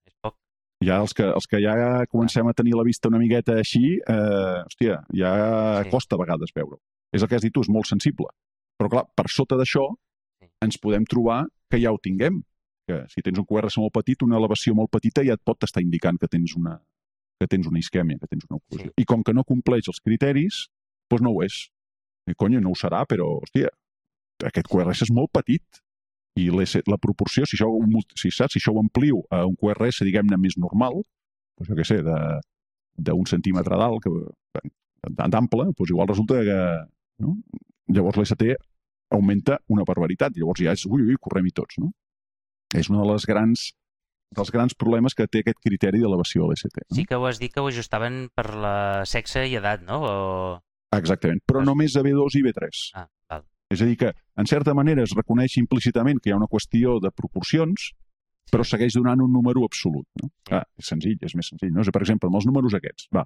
Ja 0.81 0.97
els 1.03 1.13
que, 1.13 1.23
els 1.29 1.45
que 1.45 1.59
ja 1.61 2.05
comencem 2.09 2.47
a 2.49 2.53
tenir 2.57 2.73
la 2.73 2.83
vista 2.83 3.09
una 3.11 3.19
miqueta 3.21 3.53
així, 3.61 3.99
eh, 4.01 4.61
hòstia, 4.65 5.03
ja 5.13 5.83
Sí. 5.83 5.89
costa 5.91 6.15
a 6.15 6.19
vegades 6.19 6.49
veure-ho. 6.55 6.79
És 7.13 7.21
el 7.21 7.27
que 7.27 7.35
has 7.35 7.41
dit 7.43 7.53
tu, 7.53 7.61
és 7.61 7.69
molt 7.69 7.85
sensible. 7.85 8.27
Però 8.79 8.89
clar, 8.89 9.03
per 9.15 9.25
sota 9.29 9.55
d'això 9.55 9.85
ens 10.61 10.77
podem 10.77 11.05
trobar 11.05 11.45
que 11.69 11.77
ja 11.79 11.91
ho 11.91 11.99
tinguem. 12.01 12.41
Que 12.87 13.05
si 13.09 13.21
tens 13.21 13.37
un 13.37 13.45
QRS 13.45 13.77
molt 13.77 13.93
petit, 13.93 14.21
una 14.23 14.37
elevació 14.37 14.73
molt 14.73 14.89
petita 14.89 15.23
ja 15.23 15.33
et 15.33 15.41
pot 15.45 15.61
estar 15.63 15.81
indicant 15.83 16.17
que 16.19 16.27
tens 16.27 16.55
una, 16.57 16.79
que 17.39 17.47
tens 17.47 17.67
una 17.67 17.77
isquèmia, 17.79 18.17
que 18.19 18.27
tens 18.27 18.45
una 18.49 18.57
oclusió. 18.57 18.87
Sí. 18.89 18.93
I 18.97 19.05
com 19.05 19.21
que 19.23 19.33
no 19.33 19.43
compleix 19.43 19.87
els 19.87 19.99
criteris, 20.03 20.67
doncs 21.09 21.21
no 21.21 21.29
ho 21.29 21.43
és. 21.43 21.69
I, 22.27 22.33
conyo, 22.33 22.59
no 22.59 22.71
ho 22.71 22.75
serà, 22.77 23.05
però, 23.05 23.39
hòstia, 23.41 23.69
aquest 24.43 24.67
QRS 24.67 25.03
és 25.03 25.11
molt 25.13 25.29
petit 25.31 25.61
i 26.39 26.47
la 26.51 26.97
proporció, 27.01 27.45
si 27.45 27.57
això, 27.57 27.67
si, 28.15 28.31
saps, 28.31 28.53
si 28.55 28.59
això 28.61 28.71
ho 28.73 28.79
amplio 28.79 29.23
a 29.29 29.43
un 29.45 29.55
QRS, 29.59 30.03
diguem-ne, 30.07 30.37
més 30.39 30.55
normal, 30.57 31.01
doncs 31.57 31.69
jo 31.69 31.75
què 31.75 31.85
sé, 31.87 31.97
de- 32.05 32.39
d'un 33.01 33.25
centímetre 33.27 33.75
d'alt, 33.77 34.03
que- 34.03 34.69
d'ample, 35.09 35.65
doncs 35.75 35.89
igual 35.89 36.07
resulta 36.07 36.41
que... 36.45 36.59
No? 37.21 37.35
Llavors 37.91 38.17
l'ST 38.17 38.55
augmenta 39.11 39.57
una 39.67 39.83
barbaritat. 39.83 40.37
Llavors 40.37 40.61
ja 40.63 40.71
és, 40.71 40.85
ui, 40.87 41.01
ui, 41.03 41.17
correm-hi 41.19 41.51
tots, 41.51 41.77
no? 41.81 41.91
És 42.73 42.87
un 42.89 43.01
de 43.01 43.05
les 43.11 43.25
grans 43.27 43.71
dels 44.31 44.47
grans 44.55 44.71
problemes 44.79 45.11
que 45.13 45.25
té 45.27 45.41
aquest 45.43 45.57
criteri 45.59 45.99
d'elevació 45.99 46.45
de 46.47 46.53
l'ST. 46.53 46.77
No? 46.85 46.95
Sí 46.95 47.03
que 47.05 47.17
ho 47.19 47.25
has 47.27 47.39
dit 47.41 47.51
que 47.51 47.59
ho 47.59 47.67
ajustaven 47.67 48.29
per 48.33 48.45
la 48.55 48.75
sexe 49.05 49.43
i 49.51 49.57
edat, 49.59 49.83
no? 49.83 49.97
O... 50.07 50.13
Exactament, 50.95 51.41
però 51.47 51.65
només 51.67 51.97
a 51.99 52.03
B2 52.05 52.37
i 52.39 52.43
B3. 52.47 52.79
Ah. 52.95 53.05
És 53.71 53.81
a 53.81 53.87
dir, 53.87 53.95
que 53.97 54.11
en 54.11 54.49
certa 54.49 54.73
manera 54.77 55.03
es 55.07 55.15
reconeix 55.15 55.55
implícitament 55.61 56.19
que 56.19 56.29
hi 56.29 56.33
ha 56.35 56.39
una 56.39 56.49
qüestió 56.51 56.99
de 57.03 57.11
proporcions, 57.15 57.91
però 58.51 58.65
segueix 58.67 58.97
donant 58.97 59.21
un 59.23 59.31
número 59.31 59.63
absolut. 59.63 60.05
No? 60.21 60.29
Ah, 60.51 60.65
és 60.77 60.89
senzill, 60.91 61.17
és 61.23 61.35
més 61.37 61.47
senzill. 61.53 61.71
No? 61.71 61.85
És 61.85 61.91
per 61.93 62.01
exemple, 62.03 62.27
amb 62.27 62.39
els 62.41 62.47
números 62.49 62.75
aquests, 62.75 63.07
va, 63.15 63.23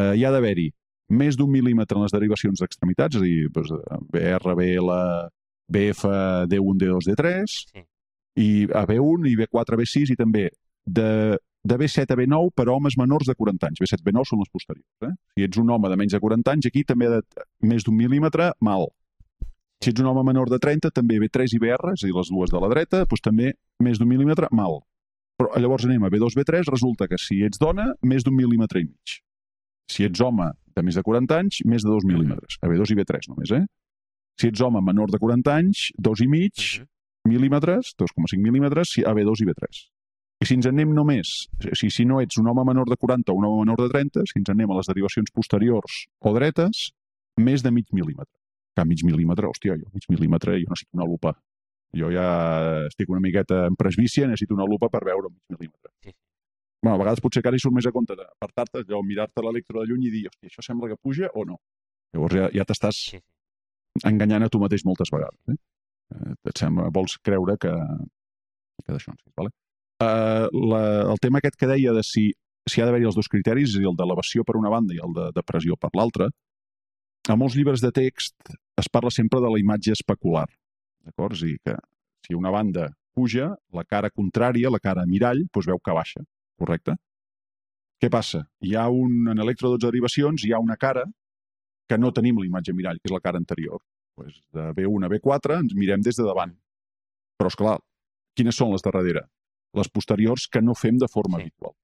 eh, 0.00 0.14
hi 0.18 0.24
ha 0.26 0.32
d'haver-hi 0.34 0.70
més 1.08 1.38
d'un 1.38 1.50
mil·límetre 1.52 1.96
en 1.96 2.04
les 2.04 2.12
derivacions 2.12 2.60
d'extremitats, 2.60 3.16
és 3.16 3.22
a 3.22 3.24
dir, 3.24 3.48
doncs, 3.54 3.70
BR, 4.12 4.56
BL, 4.58 4.90
BF, 5.68 6.04
D1, 6.50 6.80
D2, 6.82 7.06
D3, 7.12 7.54
Sí. 7.72 7.84
i 8.38 8.48
a 8.74 8.84
B1 8.86 9.28
i 9.30 9.36
B4, 9.36 9.78
B6, 9.78 10.10
i 10.12 10.16
també 10.16 10.48
de, 10.86 11.38
de 11.64 11.78
B7 11.78 12.12
a 12.12 12.16
B9 12.16 12.52
per 12.54 12.68
a 12.68 12.72
homes 12.74 12.96
menors 12.98 13.26
de 13.28 13.34
40 13.34 13.66
anys. 13.68 13.80
B7, 13.82 14.02
B9 14.04 14.24
són 14.28 14.42
les 14.42 14.52
posteriors. 14.52 14.86
Eh? 15.02 15.14
Si 15.34 15.44
ets 15.44 15.58
un 15.58 15.70
home 15.70 15.88
de 15.88 15.96
menys 15.96 16.12
de 16.16 16.20
40 16.20 16.54
anys, 16.54 16.68
aquí 16.70 16.84
també 16.84 17.08
ha 17.08 17.18
de, 17.18 17.46
més 17.62 17.84
d'un 17.84 17.96
mil·límetre, 17.96 18.52
mal. 18.60 18.88
Si 19.82 19.90
ets 19.92 20.00
un 20.02 20.08
home 20.10 20.24
menor 20.26 20.50
de 20.50 20.58
30, 20.58 20.90
també 20.90 21.20
B3 21.22 21.54
i 21.54 21.58
BR, 21.62 21.92
és 21.94 22.02
a 22.02 22.06
dir, 22.08 22.14
les 22.16 22.30
dues 22.32 22.50
de 22.50 22.60
la 22.60 22.68
dreta, 22.72 23.04
doncs 23.06 23.22
també 23.22 23.52
més 23.84 23.98
d'un 24.00 24.08
mil·límetre, 24.10 24.48
mal. 24.50 24.80
Però 25.38 25.52
llavors 25.54 25.84
anem 25.86 26.02
a 26.02 26.10
B2, 26.10 26.34
B3, 26.34 26.66
resulta 26.66 27.06
que 27.06 27.18
si 27.22 27.44
ets 27.46 27.60
dona, 27.62 27.92
més 28.02 28.24
d'un 28.26 28.34
mil·límetre 28.34 28.82
i 28.82 28.88
mig. 28.88 29.18
Si 29.88 30.02
ets 30.04 30.20
home 30.20 30.50
de 30.74 30.82
més 30.82 30.98
de 30.98 31.02
40 31.06 31.36
anys, 31.38 31.60
més 31.64 31.84
de 31.86 31.92
2 31.92 32.04
mil·límetres. 32.10 32.58
A 32.62 32.66
B2 32.70 32.90
i 32.90 32.96
B3 32.98 33.30
només, 33.30 33.52
eh? 33.54 33.62
Si 34.38 34.50
ets 34.50 34.60
home 34.62 34.82
menor 34.82 35.10
de 35.14 35.18
40 35.18 35.54
anys, 35.54 35.92
2 35.98 36.20
i 36.22 36.28
mig 36.28 36.52
Mhm. 36.58 36.86
mil·límetres, 37.30 37.94
2,5 37.98 38.42
mil·límetres, 38.42 38.98
a 39.06 39.14
B2 39.14 39.40
i 39.42 39.46
B3. 39.46 39.86
I 40.42 40.46
si 40.46 40.54
ens 40.54 40.66
anem 40.66 40.92
només, 40.94 41.48
si, 41.74 41.90
si 41.90 42.04
no 42.04 42.20
ets 42.20 42.38
un 42.38 42.46
home 42.46 42.64
menor 42.64 42.86
de 42.88 42.96
40 42.96 43.32
o 43.32 43.34
un 43.36 43.44
home 43.44 43.64
menor 43.64 43.78
de 43.78 43.88
30, 43.90 44.22
si 44.26 44.38
ens 44.38 44.50
anem 44.50 44.70
a 44.70 44.76
les 44.76 44.86
derivacions 44.86 45.30
posteriors 45.34 46.06
o 46.20 46.32
dretes, 46.34 46.92
més 47.36 47.62
de 47.62 47.70
mig 47.70 47.86
mil·límetre. 47.92 48.37
Que 48.78 48.84
mig 48.86 49.02
mil·límetre, 49.02 49.48
hòstia, 49.50 49.74
jo 49.80 49.90
mig 49.90 50.04
mil·límetre, 50.12 50.54
jo 50.62 50.70
necessito 50.70 50.94
una 50.94 51.06
lupa. 51.08 51.32
Jo 51.98 52.10
ja 52.12 52.26
estic 52.86 53.08
una 53.10 53.22
miqueta 53.24 53.64
en 53.66 53.76
presbícia, 53.80 54.28
necessito 54.30 54.54
una 54.54 54.66
lupa 54.68 54.90
per 54.92 55.00
veure 55.08 55.32
mig 55.32 55.56
mil·límetre. 55.56 55.90
Sí. 56.04 56.12
Bueno, 56.82 56.94
a 56.94 57.00
vegades 57.00 57.22
potser 57.24 57.42
que 57.42 57.50
ara 57.50 57.58
hi 57.58 57.62
surt 57.64 57.74
més 57.74 57.88
a 57.88 57.92
compte 57.94 58.14
d'apartar-te, 58.14 58.84
allò, 58.84 59.00
mirar-te 59.02 59.42
l'electro 59.42 59.80
de 59.80 59.90
lluny 59.90 60.04
i 60.06 60.12
dir, 60.14 60.28
hòstia, 60.30 60.52
això 60.52 60.62
sembla 60.62 60.92
que 60.92 60.98
puja 61.02 61.32
o 61.34 61.42
no. 61.48 61.58
Llavors 62.14 62.38
ja, 62.38 62.50
ja 62.54 62.66
t'estàs 62.68 63.00
Sí, 63.08 63.18
enganyant 64.06 64.46
a 64.46 64.50
tu 64.52 64.60
mateix 64.62 64.84
moltes 64.86 65.10
vegades. 65.10 65.40
Eh? 65.50 65.56
Eh, 66.14 66.34
et 66.52 66.60
sembla, 66.60 66.86
vols 66.94 67.16
creure 67.24 67.56
que, 67.58 67.72
que 68.84 68.92
d'això 68.92 69.10
en 69.10 69.18
sí, 69.18 69.32
vale? 69.40 69.50
Uh, 69.98 70.46
la, 70.70 70.82
el 71.10 71.18
tema 71.18 71.40
aquest 71.42 71.58
que 71.58 71.66
deia 71.66 71.90
de 71.96 72.04
si, 72.06 72.28
si 72.70 72.78
ha 72.78 72.86
d'haver-hi 72.86 73.08
els 73.10 73.18
dos 73.18 73.26
criteris, 73.32 73.72
és 73.72 73.80
a 73.80 73.82
dir, 73.82 73.88
el 73.90 73.98
d'elevació 73.98 74.46
per 74.46 74.54
una 74.60 74.70
banda 74.70 74.94
i 74.94 75.00
el 75.02 75.16
de, 75.16 75.26
de 75.34 75.42
pressió 75.42 75.74
per 75.80 75.90
l'altra, 75.98 76.28
a 77.32 77.36
molts 77.36 77.56
llibres 77.58 77.82
de 77.84 77.90
text 77.94 78.54
es 78.78 78.88
parla 78.92 79.10
sempre 79.10 79.40
de 79.44 79.50
la 79.52 79.60
imatge 79.60 79.92
especular. 79.96 80.46
D'acord? 81.04 81.36
És 81.36 81.42
a 81.42 81.48
dir, 81.48 81.58
que 81.64 81.76
si 82.26 82.36
una 82.36 82.52
banda 82.54 82.88
puja, 83.16 83.50
la 83.74 83.84
cara 83.84 84.10
contrària, 84.10 84.70
la 84.70 84.80
cara 84.80 85.06
mirall, 85.06 85.44
doncs 85.52 85.68
veu 85.70 85.80
que 85.82 85.96
baixa. 85.96 86.22
Correcte? 86.58 86.94
Què 87.98 88.10
passa? 88.14 88.44
Hi 88.62 88.76
ha 88.78 88.86
un, 88.94 89.26
en 89.32 89.42
electro 89.42 89.72
12 89.74 89.88
derivacions, 89.88 90.44
hi 90.44 90.52
ha 90.54 90.62
una 90.62 90.76
cara 90.78 91.04
que 91.88 91.98
no 91.98 92.12
tenim 92.14 92.38
la 92.38 92.46
imatge 92.46 92.74
mirall, 92.76 93.00
que 93.00 93.10
és 93.10 93.14
la 93.14 93.22
cara 93.24 93.40
anterior. 93.40 93.82
Pues 94.18 94.38
de 94.54 94.70
B1 94.76 95.06
a 95.06 95.10
B4 95.10 95.58
ens 95.64 95.74
mirem 95.78 96.04
des 96.04 96.18
de 96.18 96.26
davant. 96.26 96.54
Però, 97.38 97.50
és 97.50 97.58
clar, 97.58 97.76
quines 98.38 98.56
són 98.58 98.74
les 98.74 98.84
de 98.84 98.92
darrere? 98.94 99.24
Les 99.78 99.90
posteriors 99.90 100.46
que 100.52 100.62
no 100.62 100.76
fem 100.78 100.98
de 101.00 101.08
forma 101.10 101.38
sí. 101.38 101.46
habitual. 101.46 101.74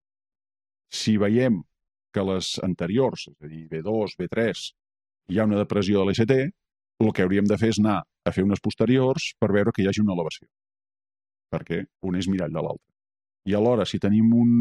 Si 0.94 1.16
veiem 1.18 1.62
que 2.14 2.22
les 2.26 2.54
anteriors, 2.62 3.28
és 3.32 3.38
a 3.42 3.50
dir, 3.50 3.64
B2, 3.70 4.14
B3, 4.20 4.64
hi 5.28 5.38
ha 5.38 5.46
una 5.48 5.60
depressió 5.60 6.00
de 6.00 6.10
l'ST, 6.10 6.36
el 7.04 7.12
que 7.12 7.24
hauríem 7.24 7.48
de 7.50 7.58
fer 7.58 7.72
és 7.74 7.80
anar 7.82 8.02
a 8.24 8.32
fer 8.32 8.44
unes 8.46 8.62
posteriors 8.64 9.32
per 9.40 9.50
veure 9.52 9.72
que 9.74 9.82
hi 9.82 9.88
hagi 9.90 10.02
una 10.04 10.14
elevació. 10.14 10.46
Perquè 11.52 11.84
un 12.08 12.18
és 12.18 12.28
mirall 12.30 12.54
de 12.54 12.62
l'altre. 12.62 12.90
I 13.50 13.56
alhora, 13.58 13.84
si 13.84 14.00
tenim 14.00 14.30
un 14.34 14.52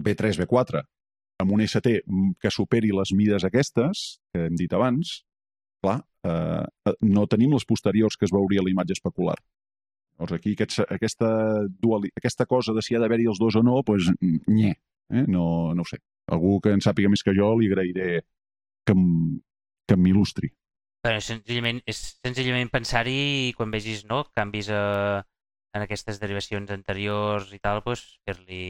B3, 0.00 0.40
B4, 0.42 0.82
amb 1.42 1.54
un 1.54 1.62
ST 1.66 2.00
que 2.40 2.50
superi 2.50 2.90
les 2.94 3.12
mides 3.14 3.46
aquestes, 3.46 4.04
que 4.32 4.46
hem 4.48 4.56
dit 4.58 4.72
abans, 4.74 5.20
clar, 5.82 6.00
eh, 6.26 6.94
no 7.02 7.26
tenim 7.30 7.54
les 7.54 7.66
posteriors 7.68 8.16
que 8.16 8.26
es 8.28 8.34
veuria 8.34 8.62
a 8.62 8.66
la 8.66 8.72
imatge 8.72 8.96
especular. 8.98 9.36
Llavors 10.14 10.36
aquí 10.36 10.54
aquest, 10.54 10.80
aquesta, 10.94 11.28
duali, 11.82 12.10
aquesta 12.16 12.46
cosa 12.46 12.74
de 12.74 12.82
si 12.82 12.94
ha 12.94 13.00
d'haver-hi 13.02 13.26
els 13.30 13.40
dos 13.42 13.56
o 13.58 13.62
no, 13.66 13.80
doncs, 13.86 14.12
nye, 14.46 14.74
eh? 15.10 15.24
no, 15.26 15.74
no 15.74 15.82
ho 15.82 15.88
sé. 15.88 15.98
Algú 16.32 16.60
que 16.62 16.72
en 16.74 16.82
sàpiga 16.84 17.10
més 17.10 17.24
que 17.26 17.34
jo 17.36 17.50
li 17.58 17.68
agrairé 17.70 18.22
que, 18.86 18.94
que 19.88 19.96
m'il·lustri. 20.00 20.50
Bueno, 21.04 21.20
senzillament, 21.20 21.82
és 21.90 21.98
senzillament 22.24 22.70
pensar-hi 22.72 23.18
i 23.50 23.52
quan 23.56 23.72
vegis 23.74 24.06
no, 24.08 24.22
canvis 24.36 24.70
a, 24.72 24.82
en 25.76 25.84
aquestes 25.84 26.20
derivacions 26.22 26.70
anteriors 26.72 27.50
i 27.52 27.60
tal, 27.60 27.82
doncs 27.84 28.04
fer-li 28.24 28.62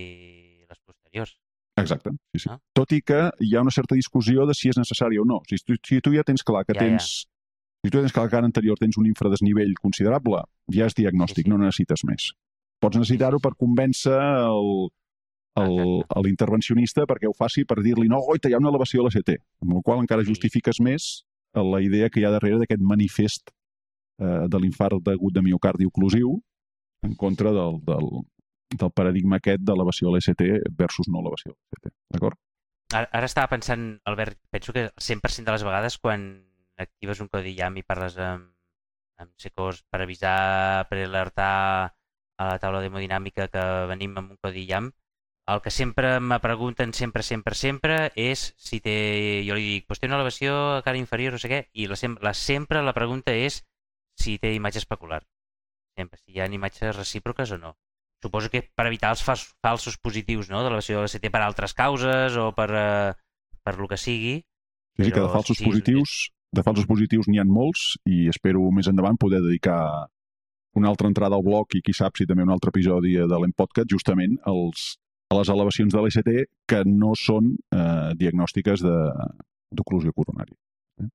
les 0.66 0.81
posteriors. 0.83 1.37
Exacte, 1.79 2.11
sí, 2.33 2.40
sí. 2.44 2.48
Ah. 2.50 2.59
Tot 2.74 2.92
i 2.94 3.00
que 3.03 3.20
hi 3.42 3.55
ha 3.55 3.62
una 3.62 3.72
certa 3.74 3.96
discussió 3.98 4.46
de 4.46 4.55
si 4.55 4.70
és 4.70 4.79
necessari 4.79 5.18
o 5.18 5.24
no. 5.27 5.40
Si 5.50 5.59
tu, 5.62 5.74
si 5.83 6.00
tu 6.03 6.12
ja 6.14 6.22
tens 6.27 6.42
clar 6.46 6.64
que 6.66 6.74
Ja, 6.74 6.81
ja. 6.83 6.88
tens... 6.88 7.27
Si 7.85 7.90
tu 7.92 7.98
ja 7.98 8.05
tens 8.07 8.14
clar 8.16 8.29
que 8.31 8.37
ara 8.38 8.46
anterior 8.48 8.79
tens 8.81 8.96
un 8.96 9.07
infradesnivell 9.07 9.74
considerable, 9.77 10.38
ja 10.72 10.87
és 10.88 10.94
diagnòstic, 10.96 11.44
Sí, 11.44 11.50
sí. 11.50 11.53
no 11.53 11.59
necessites 11.61 12.05
més. 12.09 12.31
Pots 12.81 12.96
necessitar-ho 12.96 13.38
per 13.44 13.53
convèncer 13.61 14.16
el. 14.16 14.88
L'intervencionista 15.62 17.05
perquè 17.07 17.29
ho 17.31 17.37
faci 17.37 17.64
per 17.64 17.79
dir-li 17.83 18.09
no, 18.11 18.19
goita, 18.27 18.51
hi 18.51 18.57
ha 18.57 18.62
una 18.62 18.73
elevació 18.73 19.03
a 19.03 19.07
l'ST, 19.07 19.37
amb 19.62 19.77
la 19.77 19.83
qual 19.87 20.03
encara 20.03 20.27
justifiques 20.27 20.81
més 20.83 21.25
la 21.55 21.81
idea 21.81 22.09
que 22.11 22.21
hi 22.21 22.25
ha 22.27 22.33
darrere 22.35 22.59
d'aquest 22.59 22.83
manifest 22.83 23.53
eh, 24.19 24.47
de 24.51 24.61
l'infart 24.61 25.12
agut 25.12 25.35
de 25.35 25.43
miocardi 25.43 25.87
oclusiu 25.87 26.35
en 27.07 27.14
contra 27.14 27.53
del, 27.55 27.79
del, 27.87 28.09
del 28.81 28.90
paradigma 28.90 29.38
aquest 29.38 29.62
d'elevació 29.62 30.11
a 30.11 30.17
l'ST 30.17 30.43
versus 30.79 31.11
no 31.11 31.23
elevació 31.23 31.53
a 31.53 31.57
l'ST. 31.77 31.95
D'acord? 32.17 32.40
Ara, 32.95 33.09
ara 33.11 33.29
estava 33.29 33.51
pensant, 33.51 33.87
Albert, 34.11 34.38
penso 34.51 34.73
que 34.73 34.88
el 34.88 34.93
100% 35.01 35.47
de 35.47 35.55
les 35.55 35.64
vegades 35.67 35.99
quan 35.99 36.27
actives 36.79 37.21
un 37.23 37.31
codi 37.31 37.55
YAM 37.59 37.79
i 37.79 37.87
parles 37.87 38.19
amb, 38.19 38.51
amb 39.23 39.31
Secos 39.38 39.83
per 39.90 40.03
avisar, 40.03 40.87
per 40.90 41.01
alertar 41.05 41.55
a 42.35 42.49
la 42.51 42.59
taula 42.59 42.83
d'hemodinàmica 42.83 43.47
que 43.51 43.64
venim 43.90 44.17
amb 44.19 44.35
un 44.35 44.38
codi 44.43 44.67
YAM, 44.67 44.90
el 45.46 45.61
que 45.61 45.70
sempre 45.70 46.20
me 46.20 46.38
pregunten, 46.40 46.94
sempre, 46.94 47.22
sempre, 47.22 47.54
sempre, 47.54 47.96
és 48.16 48.54
si 48.57 48.80
té... 48.80 48.94
Jo 49.44 49.57
li 49.59 49.66
dic, 49.74 49.87
pues 49.88 50.00
té 50.00 50.09
una 50.09 50.16
elevació 50.16 50.54
a 50.78 50.83
cara 50.87 51.00
inferior, 51.00 51.37
no 51.37 51.40
sé 51.42 51.50
què, 51.52 51.61
i 51.76 51.87
la, 51.90 51.98
sem- 52.00 52.16
la, 52.24 52.33
sempre 52.35 52.80
la 52.83 52.94
pregunta 52.96 53.35
és 53.37 53.61
si 54.16 54.38
té 54.40 54.54
imatge 54.57 54.80
especular. 54.80 55.20
Sempre, 55.98 56.18
si 56.22 56.33
hi 56.35 56.40
ha 56.40 56.48
imatges 56.48 56.96
recíproques 56.96 57.52
o 57.52 57.59
no. 57.61 57.74
Suposo 58.24 58.48
que 58.48 58.62
per 58.74 58.87
evitar 58.88 59.11
els 59.12 59.22
fals, 59.22 59.44
falsos 59.62 59.98
positius 60.00 60.48
no? 60.48 60.62
de 60.62 60.70
l'elevació 60.70 61.02
de 61.02 61.04
l'ST 61.04 61.28
per 61.30 61.42
altres 61.44 61.76
causes 61.76 62.38
o 62.40 62.48
per, 62.57 62.70
eh, 62.72 63.12
per 63.62 63.76
lo 63.76 63.88
que 63.90 64.00
sigui. 64.00 64.38
Sí, 64.96 65.04
sí, 65.04 65.11
que 65.11 65.20
de 65.20 65.26
Però 65.26 65.35
falsos 65.35 65.61
sí, 65.61 65.68
positius, 65.68 66.14
de 66.57 66.64
falsos 66.64 66.88
positius 66.88 67.28
n'hi 67.28 67.42
ha 67.42 67.44
molts 67.44 67.98
i 68.09 68.24
espero 68.33 68.64
més 68.72 68.88
endavant 68.88 69.20
poder 69.20 69.42
dedicar 69.44 70.07
una 70.74 70.88
altra 70.88 71.11
entrada 71.11 71.37
al 71.37 71.44
blog 71.44 71.76
i 71.76 71.83
qui 71.85 71.92
sap 71.92 72.16
si 72.16 72.24
també 72.26 72.46
un 72.46 72.52
altre 72.54 72.72
episodi 72.72 73.12
de 73.18 73.38
l'Empodcast 73.42 73.90
justament 73.92 74.38
als, 74.50 74.94
a 75.30 75.38
les 75.38 75.48
elevacions 75.52 75.92
de 75.94 76.00
l'ST 76.02 76.30
que 76.68 76.82
no 76.87 77.12
són 77.18 77.54
eh, 77.74 78.12
diagnòstiques 78.20 78.82
de- 78.84 79.28
d'oclusió 79.74 80.12
coronària. 80.12 80.56
Eh? 81.02 81.08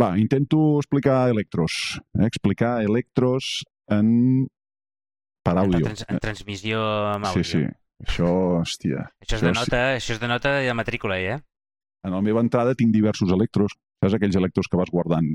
Va, 0.00 0.12
intento 0.18 0.78
explicar 0.80 1.28
electros. 1.30 1.98
Eh? 2.18 2.26
Explicar 2.26 2.82
electros 2.84 3.64
en... 3.90 4.46
per 5.42 5.56
En, 5.56 5.62
àudio. 5.64 5.84
trans, 5.88 6.04
en 6.08 6.18
transmissió 6.22 6.82
amb 7.12 7.26
sí, 7.26 7.32
àudio. 7.32 7.44
sí. 7.50 7.62
Això, 8.02 8.28
hòstia. 8.60 9.02
Això 9.22 9.36
es 9.36 9.42
Això 9.42 9.46
denota, 9.46 9.80
això 9.96 10.14
es 10.16 10.20
denota 10.22 10.56
de 10.58 10.72
matrícula, 10.74 11.18
eh? 11.22 11.38
En 12.02 12.10
la 12.14 12.20
meva 12.22 12.40
entrada 12.42 12.74
tinc 12.74 12.90
diversos 12.94 13.30
electros. 13.30 13.74
Saps 14.02 14.16
aquells 14.18 14.34
electros 14.38 14.66
que 14.66 14.78
vas 14.80 14.90
guardant 14.90 15.28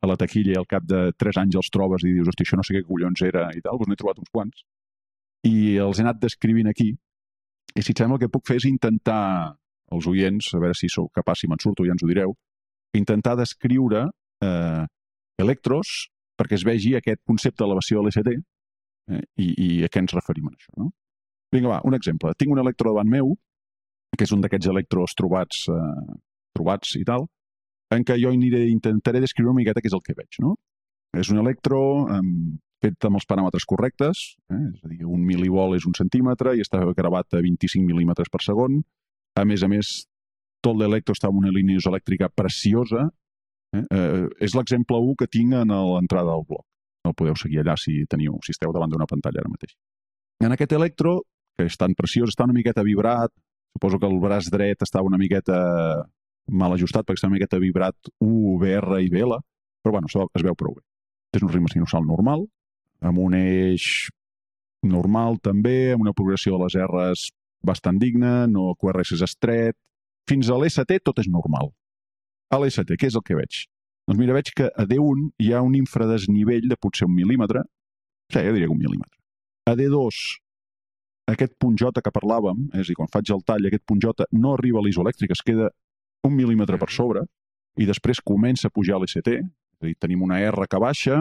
a 0.00 0.06
la 0.08 0.16
taquilla 0.16 0.54
i 0.54 0.56
al 0.56 0.64
cap 0.70 0.84
de 0.88 1.10
3 1.20 1.40
anys 1.42 1.56
els 1.60 1.68
trobes 1.74 2.04
i 2.06 2.12
dius, 2.14 2.28
hòstia, 2.30 2.46
això 2.46 2.56
no 2.56 2.64
sé 2.64 2.76
què 2.78 2.84
collons 2.86 3.20
era 3.26 3.48
i 3.52 3.60
tal, 3.60 3.76
doncs 3.80 3.90
n'he 3.90 3.98
trobat 4.00 4.20
uns 4.22 4.30
quants. 4.32 4.62
I 5.48 5.78
els 5.82 5.98
he 5.98 6.04
anat 6.04 6.20
descrivint 6.22 6.70
aquí. 6.70 6.92
I 7.74 7.82
si 7.82 7.94
et 7.94 7.98
sembla 7.98 8.18
el 8.18 8.22
que 8.22 8.30
puc 8.32 8.46
fer 8.48 8.58
és 8.60 8.68
intentar, 8.68 9.54
els 9.92 10.06
oients, 10.08 10.52
a 10.54 10.60
veure 10.62 10.76
si 10.78 10.90
sou 10.92 11.08
capaç, 11.14 11.42
si 11.42 11.50
me'n 11.50 11.60
surto 11.62 11.86
ja 11.86 11.94
ens 11.96 12.04
ho 12.04 12.10
direu, 12.10 12.34
intentar 12.96 13.34
descriure 13.40 14.06
eh, 14.44 14.84
electros 15.40 15.92
perquè 16.38 16.58
es 16.58 16.64
vegi 16.66 16.94
aquest 16.96 17.22
concepte 17.28 17.62
d'elevació 17.62 18.00
de 18.00 18.08
l'ST 18.08 18.32
eh, 18.34 19.22
i, 19.36 19.46
i 19.46 19.68
a 19.86 19.90
què 19.92 20.02
ens 20.02 20.14
referim 20.16 20.48
en 20.50 20.56
això. 20.56 20.74
No? 20.80 20.90
Vinga, 21.52 21.74
va, 21.74 21.80
un 21.88 21.96
exemple. 21.96 22.32
Tinc 22.38 22.54
un 22.54 22.62
electro 22.62 22.92
davant 22.92 23.10
meu, 23.12 23.34
que 24.16 24.26
és 24.26 24.32
un 24.34 24.42
d'aquests 24.44 24.68
electros 24.72 25.16
trobats, 25.18 25.64
eh, 25.72 26.18
trobats 26.56 26.96
i 27.00 27.04
tal, 27.08 27.26
en 27.92 28.04
què 28.08 28.16
jo 28.20 28.32
aniré, 28.32 28.66
intentaré 28.72 29.20
descriure 29.20 29.52
una 29.52 29.60
miqueta 29.60 29.82
què 29.84 29.90
és 29.90 29.96
el 29.96 30.04
que 30.04 30.16
veig. 30.16 30.40
No? 30.44 30.54
És 31.16 31.28
un 31.32 31.40
electro 31.42 31.80
amb, 32.12 32.56
fet 32.82 33.06
amb 33.08 33.18
els 33.20 33.26
paràmetres 33.30 33.64
correctes, 33.68 34.20
eh? 34.50 34.60
és 34.74 34.82
a 34.84 34.90
dir, 34.90 35.00
un 35.06 35.22
milivol 35.26 35.76
és 35.76 35.86
un 35.88 35.94
centímetre 35.98 36.56
i 36.58 36.62
està 36.64 36.82
gravat 36.98 37.34
a 37.38 37.40
25 37.44 37.86
mil·límetres 37.86 38.30
per 38.32 38.42
segon. 38.44 38.80
A 39.38 39.44
més 39.48 39.62
a 39.64 39.68
més, 39.70 39.92
tot 40.62 40.76
l'electro 40.78 41.14
està 41.16 41.30
en 41.30 41.38
una 41.40 41.50
línia 41.54 41.78
isoelèctrica 41.80 42.28
preciosa. 42.34 43.08
Eh? 43.72 43.84
Eh, 43.88 44.26
és 44.44 44.54
l'exemple 44.58 44.98
1 45.00 45.16
que 45.22 45.30
tinc 45.30 45.54
en 45.62 45.72
l'entrada 45.72 46.34
del 46.34 46.44
blog. 46.48 46.64
No 47.04 47.10
el 47.10 47.16
podeu 47.18 47.34
seguir 47.38 47.62
allà 47.62 47.74
si 47.80 48.02
teniu, 48.06 48.36
si 48.44 48.52
esteu 48.54 48.70
davant 48.74 48.90
d'una 48.92 49.08
pantalla 49.10 49.40
ara 49.42 49.50
mateix. 49.50 49.72
En 50.44 50.52
aquest 50.54 50.74
electro, 50.76 51.22
que 51.58 51.66
és 51.70 51.76
tan 51.78 51.94
preciós, 51.98 52.30
està 52.30 52.44
una 52.46 52.54
miqueta 52.54 52.84
vibrat, 52.86 53.32
suposo 53.74 53.98
que 53.98 54.06
el 54.10 54.18
braç 54.22 54.50
dret 54.52 54.84
està 54.84 55.00
una 55.02 55.18
miqueta 55.18 55.56
mal 56.52 56.74
ajustat 56.74 57.06
perquè 57.06 57.20
està 57.20 57.28
una 57.30 57.38
miqueta 57.38 57.58
vibrat 57.62 58.10
U, 58.20 58.58
BR 58.60 59.00
i 59.02 59.08
BL, 59.10 59.38
però 59.82 59.94
bueno, 59.96 60.10
veu- 60.12 60.28
es 60.34 60.42
veu 60.44 60.54
prou 60.58 60.74
bé. 60.76 60.82
És 61.34 61.42
un 61.42 61.48
ritme 61.48 61.70
sinusal 61.72 62.04
normal, 62.06 62.44
amb 63.02 63.18
un 63.22 63.36
eix 63.36 64.08
normal 64.82 65.38
també, 65.42 65.92
amb 65.92 66.06
una 66.06 66.14
progressió 66.16 66.56
de 66.56 66.64
les 66.64 66.78
R's 66.86 67.28
bastant 67.62 67.98
digna, 68.02 68.46
no 68.50 68.72
QRS 68.78 69.16
és 69.18 69.24
estret. 69.26 69.76
Fins 70.28 70.50
a 70.50 70.58
l'ST 70.58 70.98
tot 71.06 71.18
és 71.22 71.28
normal. 71.30 71.70
A 72.50 72.58
l'ST, 72.58 72.96
què 72.98 73.08
és 73.10 73.18
el 73.18 73.24
que 73.26 73.38
veig? 73.38 73.64
Doncs 74.08 74.18
mira, 74.18 74.34
veig 74.34 74.50
que 74.56 74.66
a 74.66 74.86
D1 74.86 75.28
hi 75.42 75.52
ha 75.54 75.62
un 75.62 75.76
infradesnivell 75.78 76.66
de 76.70 76.78
potser 76.78 77.06
un 77.06 77.14
mil·límetre. 77.14 77.62
Sí, 78.32 78.42
jo 78.42 78.54
diria 78.54 78.70
un 78.70 78.80
mil·límetre. 78.80 79.18
A 79.70 79.76
D2, 79.78 80.18
aquest 81.30 81.54
punt 81.62 81.78
J 81.78 82.02
que 82.02 82.14
parlàvem, 82.14 82.66
és 82.74 82.82
a 82.82 82.90
dir, 82.90 82.98
quan 82.98 83.10
faig 83.12 83.30
el 83.30 83.44
tall, 83.46 83.68
aquest 83.68 83.84
punt 83.86 84.02
J 84.02 84.26
no 84.34 84.56
arriba 84.56 84.82
a 84.82 84.84
l'isoelèctric, 84.86 85.34
es 85.36 85.44
queda 85.46 85.70
un 86.26 86.34
mil·límetre 86.34 86.78
per 86.82 86.90
sobre, 86.90 87.22
i 87.78 87.86
després 87.86 88.20
comença 88.26 88.68
a 88.68 88.74
pujar 88.74 88.98
l'ST, 88.98 89.36
és 89.38 89.82
a 89.82 89.86
dir, 89.86 89.94
tenim 90.02 90.26
una 90.26 90.40
R 90.42 90.66
que 90.66 90.82
baixa, 90.82 91.20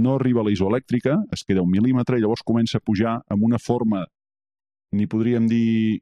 no 0.00 0.16
arriba 0.16 0.42
a 0.42 0.48
la 0.48 0.52
isoelèctrica, 0.54 1.16
es 1.34 1.44
queda 1.44 1.64
un 1.64 1.70
mil·límetre, 1.72 2.18
i 2.18 2.24
llavors 2.24 2.44
comença 2.46 2.78
a 2.78 2.84
pujar 2.84 3.18
amb 3.28 3.46
una 3.46 3.60
forma, 3.62 4.04
ni 4.92 5.06
podríem 5.06 5.48
dir 5.50 6.00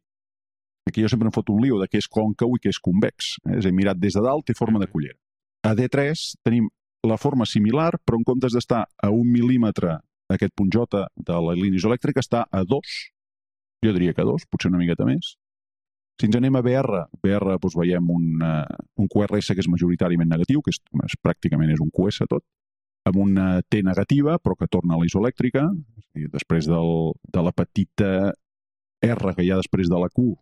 Aquí 0.86 1.02
jo 1.02 1.08
sempre 1.10 1.26
em 1.26 1.34
foto 1.34 1.52
un 1.52 1.64
lío 1.64 1.80
de 1.80 1.88
què 1.90 1.98
és 1.98 2.06
còncau 2.06 2.52
i 2.54 2.60
què 2.62 2.70
és 2.70 2.78
convex. 2.78 3.32
Eh? 3.42 3.56
És 3.58 3.64
a 3.64 3.68
dir, 3.68 3.74
mirat 3.74 3.98
des 3.98 4.14
de 4.14 4.22
dalt 4.22 4.46
té 4.46 4.54
forma 4.54 4.78
de 4.78 4.86
cullera. 4.86 5.18
A 5.66 5.74
D3 5.74 6.20
tenim 6.46 6.68
la 7.06 7.16
forma 7.18 7.46
similar, 7.46 7.96
però 8.06 8.20
en 8.20 8.26
comptes 8.26 8.54
d'estar 8.54 8.84
a 8.86 9.10
un 9.10 9.26
mil·límetre 9.32 9.96
aquest 10.30 10.54
punt 10.58 10.70
J 10.70 11.02
de 11.16 11.40
la 11.42 11.56
línia 11.58 11.80
isoelèctrica 11.80 12.22
està 12.22 12.44
a 12.46 12.62
2. 12.62 12.94
Jo 13.82 13.92
diria 13.98 14.14
que 14.14 14.22
a 14.22 14.28
2, 14.30 14.46
potser 14.50 14.70
una 14.70 14.78
miqueta 14.78 15.06
més. 15.06 15.34
Si 16.16 16.30
ens 16.30 16.38
anem 16.38 16.54
a 16.56 16.62
BR, 16.64 17.02
BR 17.22 17.58
doncs 17.60 17.76
veiem 17.76 18.06
un, 18.10 18.28
uh, 18.40 18.62
un 19.02 19.10
QRS 19.12 19.52
que 19.52 19.62
és 19.62 19.68
majoritàriament 19.68 20.30
negatiu, 20.32 20.62
que 20.64 20.72
és, 20.72 20.78
és, 21.04 21.18
pràcticament 21.20 21.74
és 21.74 21.82
un 21.82 21.90
QS 21.92 22.24
tot, 22.30 22.46
amb 23.06 23.20
una 23.22 23.46
T 23.62 23.82
negativa, 23.86 24.38
però 24.42 24.56
que 24.58 24.68
torna 24.70 24.96
a 24.96 25.00
la 25.00 25.06
isoelèctrica, 25.06 25.68
dir, 26.16 26.30
després 26.32 26.66
del, 26.70 27.12
de 27.32 27.44
la 27.44 27.52
petita 27.54 28.10
R 29.04 29.34
que 29.36 29.44
hi 29.44 29.52
ha 29.52 29.60
després 29.60 29.90
de 29.92 30.00
la 30.00 30.10
Q, 30.10 30.32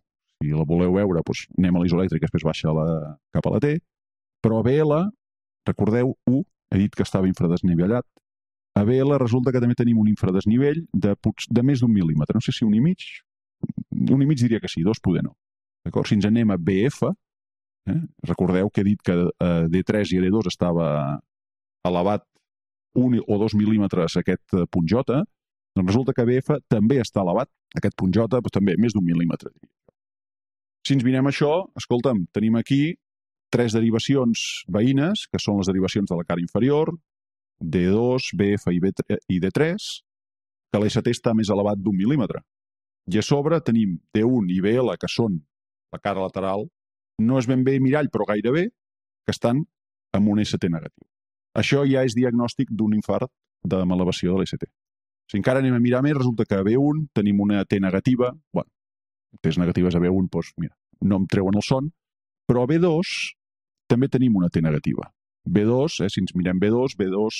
si 0.41 0.51
la 0.51 0.65
voleu 0.67 0.95
veure, 0.97 1.21
doncs 1.25 1.45
anem 1.59 1.77
a 1.77 1.83
l'isoelèctric, 1.83 2.25
després 2.25 2.45
baixa 2.47 2.73
la, 2.75 2.87
cap 3.35 3.47
a 3.47 3.55
la 3.55 3.61
T, 3.63 3.75
però 4.43 4.59
a 4.59 4.65
BL, 4.65 4.99
recordeu, 5.67 6.15
U, 6.31 6.43
he 6.73 6.81
dit 6.81 6.95
que 6.95 7.05
estava 7.05 7.29
infradesnivellat, 7.29 8.05
a 8.75 8.83
BL 8.83 9.15
resulta 9.21 9.53
que 9.55 9.61
també 9.63 9.77
tenim 9.79 10.01
un 10.01 10.09
infradesnivell 10.11 10.81
de, 10.91 11.13
de 11.15 11.63
més 11.63 11.79
d'un 11.79 11.93
mil·límetre, 11.93 12.35
no 12.35 12.43
sé 12.43 12.51
si 12.55 12.65
un 12.67 12.73
i 12.75 12.81
mig, 12.83 13.05
un 14.11 14.21
i 14.21 14.27
mig 14.27 14.41
diria 14.41 14.59
que 14.59 14.71
sí, 14.71 14.83
dos 14.83 14.99
poder 14.99 15.23
no. 15.23 15.35
D'acord? 15.85 16.09
Si 16.09 16.17
ens 16.17 16.27
anem 16.27 16.51
a 16.51 16.57
BF, 16.57 17.11
eh? 17.93 18.01
recordeu 18.27 18.71
que 18.73 18.81
he 18.81 18.87
dit 18.89 19.01
que 19.05 19.15
a 19.15 19.51
D3 19.71 20.15
i 20.15 20.19
a 20.19 20.25
D2 20.25 20.49
estava 20.51 20.87
elevat 21.85 22.25
un 22.95 23.17
o 23.19 23.37
dos 23.41 23.55
mil·límetres 23.57 24.17
aquest 24.21 24.55
punt 24.71 24.87
J, 24.89 25.03
doncs 25.75 25.89
resulta 25.91 26.13
que 26.15 26.25
BF 26.27 26.59
també 26.71 27.01
està 27.03 27.23
elevat, 27.23 27.49
aquest 27.75 27.97
punt 27.99 28.13
J, 28.15 28.27
però 28.39 28.53
també 28.53 28.77
més 28.79 28.95
d'un 28.95 29.05
mil·límetre. 29.05 29.51
Si 30.85 30.93
ens 30.95 31.03
mirem 31.03 31.27
això, 31.27 31.65
escolta'm, 31.75 32.27
tenim 32.35 32.55
aquí 32.59 32.95
tres 33.51 33.73
derivacions 33.75 34.65
veïnes, 34.71 35.25
que 35.31 35.41
són 35.41 35.59
les 35.59 35.69
derivacions 35.71 36.09
de 36.11 36.17
la 36.17 36.25
cara 36.27 36.43
inferior, 36.43 36.91
D2, 37.59 38.31
BF 38.35 38.73
i, 38.75 38.81
B, 38.83 38.91
i 39.31 39.39
D3, 39.41 39.87
que 40.71 40.81
l'ST 40.81 41.11
està 41.11 41.33
més 41.33 41.49
elevat 41.53 41.79
d'un 41.81 41.95
mil·límetre. 41.95 42.41
I 43.11 43.19
a 43.21 43.23
sobre 43.25 43.59
tenim 43.61 43.97
D1 44.15 44.51
i 44.53 44.61
BL, 44.65 44.95
que 45.01 45.09
són 45.11 45.39
la 45.93 46.01
cara 46.01 46.23
lateral, 46.23 46.65
no 47.21 47.39
és 47.39 47.47
ben 47.47 47.63
bé 47.63 47.77
mirall, 47.79 48.09
però 48.11 48.27
gairebé, 48.27 48.67
que 49.25 49.33
estan 49.33 49.63
amb 50.13 50.31
un 50.31 50.41
ST 50.43 50.69
negatiu. 50.69 51.05
Això 51.55 51.85
ja 51.87 52.03
és 52.03 52.15
diagnòstic 52.17 52.71
d'un 52.71 52.93
infart 52.97 53.31
de 53.63 53.81
elevació 53.81 54.35
de 54.35 54.43
l'ST. 54.43 54.67
Si 55.31 55.39
encara 55.39 55.61
anem 55.63 55.73
a 55.73 55.81
mirar 55.81 56.03
més, 56.05 56.17
resulta 56.17 56.45
que 56.45 56.57
a 56.59 56.63
B1 56.65 57.07
tenim 57.15 57.39
una 57.41 57.63
T 57.65 57.79
negativa, 57.81 58.31
bueno, 58.53 58.69
T's 59.41 59.57
negatives 59.57 59.95
a 59.95 59.99
B1, 59.99 60.29
doncs, 60.31 60.53
mira, 60.61 60.75
no 61.01 61.19
em 61.21 61.27
treuen 61.27 61.57
el 61.57 61.65
son, 61.65 61.89
però 62.47 62.63
a 62.63 62.69
B2 62.69 63.13
també 63.89 64.09
tenim 64.11 64.37
una 64.37 64.49
T 64.49 64.61
negativa. 64.61 65.09
B2, 65.45 65.99
eh, 66.05 66.09
si 66.09 66.21
ens 66.21 66.35
mirem 66.37 66.59
B2, 66.61 66.95
B2 66.99 67.39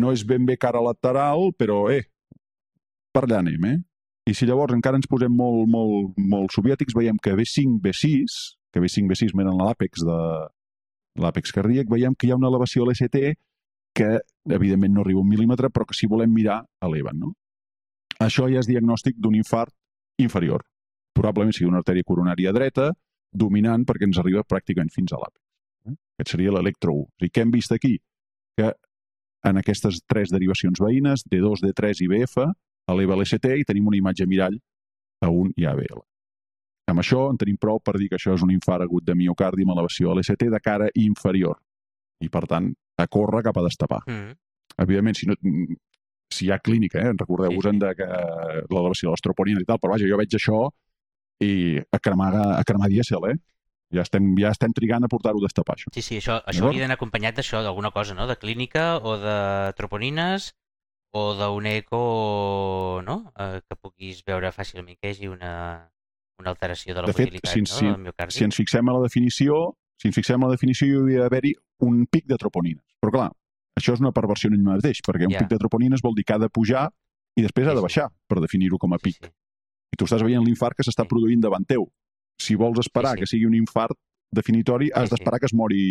no 0.00 0.12
és 0.12 0.24
ben 0.24 0.44
bé 0.46 0.56
cara 0.60 0.82
lateral, 0.82 1.52
però, 1.56 1.86
eh, 1.92 2.04
per 3.12 3.24
allà 3.24 3.40
anem, 3.40 3.64
eh? 3.64 3.78
I 4.26 4.34
si 4.34 4.46
llavors 4.46 4.74
encara 4.74 4.98
ens 4.98 5.06
posem 5.06 5.32
molt, 5.32 5.68
molt, 5.70 6.16
molt 6.18 6.52
soviètics, 6.52 6.96
veiem 6.96 7.16
que 7.22 7.36
B5, 7.38 7.78
B6, 7.80 8.38
que 8.72 8.82
B5, 8.82 9.06
B6 9.12 9.36
meren 9.38 9.56
l'àpex 9.60 10.02
de 10.04 10.18
l'àpex 11.22 11.52
cardíac, 11.56 11.88
veiem 11.90 12.14
que 12.14 12.28
hi 12.28 12.32
ha 12.32 12.38
una 12.38 12.50
elevació 12.52 12.84
a 12.84 12.90
l'ST 12.90 13.34
que, 13.96 14.08
evidentment, 14.52 14.94
no 14.94 15.02
arriba 15.02 15.22
un 15.22 15.28
mil·límetre, 15.30 15.70
però 15.72 15.86
que 15.88 15.96
si 15.96 16.08
volem 16.10 16.32
mirar, 16.32 16.62
eleven, 16.84 17.20
no? 17.24 17.32
Això 18.20 18.48
ja 18.52 18.60
és 18.60 18.68
diagnòstic 18.68 19.16
d'un 19.20 19.36
infart 19.36 19.72
inferior 20.20 20.64
probablement 21.16 21.54
sigui 21.56 21.70
una 21.70 21.80
artèria 21.82 22.06
coronària 22.06 22.52
dreta, 22.56 22.90
dominant 23.32 23.84
perquè 23.88 24.08
ens 24.08 24.20
arriba 24.20 24.44
pràcticament 24.48 24.92
fins 24.94 25.14
a 25.14 25.20
l'àpex. 25.20 25.42
Eh? 25.88 25.94
Aquest 26.16 26.34
seria 26.34 26.54
l'electro 26.54 26.94
1. 26.96 27.06
O 27.06 27.08
sigui, 27.20 27.32
què 27.32 27.44
hem 27.44 27.54
vist 27.54 27.72
aquí? 27.76 27.94
Que 28.58 28.72
en 29.46 29.60
aquestes 29.62 30.02
tres 30.10 30.32
derivacions 30.34 30.80
veïnes, 30.82 31.24
D2, 31.32 31.64
D3 31.64 32.04
i 32.04 32.10
BF, 32.12 32.46
eleva 32.92 33.18
l'ST 33.18 33.56
i 33.62 33.66
tenim 33.68 33.88
una 33.90 33.98
imatge 33.98 34.28
mirall 34.28 34.58
a 35.24 35.32
un 35.32 35.52
i 35.56 35.66
a 35.66 35.74
BL. 35.78 36.02
Amb 36.86 37.02
això 37.02 37.26
en 37.32 37.38
tenim 37.40 37.58
prou 37.58 37.80
per 37.82 37.96
dir 37.98 38.08
que 38.10 38.18
això 38.18 38.36
és 38.36 38.42
un 38.46 38.52
infart 38.54 38.84
agut 38.84 39.04
de 39.06 39.16
miocardi 39.18 39.66
amb 39.66 39.74
elevació 39.74 40.12
a 40.12 40.18
l'ST 40.18 40.46
de 40.52 40.60
cara 40.62 40.88
inferior. 40.94 41.58
I, 42.22 42.30
per 42.32 42.46
tant, 42.48 42.70
a 42.96 43.06
córrer 43.10 43.42
cap 43.44 43.58
a 43.58 43.64
destapar. 43.66 44.04
Mm. 44.06 44.36
Evidentment, 44.84 45.18
si, 45.18 45.26
no, 45.28 45.36
si 46.32 46.46
hi 46.46 46.52
ha 46.52 46.58
clínica, 46.58 47.00
eh? 47.02 47.12
recordeu-vos 47.18 47.66
sí, 47.66 47.72
sí. 47.72 47.80
de 47.82 47.92
l'elevació 48.70 49.10
de 49.10 49.16
l'estroponina 49.16 49.62
i 49.62 49.68
tal, 49.68 49.80
però 49.82 49.96
vaja, 49.96 50.08
jo 50.08 50.18
veig 50.20 50.38
això 50.38 50.62
i 51.44 51.52
a 51.92 52.00
cremar, 52.00 52.32
a 52.56 52.62
cremar 52.64 52.88
dièsel, 52.92 53.28
eh? 53.32 53.36
Ja 53.94 54.02
estem, 54.02 54.32
ja 54.40 54.50
estem 54.50 54.72
trigant 54.74 55.04
a 55.06 55.10
portar-ho 55.10 55.38
a 55.38 55.44
destapar, 55.44 55.76
això. 55.76 55.92
Sí, 55.94 56.02
sí, 56.02 56.16
això, 56.18 56.40
això 56.50 56.64
hauria 56.66 56.84
d'anar 56.84 56.96
acompanyat 56.98 57.36
d'això, 57.38 57.60
d'alguna 57.62 57.92
cosa, 57.94 58.16
no? 58.18 58.26
De 58.26 58.38
clínica 58.40 58.96
o 58.98 59.14
de 59.20 59.36
troponines 59.78 60.54
o 61.16 61.28
d'un 61.38 61.68
eco, 61.70 62.00
no? 63.06 63.18
Eh, 63.38 63.60
que 63.62 63.78
puguis 63.78 64.24
veure 64.26 64.50
fàcilment 64.52 64.98
que 64.98 65.12
hi 65.12 65.14
hagi 65.14 65.30
una, 65.30 65.52
una 66.42 66.52
alteració 66.52 66.94
de 66.94 67.02
la 67.02 67.10
de 67.10 67.16
fet, 67.16 67.34
si, 67.48 67.62
no? 67.64 67.70
Si, 67.70 68.38
si 68.38 68.46
ens 68.46 68.58
fixem 68.58 68.88
a 68.88 68.96
la 68.96 69.02
definició, 69.06 69.74
si 70.00 70.10
ens 70.10 70.16
fixem 70.18 70.42
a 70.42 70.50
la 70.50 70.56
definició 70.56 70.88
hi 70.88 70.96
hauria 71.00 71.24
d'haver-hi 71.24 71.54
un 71.86 72.04
pic 72.10 72.26
de 72.28 72.38
troponines. 72.40 72.84
Però 73.02 73.12
clar, 73.14 73.28
això 73.76 73.96
és 73.96 74.02
una 74.02 74.12
perversió 74.16 74.50
en 74.50 74.56
ell 74.58 74.64
mateix, 74.66 75.02
perquè 75.06 75.28
un 75.28 75.34
yeah. 75.34 75.44
pic 75.44 75.52
de 75.52 75.60
troponines 75.60 76.04
vol 76.04 76.16
dir 76.16 76.24
que 76.24 76.36
ha 76.36 76.40
de 76.42 76.50
pujar 76.52 76.88
i 77.36 77.44
després 77.44 77.66
sí, 77.66 77.72
ha 77.72 77.76
de 77.76 77.84
baixar, 77.84 78.08
sí. 78.08 78.24
per 78.28 78.40
definir-ho 78.44 78.80
com 78.80 78.96
a 78.96 79.00
pic. 79.02 79.18
Sí, 79.20 79.28
sí. 79.28 79.34
I 79.94 80.00
tu 80.00 80.08
estàs 80.08 80.24
veient 80.24 80.44
l'infart 80.44 80.76
que 80.76 80.84
s'està 80.86 81.06
produint 81.08 81.40
davant 81.44 81.64
teu. 81.68 81.86
Si 82.42 82.56
vols 82.58 82.80
esperar 82.82 83.14
sí, 83.14 83.20
sí. 83.20 83.22
que 83.22 83.30
sigui 83.32 83.48
un 83.48 83.56
infart 83.56 83.96
definitori, 84.34 84.90
has 84.92 85.08
sí, 85.08 85.14
d'esperar 85.14 85.40
sí. 85.40 85.44
que 85.44 85.50
es 85.52 85.56
mori... 85.56 85.84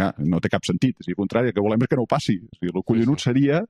Ah, 0.00 0.14
no 0.24 0.38
té 0.40 0.48
cap 0.48 0.64
sentit. 0.64 0.96
És 0.96 1.04
a 1.04 1.10
dir, 1.10 1.16
al 1.16 1.20
contrari, 1.20 1.50
el 1.50 1.56
que 1.56 1.64
volem 1.64 1.82
és 1.84 1.90
que 1.90 1.96
no 1.98 2.06
ho 2.06 2.08
passi. 2.08 2.38
És 2.40 2.60
a 2.60 2.64
dir, 2.64 2.72
el 2.72 2.84
collonut 2.88 3.20
sí, 3.20 3.26
sí. 3.26 3.30
seria 3.32 3.60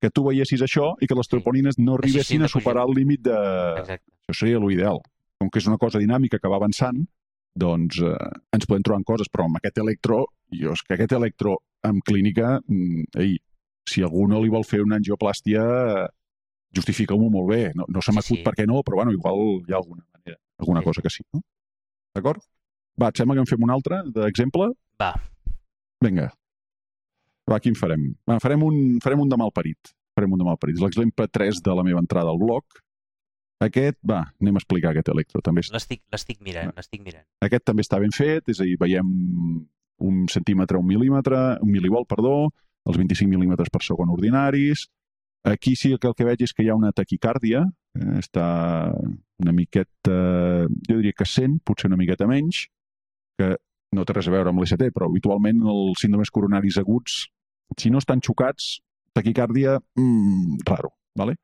que 0.00 0.12
tu 0.12 0.24
veiessis 0.24 0.62
això 0.64 0.92
i 1.00 1.08
que 1.08 1.16
les 1.16 1.28
troponines 1.32 1.80
no 1.80 1.96
arribessin 1.96 2.44
a 2.44 2.52
superar 2.52 2.84
el 2.88 2.96
límit 2.96 3.24
de... 3.24 3.36
Exacte. 3.82 4.15
Això 4.26 4.44
seria 4.44 4.60
l'ideal. 4.62 5.00
Com 5.40 5.50
que 5.52 5.60
és 5.60 5.68
una 5.70 5.78
cosa 5.78 6.00
dinàmica 6.02 6.40
que 6.42 6.50
va 6.50 6.58
avançant, 6.58 7.04
doncs 7.56 8.00
eh, 8.04 8.30
ens 8.56 8.68
podem 8.68 8.84
trobar 8.84 9.00
en 9.00 9.08
coses, 9.08 9.30
però 9.32 9.46
amb 9.46 9.58
aquest 9.60 9.78
electro, 9.82 10.24
jo 10.60 10.74
és 10.76 10.82
que 10.84 10.96
aquest 10.96 11.14
electro 11.16 11.56
en 11.86 12.00
clínica, 12.04 12.56
mm, 12.66 13.08
ei, 13.22 13.36
si 13.86 14.02
algú 14.02 14.26
no 14.28 14.40
li 14.42 14.52
vol 14.52 14.66
fer 14.66 14.82
una 14.84 14.98
angioplàstia, 15.00 15.62
justifica-m'ho 16.76 17.30
molt 17.32 17.50
bé. 17.52 17.62
No, 17.78 17.86
no 17.88 18.02
se 18.02 18.12
m'acut 18.12 18.34
sí, 18.34 18.40
sí. 18.40 18.46
per 18.46 18.56
què 18.58 18.66
no, 18.68 18.82
però 18.86 19.00
bueno, 19.00 19.14
igual 19.14 19.62
hi 19.62 19.74
ha 19.74 19.78
alguna 19.80 20.02
manera, 20.02 20.40
alguna 20.60 20.82
sí. 20.82 20.88
cosa 20.90 21.04
que 21.04 21.12
sí. 21.12 21.24
No? 21.34 21.42
D'acord? 22.16 22.42
Va, 23.00 23.12
et 23.12 23.20
sembla 23.20 23.36
que 23.36 23.44
en 23.44 23.50
fem 23.50 23.62
un 23.62 23.72
altre 23.72 24.00
d'exemple? 24.08 24.70
Va. 25.02 25.12
Vinga. 26.04 26.30
Va, 27.46 27.60
quin 27.62 27.76
farem? 27.78 28.08
Va, 28.28 28.40
farem 28.42 28.64
un, 28.66 28.80
farem 29.04 29.22
un 29.22 29.30
de 29.30 29.38
malparit. 29.38 29.92
Farem 30.16 30.32
un 30.32 30.40
de 30.40 30.48
malparit. 30.48 30.80
L'exemple 30.82 31.28
3 31.28 31.60
de 31.62 31.76
la 31.76 31.84
meva 31.86 32.02
entrada 32.02 32.32
al 32.32 32.40
blog. 32.40 32.80
Aquest, 33.64 33.96
va, 34.04 34.20
anem 34.42 34.58
a 34.58 34.60
explicar 34.60 34.90
aquest 34.92 35.08
electro. 35.08 35.40
També 35.44 35.62
L'estic 36.12 36.42
mirant, 36.44 36.74
l'estic 36.76 37.02
mirant. 37.04 37.24
Aquest 37.44 37.64
també 37.64 37.86
està 37.86 38.00
ben 38.02 38.12
fet, 38.12 38.50
és 38.52 38.60
a 38.60 38.66
dir, 38.68 38.76
veiem 38.80 39.08
un 40.06 40.26
centímetre, 40.28 40.76
un 40.76 40.88
mil·límetre, 40.88 41.40
un 41.64 41.72
milivolt, 41.72 42.08
perdó, 42.10 42.50
els 42.86 42.98
25 43.00 43.32
mil·límetres 43.32 43.72
per 43.72 43.80
segon 43.82 44.12
ordinaris, 44.12 44.84
Aquí 45.46 45.76
sí 45.76 45.94
que 46.00 46.08
el 46.08 46.14
que 46.18 46.24
veig 46.26 46.40
és 46.42 46.50
que 46.52 46.64
hi 46.64 46.70
ha 46.72 46.74
una 46.74 46.90
taquicàrdia, 46.90 47.60
eh, 47.94 48.14
està 48.18 48.46
una 49.38 49.52
miqueta, 49.54 50.16
jo 50.88 50.96
diria 50.96 51.14
que 51.14 51.26
100, 51.32 51.60
potser 51.62 51.86
una 51.86 51.98
miqueta 52.00 52.26
menys, 52.26 52.64
que 53.38 53.52
no 53.94 54.04
té 54.04 54.16
res 54.16 54.26
a 54.26 54.34
veure 54.34 54.50
amb 54.50 54.58
l'ST, 54.58 54.90
però 54.96 55.06
habitualment 55.06 55.62
els 55.70 56.02
síndromes 56.02 56.34
coronaris 56.34 56.80
aguts, 56.82 57.20
si 57.78 57.92
no 57.94 58.02
estan 58.02 58.24
xocats, 58.26 58.80
taquicàrdia, 59.14 59.78
mmm, 59.94 60.58
raro, 60.66 60.96
¿vale? 61.14 61.38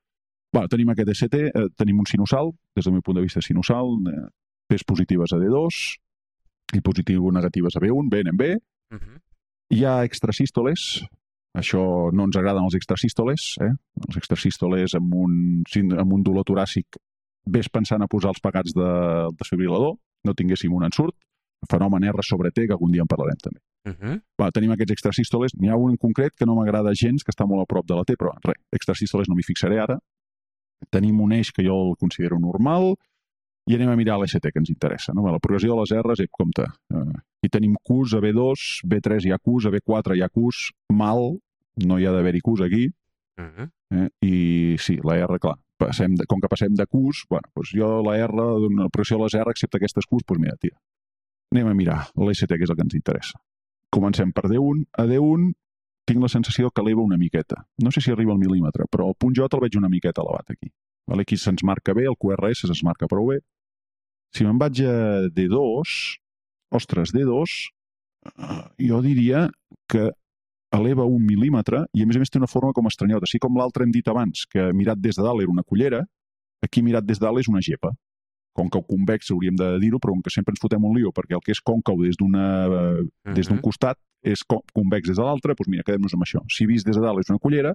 Bueno, 0.53 0.69
tenim 0.69 0.91
aquest 0.93 1.09
ST, 1.15 1.39
eh, 1.49 1.67
tenim 1.75 1.99
un 1.99 2.05
sinusal, 2.05 2.53
des 2.77 2.85
del 2.85 2.93
meu 2.93 3.01
punt 3.01 3.17
de 3.17 3.25
vista 3.25 3.41
sinusal, 3.41 3.95
eh, 4.11 4.27
P's 4.69 4.85
positives 4.85 5.33
a 5.33 5.39
D2 5.41 5.79
i 6.77 6.81
positiu 6.81 7.31
negatives 7.31 7.75
a 7.75 7.81
B1, 7.81 8.09
B 8.09 8.21
en 8.21 8.37
B. 8.37 8.53
Uh 8.93 8.97
-huh. 8.97 9.17
Hi 9.69 9.85
ha 9.85 10.03
extrasístoles, 10.03 11.03
això 11.57 12.11
no 12.13 12.25
ens 12.25 12.37
agraden 12.37 12.63
els 12.63 12.75
extrasístoles, 12.75 13.57
eh? 13.61 13.73
Els 14.07 14.17
extrasístoles 14.17 14.93
amb 14.93 15.13
un, 15.15 15.63
amb 15.97 16.13
un 16.13 16.23
dolor 16.23 16.43
toràcic 16.43 16.97
ves 17.45 17.69
pensant 17.69 18.01
a 18.01 18.07
posar 18.07 18.29
els 18.29 18.39
pagats 18.39 18.73
de, 18.73 18.89
desfibrilador, 19.37 19.97
no 20.23 20.33
tinguéssim 20.33 20.73
un 20.73 20.83
ensurt, 20.83 21.15
fenomen 21.69 22.03
R 22.03 22.23
sobre 22.23 22.51
T, 22.51 22.67
que 22.67 22.73
algun 22.73 22.91
dia 22.91 23.01
en 23.01 23.07
parlarem 23.07 23.37
també. 23.41 23.59
Uh 23.85 23.93
-huh. 23.93 24.21
Va, 24.39 24.51
tenim 24.51 24.71
aquests 24.71 24.91
extrasístoles. 24.91 25.51
N'hi 25.59 25.69
ha 25.69 25.75
un 25.75 25.91
en 25.91 25.97
concret 25.97 26.33
que 26.37 26.45
no 26.45 26.55
m'agrada 26.55 26.93
gens, 26.93 27.23
que 27.23 27.31
està 27.31 27.45
molt 27.45 27.61
a 27.61 27.65
prop 27.65 27.85
de 27.85 27.95
la 27.95 28.03
T, 28.03 28.15
però 28.15 28.31
res, 28.43 28.55
extrasístoles 28.71 29.27
no 29.27 29.35
m'hi 29.35 29.43
fixaré 29.43 29.79
ara. 29.79 29.99
Tenim 30.91 31.21
un 31.21 31.33
eix 31.33 31.51
que 31.51 31.65
jo 31.65 31.75
el 31.89 31.95
considero 31.99 32.39
normal 32.39 32.93
i 33.69 33.77
anem 33.77 33.93
a 33.93 33.95
mirar 33.95 34.17
l'ST 34.19 34.51
que 34.51 34.59
ens 34.59 34.69
interessa. 34.73 35.13
No? 35.15 35.23
La 35.31 35.39
progressió 35.39 35.73
de 35.73 35.79
les 35.79 35.93
R's, 36.01 36.19
ep, 36.25 36.31
compte. 36.31 36.65
Eh, 36.93 37.05
aquí 37.39 37.51
tenim 37.51 37.77
Qs 37.79 38.17
a 38.17 38.21
B2, 38.23 38.83
B3 38.91 39.27
hi 39.27 39.31
ha 39.31 39.39
Qs, 39.39 39.69
a 39.69 39.71
B4 39.71 40.17
hi 40.17 40.25
ha 40.25 40.29
Qs, 40.29 40.67
mal, 40.91 41.31
no 41.87 41.99
hi 41.99 42.05
ha 42.05 42.11
d'haver-hi 42.11 42.43
Qs 42.43 42.65
aquí, 42.67 42.89
Uh 43.37 43.45
-huh. 43.45 43.69
Eh? 43.91 44.09
I 44.21 44.77
sí, 44.77 44.99
la 45.03 45.17
R, 45.17 45.39
clar, 45.39 45.57
passem 45.77 46.15
de, 46.15 46.25
com 46.25 46.39
que 46.39 46.47
passem 46.47 46.73
de 46.73 46.85
Qs, 46.85 47.25
bueno, 47.29 47.49
doncs 47.55 47.71
jo 47.73 48.01
la 48.03 48.17
R, 48.17 48.33
una 48.69 48.89
pressió 48.89 49.17
a 49.17 49.23
les 49.23 49.33
R, 49.33 49.49
excepte 49.49 49.77
aquestes 49.77 50.05
Qs, 50.05 50.23
doncs 50.27 50.41
mira, 50.41 50.55
tira. 50.59 50.77
Anem 51.51 51.67
a 51.67 51.73
mirar 51.73 52.07
l'ST, 52.15 52.47
que 52.57 52.63
és 52.63 52.69
el 52.69 52.75
que 52.75 52.83
ens 52.83 52.95
interessa. 52.95 53.39
Comencem 53.89 54.31
per 54.31 54.49
D1. 54.49 54.85
A 54.97 55.05
D1 55.05 55.53
tinc 56.05 56.21
la 56.21 56.29
sensació 56.31 56.71
que 56.71 56.81
eleva 56.83 57.03
una 57.03 57.17
miqueta. 57.17 57.63
No 57.83 57.91
sé 57.91 58.01
si 58.01 58.11
arriba 58.11 58.33
al 58.33 58.41
mil·límetre, 58.41 58.87
però 58.91 59.07
el 59.07 59.15
punt 59.19 59.35
J 59.37 59.47
el 59.47 59.63
veig 59.63 59.77
una 59.79 59.91
miqueta 59.91 60.23
elevat 60.23 60.51
aquí. 60.51 60.71
Vale? 61.07 61.23
Aquí 61.23 61.37
se'ns 61.37 61.63
marca 61.63 61.95
bé, 61.95 62.07
el 62.09 62.17
QRS 62.19 62.65
se'ns 62.67 62.83
marca 62.83 63.07
prou 63.11 63.31
bé. 63.31 63.39
Si 64.33 64.43
me'n 64.43 64.59
vaig 64.59 64.81
a 64.87 64.97
D2, 65.29 65.95
ostres, 66.73 67.13
D2, 67.13 67.55
eh, 68.25 68.61
jo 68.89 69.01
diria 69.05 69.47
que 69.87 70.09
eleva 70.73 71.05
un 71.05 71.21
mil·límetre 71.27 71.83
i 71.93 72.01
a 72.01 72.07
més 72.09 72.17
a 72.17 72.23
més 72.23 72.31
té 72.33 72.39
una 72.41 72.49
forma 72.49 72.73
com 72.73 72.89
estranyota. 72.89 73.27
Així 73.29 73.39
com 73.39 73.59
l'altre 73.59 73.85
hem 73.85 73.93
dit 73.93 74.07
abans, 74.09 74.47
que 74.49 74.71
mirat 74.73 74.99
des 74.99 75.19
de 75.19 75.25
dalt 75.25 75.43
era 75.43 75.53
una 75.53 75.63
cullera, 75.63 76.01
aquí 76.65 76.81
mirat 76.81 77.05
des 77.05 77.21
de 77.21 77.27
dalt 77.27 77.43
és 77.43 77.51
una 77.51 77.61
gepa. 77.61 77.93
Còncau 78.57 78.83
convex 78.85 79.31
hauríem 79.33 79.55
de 79.57 79.69
dir-ho, 79.81 79.99
però 80.01 80.13
com 80.13 80.21
que 80.25 80.33
sempre 80.33 80.53
ens 80.53 80.61
fotem 80.61 80.83
un 80.85 80.97
lío, 80.97 81.13
perquè 81.13 81.37
el 81.37 81.45
que 81.45 81.53
és 81.53 81.61
còncau 81.61 82.01
des 82.01 82.17
d'una 82.17 82.47
uh 82.67 82.73
-huh. 82.73 83.33
des 83.33 83.47
d'un 83.47 83.61
costat 83.61 83.97
és 84.23 84.43
convex 84.47 85.09
des 85.09 85.17
de 85.19 85.23
l'altre, 85.23 85.55
doncs 85.57 85.71
mira, 85.71 85.83
quedem-nos 85.87 86.15
amb 86.15 86.25
això. 86.25 86.41
Si 86.49 86.67
vist 86.69 86.87
des 86.87 86.97
de 86.97 87.03
dalt 87.03 87.19
és 87.19 87.31
una 87.31 87.41
cullera, 87.43 87.73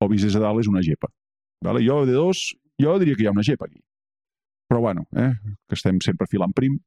o 0.00 0.08
vist 0.10 0.26
des 0.26 0.34
de 0.34 0.42
dalt 0.42 0.60
és 0.60 0.70
una 0.70 0.82
gepa. 0.82 1.08
Vale? 1.64 1.84
Jo, 1.86 2.02
de 2.06 2.16
dos, 2.16 2.50
jo 2.80 2.96
diria 2.98 3.16
que 3.16 3.24
hi 3.24 3.28
ha 3.30 3.34
una 3.34 3.46
gepa 3.46 3.68
aquí. 3.68 3.80
Però 4.68 4.80
bueno, 4.80 5.06
eh? 5.16 5.32
que 5.68 5.78
estem 5.78 6.00
sempre 6.02 6.26
filant 6.30 6.52
prim. 6.56 6.78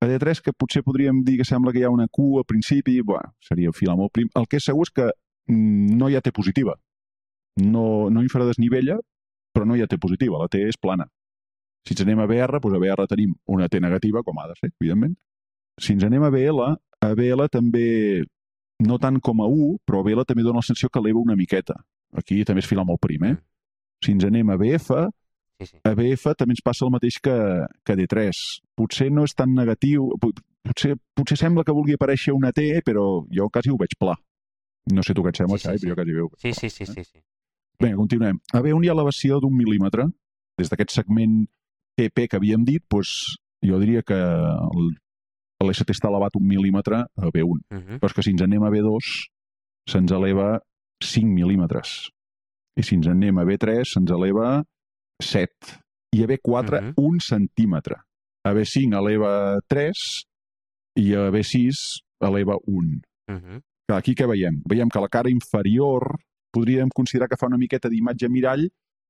A 0.00 0.06
D3, 0.08 0.42
que 0.44 0.52
potser 0.52 0.82
podríem 0.84 1.22
dir 1.24 1.38
que 1.40 1.44
sembla 1.48 1.72
que 1.72 1.80
hi 1.80 1.86
ha 1.86 1.92
una 1.92 2.08
Q 2.08 2.38
al 2.38 2.44
principi, 2.44 3.00
bueno, 3.00 3.32
seria 3.40 3.72
filar 3.72 3.96
molt 3.96 4.12
prim. 4.12 4.28
El 4.36 4.48
que 4.48 4.60
és 4.60 4.68
segur 4.68 4.84
és 4.86 4.92
que 4.92 5.06
mm, 5.08 5.96
no 5.96 6.08
hi 6.08 6.16
ha 6.16 6.24
T 6.24 6.32
positiva. 6.36 6.76
No, 7.64 8.10
no 8.12 8.24
infradesnivella, 8.24 8.98
però 9.52 9.64
no 9.64 9.76
hi 9.76 9.84
ha 9.84 9.88
T 9.88 9.98
positiva. 9.98 10.40
La 10.42 10.50
T 10.52 10.60
és 10.68 10.76
plana. 10.80 11.08
Si 11.86 11.94
ens 11.94 12.02
anem 12.04 12.20
a 12.20 12.26
BR, 12.28 12.60
doncs 12.60 12.76
a 12.76 12.82
BR 12.82 13.06
tenim 13.08 13.32
una 13.46 13.70
T 13.72 13.80
negativa, 13.80 14.22
com 14.26 14.38
ha 14.42 14.48
de 14.50 14.56
ser, 14.60 14.72
evidentment. 14.80 15.14
Si 15.80 15.94
ens 15.94 16.04
anem 16.04 16.24
a 16.26 16.32
BL, 16.34 16.66
a 17.06 17.10
BL 17.14 17.46
també, 17.52 17.88
no 18.84 18.98
tant 18.98 19.20
com 19.20 19.40
a 19.40 19.46
U, 19.48 19.76
però 19.86 20.00
a 20.00 20.04
BL 20.04 20.24
també 20.28 20.42
dona 20.44 20.60
la 20.60 20.66
sensació 20.66 20.88
que 20.92 20.98
eleva 21.00 21.20
una 21.20 21.36
miqueta. 21.36 21.74
Aquí 22.16 22.42
també 22.44 22.60
es 22.60 22.68
fila 22.68 22.84
molt 22.84 23.00
prim, 23.00 23.24
eh? 23.24 23.36
Si 24.04 24.12
ens 24.12 24.24
anem 24.24 24.50
a 24.50 24.56
BF, 24.60 24.90
Sí, 25.58 25.66
sí. 25.70 25.78
a 25.88 25.94
BF 25.96 26.34
també 26.36 26.52
ens 26.52 26.60
passa 26.62 26.84
el 26.84 26.90
mateix 26.92 27.16
que, 27.24 27.32
que 27.84 27.94
D3. 27.96 28.36
Potser 28.76 29.08
no 29.10 29.24
és 29.24 29.32
tan 29.34 29.54
negatiu, 29.56 30.10
pot- 30.20 30.42
potser, 30.62 30.96
potser 31.16 31.38
sembla 31.40 31.64
que 31.64 31.72
vulgui 31.72 31.94
aparèixer 31.96 32.34
una 32.36 32.52
T, 32.52 32.82
però 32.84 33.24
jo 33.32 33.48
quasi 33.48 33.70
ho 33.72 33.78
veig 33.80 33.96
pla. 33.98 34.12
No 34.92 35.02
sé 35.02 35.14
tu 35.16 35.24
què 35.24 35.32
et 35.32 35.40
sembla, 35.40 35.56
Sí, 35.56 35.62
sí, 35.64 35.68
Xavi, 35.68 35.78
sí. 35.78 35.86
però 35.86 35.94
jo 35.94 35.96
quasi 35.96 36.12
veu. 36.18 36.28
Sí, 36.42 36.52
sí, 36.52 36.68
sí, 36.70 36.84
sí, 36.86 37.04
sí. 37.04 37.22
Bé, 37.80 37.94
continuem. 37.96 38.38
A 38.52 38.60
B1 38.60 38.84
hi 38.84 38.88
ha 38.88 38.92
elevació 38.94 39.40
d'un 39.40 39.56
mil·límetre. 39.56 40.04
Des 40.60 40.68
d'aquest 40.70 40.92
segment 40.92 41.46
TP 41.96 42.28
que 42.28 42.36
havíem 42.36 42.62
dit, 42.64 42.84
doncs, 42.92 43.36
jo 43.64 43.80
diria 43.80 44.02
que 44.02 44.14
el- 44.20 44.94
l'ST 45.64 45.90
està 45.94 46.08
elevat 46.08 46.36
un 46.36 46.44
mil·límetre 46.46 46.96
a 47.16 47.30
B1. 47.32 47.60
Uh 47.70 47.78
-huh. 47.78 47.98
Però 47.98 48.06
és 48.06 48.12
que 48.14 48.22
si 48.22 48.30
ens 48.30 48.42
anem 48.42 48.62
a 48.62 48.70
B2, 48.70 49.28
se'ns 49.88 50.12
eleva 50.12 50.60
5 51.02 51.26
mil·límetres. 51.32 52.10
I 52.76 52.82
si 52.82 52.94
ens 52.94 53.06
anem 53.06 53.38
a 53.38 53.44
B3, 53.44 53.84
se'ns 53.84 54.10
eleva 54.10 54.62
7. 55.22 55.50
I 56.12 56.22
a 56.22 56.26
B4, 56.26 56.80
Mhm. 56.82 56.92
un 56.96 57.20
centímetre. 57.20 57.96
A 58.44 58.52
B5 58.52 58.94
eleva 58.94 59.58
3 59.66 60.24
i 60.96 61.14
a 61.14 61.30
B6 61.30 62.02
eleva 62.20 62.56
1. 62.66 63.00
Uh 63.28 63.34
-huh. 63.34 63.62
Clar, 63.88 63.98
aquí 63.98 64.14
què 64.14 64.26
veiem? 64.26 64.62
Veiem 64.68 64.88
que 64.88 65.00
la 65.00 65.08
cara 65.08 65.30
inferior 65.30 66.18
podríem 66.52 66.88
considerar 66.94 67.28
que 67.28 67.36
fa 67.36 67.46
una 67.46 67.58
miqueta 67.58 67.88
d'imatge 67.88 68.28
mirall 68.28 68.68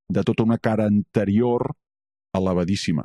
de 0.08 0.22
tota 0.22 0.42
una 0.42 0.58
cara 0.58 0.84
anterior 0.86 1.72
elevadíssima. 2.32 3.04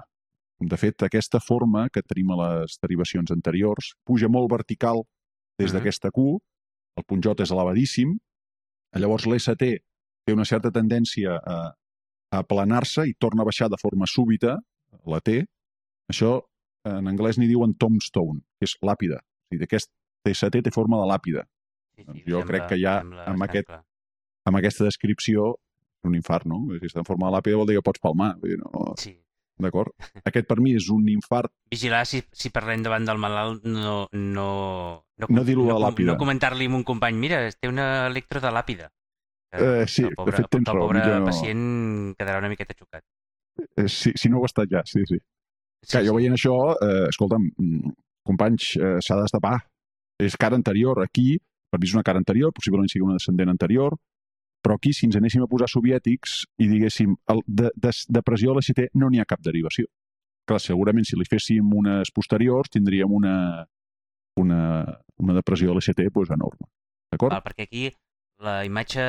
De 0.62 0.78
fet, 0.78 1.02
aquesta 1.04 1.40
forma 1.42 1.88
que 1.90 2.04
tenim 2.06 2.32
a 2.32 2.38
les 2.42 2.78
derivacions 2.82 3.32
anteriors 3.34 3.94
puja 4.06 4.30
molt 4.30 4.50
vertical 4.52 5.02
des 5.60 5.72
d'aquesta 5.74 6.12
Q, 6.12 6.38
el 6.98 7.04
punt 7.08 7.22
J 7.24 7.42
és 7.44 7.52
elevadíssim, 7.52 8.18
llavors 8.96 9.26
l'ST 9.26 9.58
té 10.26 10.34
una 10.34 10.46
certa 10.46 10.70
tendència 10.72 11.34
a, 11.40 11.74
a 12.32 12.40
aplanar-se 12.44 13.08
i 13.10 13.14
torna 13.18 13.42
a 13.42 13.46
baixar 13.46 13.70
de 13.70 13.78
forma 13.82 14.06
súbita, 14.06 14.60
la 15.06 15.20
T. 15.20 15.46
Això 16.12 16.42
en 16.86 17.08
anglès 17.08 17.38
n'hi 17.38 17.48
diuen 17.48 17.74
tombstone, 17.78 18.42
que 18.60 18.66
és 18.70 18.76
làpida. 18.82 19.18
O 19.22 19.54
sigui, 19.56 19.64
aquest 19.66 19.90
TST 20.26 20.62
té 20.66 20.72
forma 20.72 20.98
de 21.02 21.08
làpida. 21.10 21.46
Sí, 21.96 22.04
Doncs 22.06 22.22
sí, 22.24 22.30
jo 22.32 22.44
crec 22.46 22.68
que 22.70 22.78
ja 22.82 23.00
sembla 23.02 23.26
amb 23.26 23.42
aquest- 23.48 23.68
clar. 23.68 23.84
Amb 24.46 24.58
aquesta 24.58 24.84
descripció, 24.84 25.56
un 26.04 26.16
infart, 26.16 26.46
no? 26.46 26.66
Si 26.80 26.86
està 26.88 27.00
en 27.00 27.06
forma 27.06 27.28
de 27.30 27.34
làpida 27.38 27.58
vol 27.58 27.68
dir 27.68 27.76
que 27.78 27.82
pots 27.86 28.00
palmar. 28.02 28.36
Dir, 28.42 28.58
no... 28.58 28.94
Sí. 28.98 29.21
D'acord? 29.62 29.92
Aquest 30.26 30.48
per 30.50 30.58
mi 30.60 30.74
és 30.76 30.88
un 30.90 31.08
infart 31.10 31.52
Vigilar 31.72 32.04
si, 32.10 32.22
si 32.34 32.50
parlem 32.50 32.84
davant 32.84 33.06
del 33.06 33.18
malalt 33.22 33.64
no... 33.66 34.08
No, 34.12 34.48
no, 35.22 35.28
No 35.30 35.44
dir-lo 35.48 35.68
de 35.68 35.74
no, 35.76 35.80
làpida. 35.86 36.12
No 36.12 36.18
comentar-li 36.20 36.68
a 36.68 36.76
un 36.76 36.84
company, 36.88 37.16
mira, 37.22 37.42
té 37.54 37.70
una 37.70 38.08
electro 38.08 38.42
de 38.42 38.52
làpida. 38.52 38.90
Eh, 39.54 39.86
sí, 39.88 40.04
el 40.04 40.10
de 40.14 40.16
pobre, 40.16 40.38
fet 40.38 40.48
tens 40.50 40.68
el 40.70 40.74
raó, 40.78 40.88
pobre 40.88 41.02
jo 41.04 41.18
no- 41.20 41.26
pacient 41.28 41.64
quedarà 42.18 42.40
una 42.40 42.50
miqueta 42.50 42.74
xocat. 42.78 43.04
Eh, 43.76 43.88
si, 43.92 44.14
si 44.16 44.30
no 44.32 44.40
ho 44.40 44.46
ha 44.48 44.50
estat 44.52 44.70
ja, 44.72 44.82
sí, 44.88 45.04
sí. 45.10 45.18
Sí, 45.84 45.92
Clar, 45.92 46.04
jo 46.08 46.14
sí. 46.14 46.18
veient 46.22 46.38
això, 46.38 46.56
eh, 46.86 47.08
escolta'm, 47.10 47.50
mm, 47.58 47.92
companys, 48.24 48.76
eh, 48.78 48.98
s'ha 49.04 49.18
de 49.20 49.26
destapar. 49.28 49.58
És 50.22 50.38
cara 50.38 50.56
anterior. 50.56 51.02
Aquí, 51.04 51.36
per 51.72 51.80
mi 51.82 51.88
és 51.90 51.94
una 51.98 52.04
cara 52.06 52.22
anterior, 52.22 52.54
possiblement 52.54 52.88
sigui 52.92 53.04
una 53.08 53.18
descendent 53.18 53.50
anterior, 53.50 53.96
però 54.62 54.78
aquí, 54.78 54.94
si 54.94 55.08
ens 55.08 55.18
anéssim 55.18 55.44
a 55.44 55.50
posar 55.50 55.70
soviètics 55.72 56.42
i 56.62 56.70
diguéssim, 56.70 57.16
el, 57.34 57.42
de, 57.48 57.72
de, 57.76 57.92
de 57.92 58.22
pressió 58.26 58.54
a 58.54 58.60
l'ST 58.60 58.92
no 59.02 59.10
n'hi 59.10 59.22
ha 59.22 59.28
cap 59.30 59.42
derivació. 59.44 59.90
Clar, 60.48 60.60
segurament 60.62 61.06
si 61.08 61.18
li 61.18 61.28
féssim 61.30 61.74
unes 61.78 62.12
posteriors 62.14 62.72
tindríem 62.74 63.12
una, 63.14 63.36
una, 64.42 64.62
una 65.22 65.36
depressió 65.38 65.72
a 65.72 65.78
l'ST 65.78 66.08
pues, 66.14 66.32
enorme. 66.34 66.70
D'acord? 67.12 67.36
Perquè 67.46 67.68
aquí 67.68 67.90
la 68.42 68.62
imatge 68.66 69.04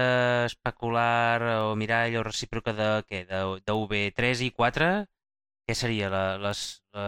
especular 0.44 1.40
o 1.62 1.76
mirall 1.76 2.18
o 2.20 2.24
recíproca 2.26 2.74
de, 2.76 2.88
què, 3.08 3.24
de, 3.28 3.42
de 3.64 3.76
V3 3.76 4.46
i 4.48 4.50
4, 4.52 4.90
què 5.68 5.76
seria? 5.78 6.10
La, 6.12 6.24
les 6.42 6.82
la 6.92 7.06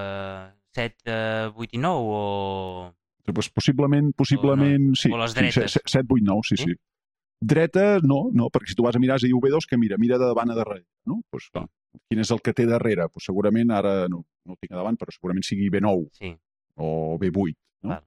7, 0.74 1.04
eh, 1.06 1.52
8 1.54 1.76
i 1.76 1.78
9 1.78 2.16
o... 2.18 2.94
Pues 3.24 3.48
possiblement, 3.48 4.12
possiblement, 4.16 4.90
sí. 5.00 5.08
o 5.12 5.18
les 5.20 5.32
sí, 5.32 5.38
dretes. 5.40 5.78
7, 5.84 6.04
8, 6.10 6.24
9, 6.28 6.40
sí, 6.48 6.56
Sí? 6.56 6.64
sí. 6.72 6.74
Dreta, 7.44 7.84
no, 8.06 8.28
no, 8.32 8.48
perquè 8.52 8.72
si 8.72 8.76
tu 8.78 8.86
vas 8.86 8.96
a 8.96 9.02
mirar 9.02 9.18
és 9.20 9.26
a 9.26 9.28
dir 9.28 9.36
V2, 9.36 9.66
que 9.68 9.76
mira, 9.80 9.98
mira 10.00 10.16
de 10.20 10.28
davant 10.30 10.52
a 10.52 10.56
darrere, 10.56 10.86
no? 11.10 11.18
Pues, 11.30 11.50
clar, 11.52 11.66
quin 12.08 12.22
és 12.22 12.30
el 12.32 12.40
que 12.44 12.54
té 12.56 12.64
darrere? 12.70 13.08
Pues 13.12 13.26
segurament, 13.28 13.72
ara 13.74 13.94
no, 14.08 14.22
no 14.46 14.54
ho 14.54 14.60
tinc 14.60 14.72
a 14.72 14.80
davant, 14.80 14.96
però 15.00 15.12
segurament 15.12 15.44
sigui 15.46 15.68
B9 15.74 16.08
Sí, 16.16 16.32
o 16.80 17.18
B8, 17.20 17.56
no? 17.84 17.96
Val. 17.96 18.04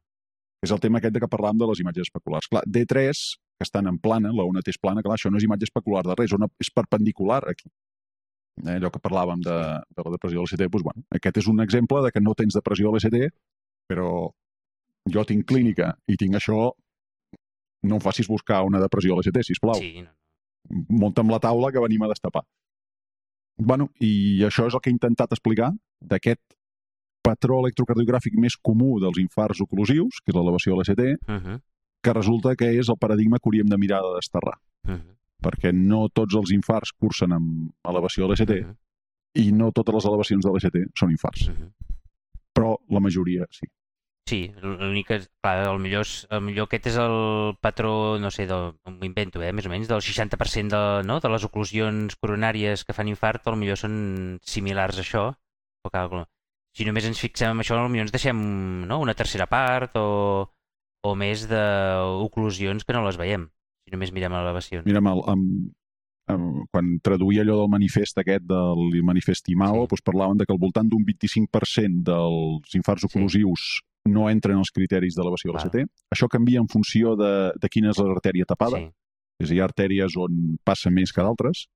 És 0.65 0.73
el 0.73 0.79
tema 0.81 0.97
aquest 0.97 1.13
de 1.13 1.21
que 1.21 1.29
parlàvem 1.29 1.59
de 1.61 1.67
les 1.69 1.83
imatges 1.83 2.07
especulars. 2.07 2.47
Clar, 2.49 2.63
D3, 2.65 3.19
que 3.59 3.65
estan 3.65 3.89
en 3.89 3.99
plana, 4.01 4.31
la 4.33 4.45
ona 4.47 4.63
T 4.65 4.73
és 4.73 4.79
plana, 4.81 5.03
clar, 5.05 5.19
això 5.19 5.29
no 5.29 5.37
és 5.37 5.45
imatge 5.45 5.69
especular 5.69 6.01
de 6.07 6.15
res, 6.17 6.33
ona 6.33 6.49
és 6.63 6.71
perpendicular 6.73 7.43
aquí. 7.51 7.69
Eh, 8.63 8.73
allò 8.79 8.89
que 8.93 9.01
parlàvem 9.03 9.43
de, 9.45 9.57
de 9.93 10.05
la 10.05 10.13
depressió 10.15 10.41
de 10.41 10.47
l'ST, 10.47 10.65
doncs, 10.65 10.85
bueno, 10.87 11.05
aquest 11.13 11.37
és 11.43 11.49
un 11.51 11.61
exemple 11.61 12.01
de 12.05 12.11
que 12.13 12.23
no 12.23 12.33
tens 12.37 12.57
depressió 12.57 12.89
a 12.89 12.95
l'ST, 12.95 13.29
però 13.89 14.09
jo 15.13 15.23
tinc 15.29 15.45
clínica 15.49 15.93
i 16.09 16.17
tinc 16.17 16.39
això, 16.39 16.71
no 17.83 17.95
em 17.95 18.01
facis 18.01 18.27
buscar 18.27 18.63
una 18.65 18.79
depressió 18.79 19.13
a 19.13 19.19
l'ST, 19.19 19.43
sisplau. 19.43 19.79
sí, 19.81 20.01
no, 20.01 20.13
Munta'm 20.89 21.29
la 21.31 21.39
taula 21.39 21.71
que 21.71 21.79
venim 21.79 22.03
a 22.03 22.09
destapar. 22.11 22.43
Bueno, 23.57 23.89
i 24.03 24.43
això 24.45 24.67
és 24.67 24.75
el 24.75 24.81
que 24.83 24.91
he 24.91 24.93
intentat 24.93 25.31
explicar 25.31 25.71
d'aquest 26.01 26.41
patró 27.25 27.59
electrocardiogràfic 27.63 28.37
més 28.39 28.57
comú 28.69 28.97
dels 29.03 29.19
infarts 29.21 29.61
oclusius, 29.65 30.21
que 30.23 30.31
és 30.31 30.37
l'elevació 30.37 30.75
de 30.75 30.81
l'ST, 30.81 31.07
uh 31.27 31.37
-huh, 31.37 31.59
que 32.03 32.13
resulta 32.13 32.55
que 32.55 32.69
és 32.79 32.89
el 32.89 32.97
paradigma 32.97 33.39
que 33.39 33.49
hauríem 33.49 33.67
de 33.67 33.77
mirar 33.77 34.01
de 34.01 34.15
desterrar, 34.15 34.57
uh 34.87 34.91
-huh, 34.91 35.15
perquè 35.41 35.73
no 35.73 36.09
tots 36.09 36.35
els 36.35 36.51
infarts 36.51 36.91
cursen 36.93 37.31
amb 37.33 37.71
elevació 37.83 38.27
de 38.27 38.33
l'ST 38.33 38.51
uh 38.51 38.67
-huh, 38.67 38.75
i 39.33 39.51
no 39.51 39.71
totes 39.71 39.95
les 39.95 40.05
elevacions 40.05 40.43
de 40.45 40.51
l'ST 40.51 40.77
són 40.95 41.11
infarts, 41.11 41.47
uh 41.47 41.53
-huh. 41.53 41.71
però 42.53 42.77
la 42.89 42.99
majoria 42.99 43.45
sí. 43.49 43.67
Sí, 44.27 44.51
l'únic 44.59 45.07
que, 45.07 45.17
clar, 45.39 45.69
el 45.69 45.77
millor, 45.79 46.03
és, 46.03 46.25
el 46.35 46.41
millor 46.43 46.67
aquest 46.67 46.89
és 46.91 46.97
el 46.99 47.13
patró, 47.63 48.17
no 48.19 48.27
sé, 48.33 48.43
m'ho 48.51 49.07
invento, 49.07 49.39
eh, 49.39 49.53
més 49.55 49.69
o 49.69 49.71
menys, 49.71 49.87
del 49.87 50.03
60% 50.03 50.73
de, 50.75 51.03
no, 51.07 51.21
de 51.23 51.31
les 51.31 51.45
oclusions 51.47 52.17
coronàries 52.19 52.83
que 52.83 52.95
fan 52.97 53.07
infart, 53.07 53.45
potser 53.47 53.77
són 53.79 53.95
similars 54.43 54.99
a 54.99 55.05
això. 55.05 55.23
Clar, 55.87 56.25
si 56.75 56.83
només 56.83 57.07
ens 57.07 57.23
fixem 57.23 57.55
en 57.55 57.63
això, 57.63 57.79
potser 57.79 58.03
ens 58.03 58.11
deixem 58.11 58.43
no, 58.89 58.99
una 58.99 59.15
tercera 59.15 59.47
part 59.47 59.95
o, 59.95 60.51
o 61.07 61.15
més 61.15 61.47
d'oclusions 61.47 62.83
que 62.83 62.93
no 62.97 63.05
les 63.07 63.17
veiem, 63.17 63.47
si 63.85 63.95
només 63.95 64.11
mirem 64.11 64.35
elevacions. 64.35 64.85
Mira, 64.85 64.99
amb, 64.99 65.13
el, 65.13 65.23
amb, 65.31 65.73
amb, 66.35 66.63
quan 66.75 66.97
traduïa 66.99 67.45
allò 67.47 67.61
del 67.63 67.71
manifest 67.71 68.19
aquest, 68.19 68.43
del 68.43 69.03
manifest 69.07 69.47
IMAO, 69.55 69.85
Sí. 69.85 69.93
doncs 69.95 70.03
parlaven 70.03 70.37
de 70.37 70.45
que 70.45 70.51
al 70.51 70.59
voltant 70.59 70.89
d'un 70.91 71.05
25% 71.07 72.03
dels 72.11 72.75
infarts 72.75 73.07
Sí. 73.07 73.83
No 74.07 74.27
entren 74.31 74.59
als 74.59 74.71
criteris 74.73 75.17
d'elevació 75.17 75.51
de 75.51 75.57
l'ACT. 75.57 75.91
Això 76.15 76.29
canvia 76.31 76.61
en 76.63 76.69
funció 76.71 77.15
de, 77.19 77.51
de 77.55 77.69
quina 77.71 77.91
és 77.93 77.99
l'artèria 78.01 78.47
tapada. 78.47 78.81
Sí, 78.81 78.91
És 79.37 79.49
a 79.49 79.51
dir, 79.51 79.57
hi 79.57 79.61
ha 79.61 79.67
artèries 79.69 80.15
on 80.17 80.57
passa 80.65 80.89
més 80.93 81.13
que 81.13 81.21
d'altres. 81.21 81.67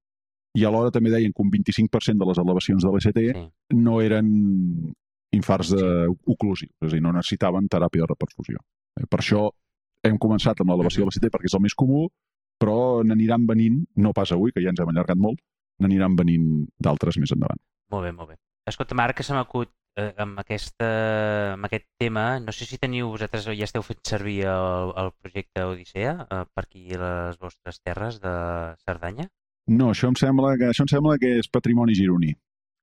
I 0.58 0.66
alhora 0.68 0.92
també 0.92 1.12
deien 1.14 1.32
que 1.32 1.44
un 1.44 1.52
25% 1.54 2.20
de 2.20 2.28
les 2.28 2.42
elevacions 2.42 2.84
de 2.84 2.92
l'ACT 2.92 3.20
sí. 3.22 3.46
no 3.78 4.02
eren 4.02 4.32
infarts 5.32 5.72
de, 5.72 5.86
oclusius, 6.28 6.74
és 6.84 6.90
a 6.90 6.96
dir, 6.96 7.04
no 7.06 7.14
necessitaven 7.16 7.70
teràpia 7.72 8.04
de 8.04 8.10
reperfusió. 8.10 8.60
Eh, 9.00 9.06
Per 9.08 9.22
això 9.22 9.46
hem 10.04 10.18
començat 10.20 10.60
amb 10.60 10.74
l'elevació 10.74 11.06
de 11.06 11.12
l'ACT 11.12 11.30
perquè 11.32 11.48
és 11.48 11.56
el 11.56 11.64
més 11.64 11.78
comú, 11.78 12.08
però 12.62 13.02
n'aniran 13.08 13.48
venint, 13.48 13.80
no 13.96 14.12
pas 14.14 14.34
avui, 14.36 14.52
que 14.52 14.62
ja 14.62 14.74
ens 14.74 14.82
hem 14.82 14.92
allargat 14.92 15.18
molt, 15.18 15.40
n'aniran 15.82 16.18
venint 16.20 16.66
d'altres 16.78 17.18
més 17.22 17.32
endavant. 17.34 17.62
Molt 17.92 18.06
bé, 18.06 18.12
molt 18.18 18.34
bé. 18.34 18.38
Escolta, 18.70 18.96
Marc, 18.98 19.18
que 19.18 19.26
se 19.26 19.34
m'acut 19.34 19.72
eh, 20.00 20.14
amb, 20.24 20.40
aquesta, 20.40 20.88
amb 21.56 21.68
aquest 21.68 21.88
tema, 22.00 22.26
no 22.44 22.54
sé 22.56 22.68
si 22.68 22.80
teniu 22.82 23.12
vosaltres, 23.12 23.50
ja 23.58 23.68
esteu 23.68 23.84
fent 23.86 24.02
servir 24.08 24.40
el, 24.52 24.94
el 25.02 25.12
projecte 25.20 25.66
Odissea 25.68 26.16
eh, 26.24 26.44
per 26.54 26.66
aquí 26.66 26.98
les 27.04 27.40
vostres 27.42 27.82
terres 27.84 28.22
de 28.24 28.34
Cerdanya? 28.86 29.28
No, 29.72 29.92
això 29.92 30.10
em 30.12 30.18
sembla 30.20 30.56
que, 30.60 30.72
això 30.72 30.86
em 30.88 30.92
sembla 30.92 31.18
que 31.22 31.36
és 31.40 31.50
patrimoni 31.52 31.96
gironí, 31.98 32.34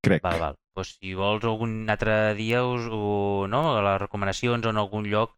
crec. 0.05 0.23
Val, 0.25 0.41
val. 0.41 0.59
Pues 0.79 0.95
si 0.95 1.15
vols 1.19 1.43
algun 1.45 1.91
altre 1.91 2.37
dia 2.39 2.63
us, 2.65 2.87
o, 2.87 3.47
no, 3.51 3.65
a 3.75 3.83
les 3.83 4.01
recomanacions 4.05 4.67
o 4.67 4.73
en 4.73 4.79
algun 4.79 5.09
lloc, 5.11 5.35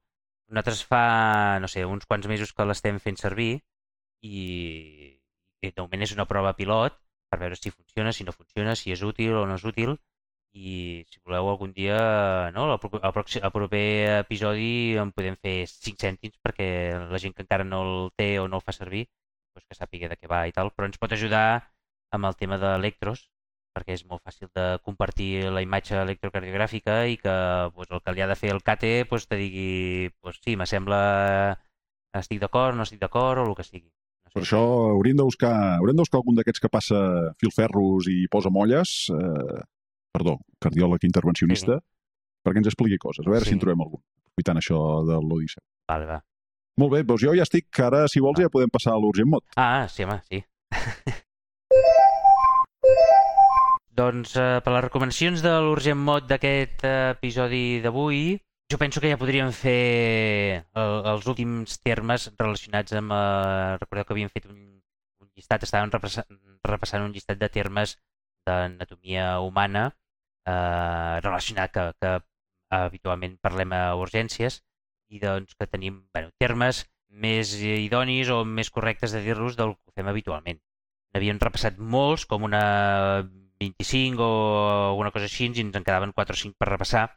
nosaltres 0.51 0.83
fa, 0.85 1.05
no 1.63 1.71
sé, 1.71 1.87
uns 1.87 2.05
quants 2.11 2.29
mesos 2.29 2.53
que 2.53 2.67
l'estem 2.67 2.99
fent 3.01 3.17
servir 3.17 3.53
i, 4.27 4.43
i 5.63 5.71
de 5.71 5.81
moment 5.81 6.05
és 6.05 6.13
una 6.17 6.29
prova 6.29 6.53
pilot 6.59 6.99
per 7.31 7.39
veure 7.41 7.57
si 7.57 7.71
funciona, 7.71 8.13
si 8.13 8.27
no 8.27 8.35
funciona, 8.35 8.75
si 8.77 8.93
és 8.93 9.03
útil 9.07 9.39
o 9.39 9.47
no 9.47 9.57
és 9.57 9.65
útil 9.65 9.95
i 10.53 11.05
si 11.11 11.21
voleu 11.25 11.49
algun 11.49 11.73
dia, 11.73 12.51
no, 12.55 12.65
al, 12.73 12.79
pro- 12.83 12.99
al, 13.03 13.13
proxi- 13.15 13.43
al 13.43 13.53
proper 13.55 13.85
episodi 14.25 14.97
en 14.99 15.13
podem 15.15 15.37
fer 15.39 15.67
5 15.71 16.01
cèntims 16.03 16.39
perquè 16.43 16.69
la 17.11 17.19
gent 17.23 17.35
que 17.37 17.45
encara 17.47 17.65
no 17.65 17.83
el 17.87 18.11
té 18.19 18.39
o 18.43 18.49
no 18.49 18.59
el 18.59 18.65
fa 18.67 18.73
servir 18.75 19.05
doncs 19.55 19.67
que 19.69 19.79
sàpiga 19.79 20.09
de 20.11 20.17
què 20.19 20.27
va 20.31 20.47
i 20.51 20.53
tal, 20.57 20.73
però 20.75 20.87
ens 20.91 20.99
pot 20.99 21.13
ajudar 21.15 21.63
amb 22.15 22.27
el 22.27 22.35
tema 22.35 22.59
d'electros 22.59 23.29
perquè 23.71 23.95
és 23.95 24.03
molt 24.11 24.25
fàcil 24.27 24.49
de 24.55 24.65
compartir 24.83 25.45
la 25.55 25.63
imatge 25.63 25.95
electrocardiogràfica 26.03 27.05
i 27.07 27.17
que 27.23 27.35
doncs, 27.77 27.91
el 27.95 28.01
que 28.03 28.13
li 28.17 28.23
ha 28.23 28.27
de 28.27 28.35
fer 28.39 28.51
el 28.51 28.63
CATE 28.67 29.05
doncs, 29.07 29.29
te 29.31 29.39
digui, 29.39 30.11
doncs, 30.25 30.41
sí, 30.43 30.57
m'assembla 30.59 30.99
estic 32.19 32.41
d'acord, 32.43 32.75
no 32.75 32.83
estic 32.83 32.99
d'acord 32.99 33.39
o 33.45 33.47
el 33.47 33.55
que 33.55 33.63
sigui. 33.67 33.87
Per 34.35 34.43
això 34.43 34.59
hauríem 34.95 35.19
de 35.19 35.27
buscar, 35.27 35.53
haurem 35.79 35.95
de 35.97 36.03
buscar 36.03 36.19
algun 36.21 36.37
d'aquests 36.39 36.63
que 36.63 36.71
passa 36.71 36.99
filferros 37.43 38.07
i 38.11 38.27
posa 38.31 38.51
molles, 38.51 39.07
eh, 39.15 39.63
perdó, 40.13 40.39
cardiòleg 40.63 41.05
intervencionista, 41.09 41.79
perquè 42.45 42.59
ens 42.63 42.71
expliqui 42.73 42.99
coses. 42.99 43.27
A 43.27 43.31
veure 43.31 43.45
Sí. 43.45 43.51
si 43.51 43.55
en 43.59 43.61
trobem 43.63 43.81
algun, 43.85 44.03
aprofitant 44.27 44.59
això 44.59 44.81
de 45.07 45.17
l'Odissea. 45.21 45.63
Vale, 45.89 46.07
va. 46.07 46.21
Molt 46.79 46.93
bé, 46.93 47.03
doncs 47.05 47.23
jo 47.23 47.35
ja 47.35 47.43
estic, 47.43 47.67
que 47.71 47.83
ara, 47.85 48.07
si 48.09 48.21
vols, 48.21 48.41
ja 48.41 48.49
podem 48.49 48.71
passar 48.71 48.93
a 48.95 48.99
l'Urgent 49.01 49.29
Mod. 49.29 49.45
Ah, 49.57 49.87
sí, 49.89 50.05
home, 50.05 50.21
sí. 50.31 50.45
doncs 54.01 54.37
eh, 54.39 54.61
per 54.65 54.73
les 54.73 54.85
recomanacions 54.87 55.43
de 55.45 55.53
l'Urgent 55.61 55.99
Mod 56.01 56.29
d'aquest 56.31 56.85
eh, 56.89 57.11
episodi 57.17 57.81
d'avui, 57.85 58.39
jo 58.71 58.79
penso 58.79 59.01
que 59.03 59.11
ja 59.11 59.19
podríem 59.21 59.51
fer 59.53 60.63
el, 60.79 60.95
els 61.13 61.27
últims 61.29 61.79
termes 61.85 62.31
relacionats 62.39 62.95
amb... 62.97 63.13
Eh, 63.13 63.77
recordeu 63.83 64.07
que 64.07 64.15
havíem 64.17 64.31
fet 64.33 64.47
un, 64.49 64.57
un 65.21 65.29
llistat, 65.35 65.67
estàvem 65.67 65.91
repassant, 65.93 66.29
repassant 66.65 67.05
un 67.05 67.13
llistat 67.13 67.41
de 67.43 67.49
termes 67.53 67.99
d'anatomia 68.51 69.27
humana 69.47 69.87
eh, 69.91 71.17
relacionat 71.25 71.73
que, 71.75 71.87
que 72.03 72.15
habitualment 72.71 73.37
parlem 73.43 73.75
a 73.75 73.83
urgències 73.99 74.61
i 75.11 75.19
doncs 75.23 75.57
que 75.59 75.67
tenim 75.67 76.03
bueno, 76.15 76.31
termes 76.39 76.85
més 77.11 77.57
idonis 77.61 78.31
o 78.31 78.45
més 78.47 78.71
correctes 78.71 79.15
de 79.15 79.23
dir-los 79.25 79.57
del 79.59 79.75
que 79.75 79.95
fem 79.97 80.11
habitualment. 80.11 80.61
N'havíem 81.15 81.41
repassat 81.43 81.79
molts, 81.95 82.27
com 82.31 82.47
una 82.47 82.63
25 83.61 84.23
o 84.23 84.37
alguna 84.91 85.11
cosa 85.11 85.27
així, 85.27 85.49
i 85.51 85.65
ens 85.65 85.75
en 85.77 85.87
quedaven 85.87 86.15
4 86.15 86.37
o 86.37 86.41
5 86.43 86.55
per 86.59 86.71
repassar. 86.71 87.09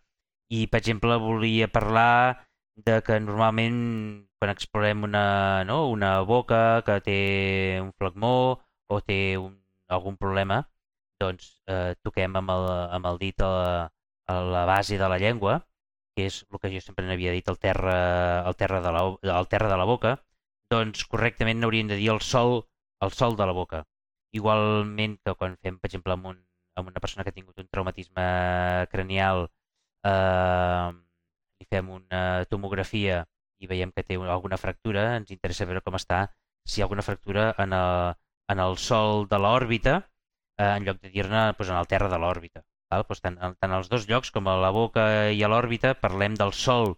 I, 0.50 0.66
per 0.68 0.82
exemple, 0.82 1.20
volia 1.22 1.70
parlar 1.70 2.42
de 2.76 3.00
que 3.06 3.20
normalment 3.22 3.78
quan 4.42 4.52
explorem 4.52 5.06
una, 5.06 5.64
no, 5.70 5.86
una 5.94 6.16
boca 6.28 6.82
que 6.88 7.00
té 7.06 7.20
un 7.82 7.94
flagmó 7.94 8.34
o 8.90 9.00
té 9.02 9.38
un, 9.38 9.54
algun 9.94 10.18
problema, 10.18 10.64
doncs 11.22 11.50
eh, 11.68 11.94
toquem 12.04 12.36
amb 12.40 12.52
el, 12.54 12.68
amb 12.98 13.08
el 13.12 13.20
dit 13.22 13.42
a 13.42 13.50
la, 13.52 13.74
a 14.28 14.40
la 14.56 14.66
base 14.66 14.98
de 14.98 15.10
la 15.10 15.20
llengua, 15.22 15.60
que 16.16 16.28
és 16.30 16.44
el 16.52 16.60
que 16.62 16.72
jo 16.74 16.82
sempre 16.84 17.06
n'havia 17.08 17.34
dit, 17.36 17.48
el 17.50 17.60
terra, 17.60 17.96
el, 18.48 18.56
terra 18.56 18.82
de 18.86 18.92
la, 18.96 19.04
el 19.40 19.50
terra 19.50 19.70
de 19.72 19.80
la 19.80 19.88
boca, 19.90 20.18
doncs 20.74 21.06
correctament 21.10 21.60
n'hauríem 21.62 21.90
de 21.90 21.98
dir 22.00 22.12
el 22.14 22.22
sol, 22.22 22.64
el 23.02 23.12
sol 23.12 23.38
de 23.40 23.48
la 23.50 23.56
boca. 23.58 23.84
Igualment 24.34 25.18
que 25.26 25.36
quan 25.38 25.58
fem, 25.62 25.78
per 25.80 25.90
exemple, 25.90 26.16
amb, 26.18 26.30
un, 26.34 26.40
amb 26.80 26.90
una 26.90 27.02
persona 27.04 27.26
que 27.26 27.34
ha 27.34 27.38
tingut 27.38 27.60
un 27.62 27.70
traumatisme 27.70 28.26
cranial, 28.94 29.48
eh, 30.06 30.90
li 31.60 31.70
fem 31.70 31.92
una 31.98 32.24
tomografia 32.50 33.24
i 33.64 33.70
veiem 33.70 33.92
que 33.96 34.04
té 34.04 34.18
alguna 34.20 34.60
fractura, 34.60 35.14
ens 35.18 35.32
interessa 35.36 35.68
veure 35.70 35.84
com 35.86 35.96
està, 36.00 36.26
si 36.66 36.80
hi 36.80 36.84
ha 36.84 36.88
alguna 36.88 37.06
fractura 37.06 37.52
en 37.64 37.76
el, 37.78 38.16
en 38.54 38.64
el 38.66 38.78
sol 38.78 39.28
de 39.32 39.40
l'òrbita, 39.40 40.02
eh, 40.60 40.70
en 40.76 40.88
lloc 40.88 41.02
de 41.02 41.12
dir-ne 41.14 41.44
doncs, 41.52 41.70
en 41.70 41.80
el 41.80 41.90
terra 41.92 42.10
de 42.14 42.20
l'òrbita. 42.22 42.64
Doncs 42.94 43.24
tant, 43.26 43.40
tant 43.60 43.74
als 43.74 43.90
dos 43.90 44.06
llocs, 44.10 44.32
com 44.34 44.48
a 44.48 44.58
la 44.62 44.72
boca 44.76 45.06
i 45.34 45.42
a 45.44 45.50
l'òrbita, 45.50 45.96
parlem 46.06 46.36
del 46.40 46.54
sol 46.54 46.94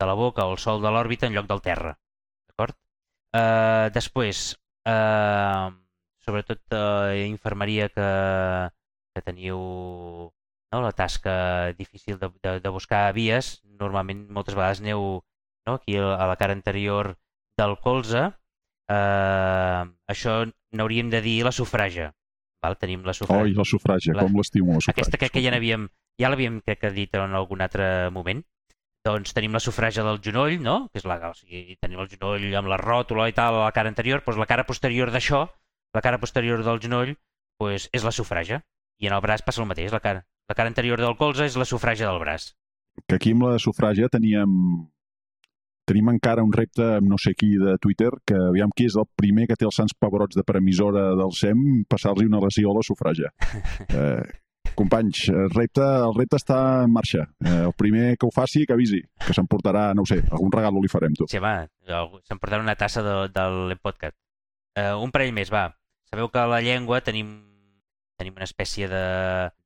de 0.00 0.08
la 0.08 0.16
boca 0.18 0.46
o 0.46 0.54
el 0.54 0.60
sol 0.62 0.82
de 0.82 0.92
l'òrbita 0.94 1.28
en 1.28 1.36
lloc 1.36 1.48
del 1.50 1.62
terra. 1.64 1.94
D'acord? 2.48 2.76
Eh, 3.40 3.90
després, 3.94 4.44
eh, 4.88 5.66
sobretot 6.24 6.78
eh, 6.78 7.26
infermeria 7.28 7.90
que, 7.92 8.08
que 9.14 9.22
teniu 9.22 9.60
no, 10.74 10.80
la 10.82 10.92
tasca 10.92 11.72
difícil 11.78 12.18
de, 12.18 12.30
de, 12.42 12.58
de 12.60 12.72
buscar 12.76 13.04
vies, 13.14 13.60
normalment 13.82 14.26
moltes 14.38 14.56
vegades 14.58 14.82
aneu 14.82 15.22
no, 15.66 15.76
aquí 15.76 15.96
a 15.96 16.26
la 16.30 16.36
cara 16.40 16.56
anterior 16.56 17.14
del 17.58 17.76
colze, 17.84 18.24
eh, 18.90 19.82
això 20.14 20.34
n'hauríem 20.74 21.10
de 21.12 21.22
dir 21.24 21.38
la 21.46 21.54
sufraja. 21.54 22.12
Val? 22.64 22.78
Tenim 22.80 23.04
la 23.04 23.12
sufraja. 23.16 23.44
Oi, 23.44 23.52
la 23.54 23.68
sufràgia, 23.68 24.16
La- 24.16 24.24
com 24.26 24.40
l'estimo, 24.40 24.72
la 24.72 24.80
sufràgia. 24.80 24.96
Aquesta 24.96 25.20
crec 25.20 25.32
que 25.36 25.42
ja 25.44 25.52
n'havíem, 25.54 25.86
ja 26.20 26.30
l'havíem 26.32 26.60
crec 26.64 26.80
que 26.80 26.90
dit 26.96 27.14
en 27.20 27.36
algun 27.36 27.60
altre 27.64 28.10
moment. 28.10 28.42
Doncs 29.04 29.34
tenim 29.36 29.52
la 29.52 29.60
sufràgia 29.60 30.02
del 30.06 30.18
genoll, 30.24 30.54
no? 30.64 30.88
Que 30.92 31.02
és 31.02 31.04
la, 31.04 31.18
o 31.28 31.34
sigui, 31.36 31.76
tenim 31.76 32.00
el 32.00 32.08
genoll 32.08 32.46
amb 32.56 32.70
la 32.72 32.78
ròtula 32.80 33.26
i 33.28 33.34
tal 33.36 33.58
la 33.60 33.70
cara 33.76 33.90
anterior, 33.92 34.22
doncs 34.24 34.38
la 34.40 34.46
cara 34.48 34.64
posterior 34.64 35.12
d'això, 35.12 35.42
la 35.92 36.00
cara 36.00 36.16
posterior 36.22 36.62
del 36.64 36.80
genoll, 36.80 37.12
doncs 37.60 37.90
és 37.92 38.02
la 38.06 38.10
sufràgia. 38.16 38.62
I 39.02 39.10
en 39.10 39.12
el 39.12 39.20
braç 39.20 39.44
passa 39.44 39.60
el 39.60 39.68
mateix, 39.68 39.92
la 39.92 40.00
cara. 40.00 40.24
La 40.48 40.54
cara 40.56 40.68
anterior 40.72 41.00
del 41.00 41.16
colze 41.20 41.44
és 41.44 41.56
la 41.60 41.64
sufràgia 41.68 42.08
del 42.08 42.20
braç. 42.22 42.54
que 43.08 43.16
aquí 43.16 43.32
amb 43.34 43.42
la 43.42 43.58
sufràgia 43.58 44.08
teníem 44.08 44.48
tenim 45.84 46.08
encara 46.12 46.42
un 46.44 46.52
repte 46.52 46.84
amb 46.98 47.08
no 47.10 47.18
sé 47.20 47.34
qui 47.36 47.54
de 47.60 47.76
Twitter 47.82 48.10
que 48.26 48.38
aviam 48.50 48.70
qui 48.74 48.86
és 48.88 48.96
el 48.96 49.04
primer 49.16 49.46
que 49.50 49.56
té 49.58 49.66
els 49.68 49.76
sants 49.76 49.92
pebrots 50.00 50.36
de 50.38 50.44
premisora 50.46 51.10
del 51.18 51.32
SEM 51.36 51.84
passar-li 51.88 52.24
una 52.30 52.40
lesió 52.44 52.70
a 52.72 52.78
la 52.80 52.86
sufràgia. 52.86 53.30
Eh, 53.94 54.22
companys, 54.74 55.28
el 55.30 55.50
repte, 55.54 55.84
el 55.84 56.14
repte 56.16 56.38
està 56.40 56.56
en 56.82 56.90
marxa. 56.90 57.26
Eh, 57.44 57.60
el 57.68 57.74
primer 57.78 58.16
que 58.18 58.26
ho 58.26 58.32
faci, 58.34 58.64
que 58.66 58.72
avisi, 58.74 58.98
que 59.26 59.34
s'emportarà, 59.36 59.90
no 59.94 60.02
ho 60.02 60.08
sé, 60.08 60.18
algun 60.32 60.50
regal 60.50 60.74
li 60.82 60.90
farem, 60.90 61.14
tu. 61.14 61.28
Sí, 61.30 61.38
algú- 61.38 62.22
s'emportarà 62.26 62.62
una 62.64 62.74
tassa 62.74 63.04
de, 63.04 63.14
del 63.36 63.76
podcast. 63.84 64.16
Uh, 64.74 64.96
un 65.04 65.12
parell 65.14 65.30
més, 65.36 65.52
va. 65.54 65.68
Sabeu 66.10 66.26
que 66.32 66.40
a 66.42 66.48
la 66.50 66.58
llengua 66.64 66.98
tenim, 67.06 67.28
tenim 68.18 68.34
una 68.34 68.48
espècie 68.48 68.88
de, 68.90 69.04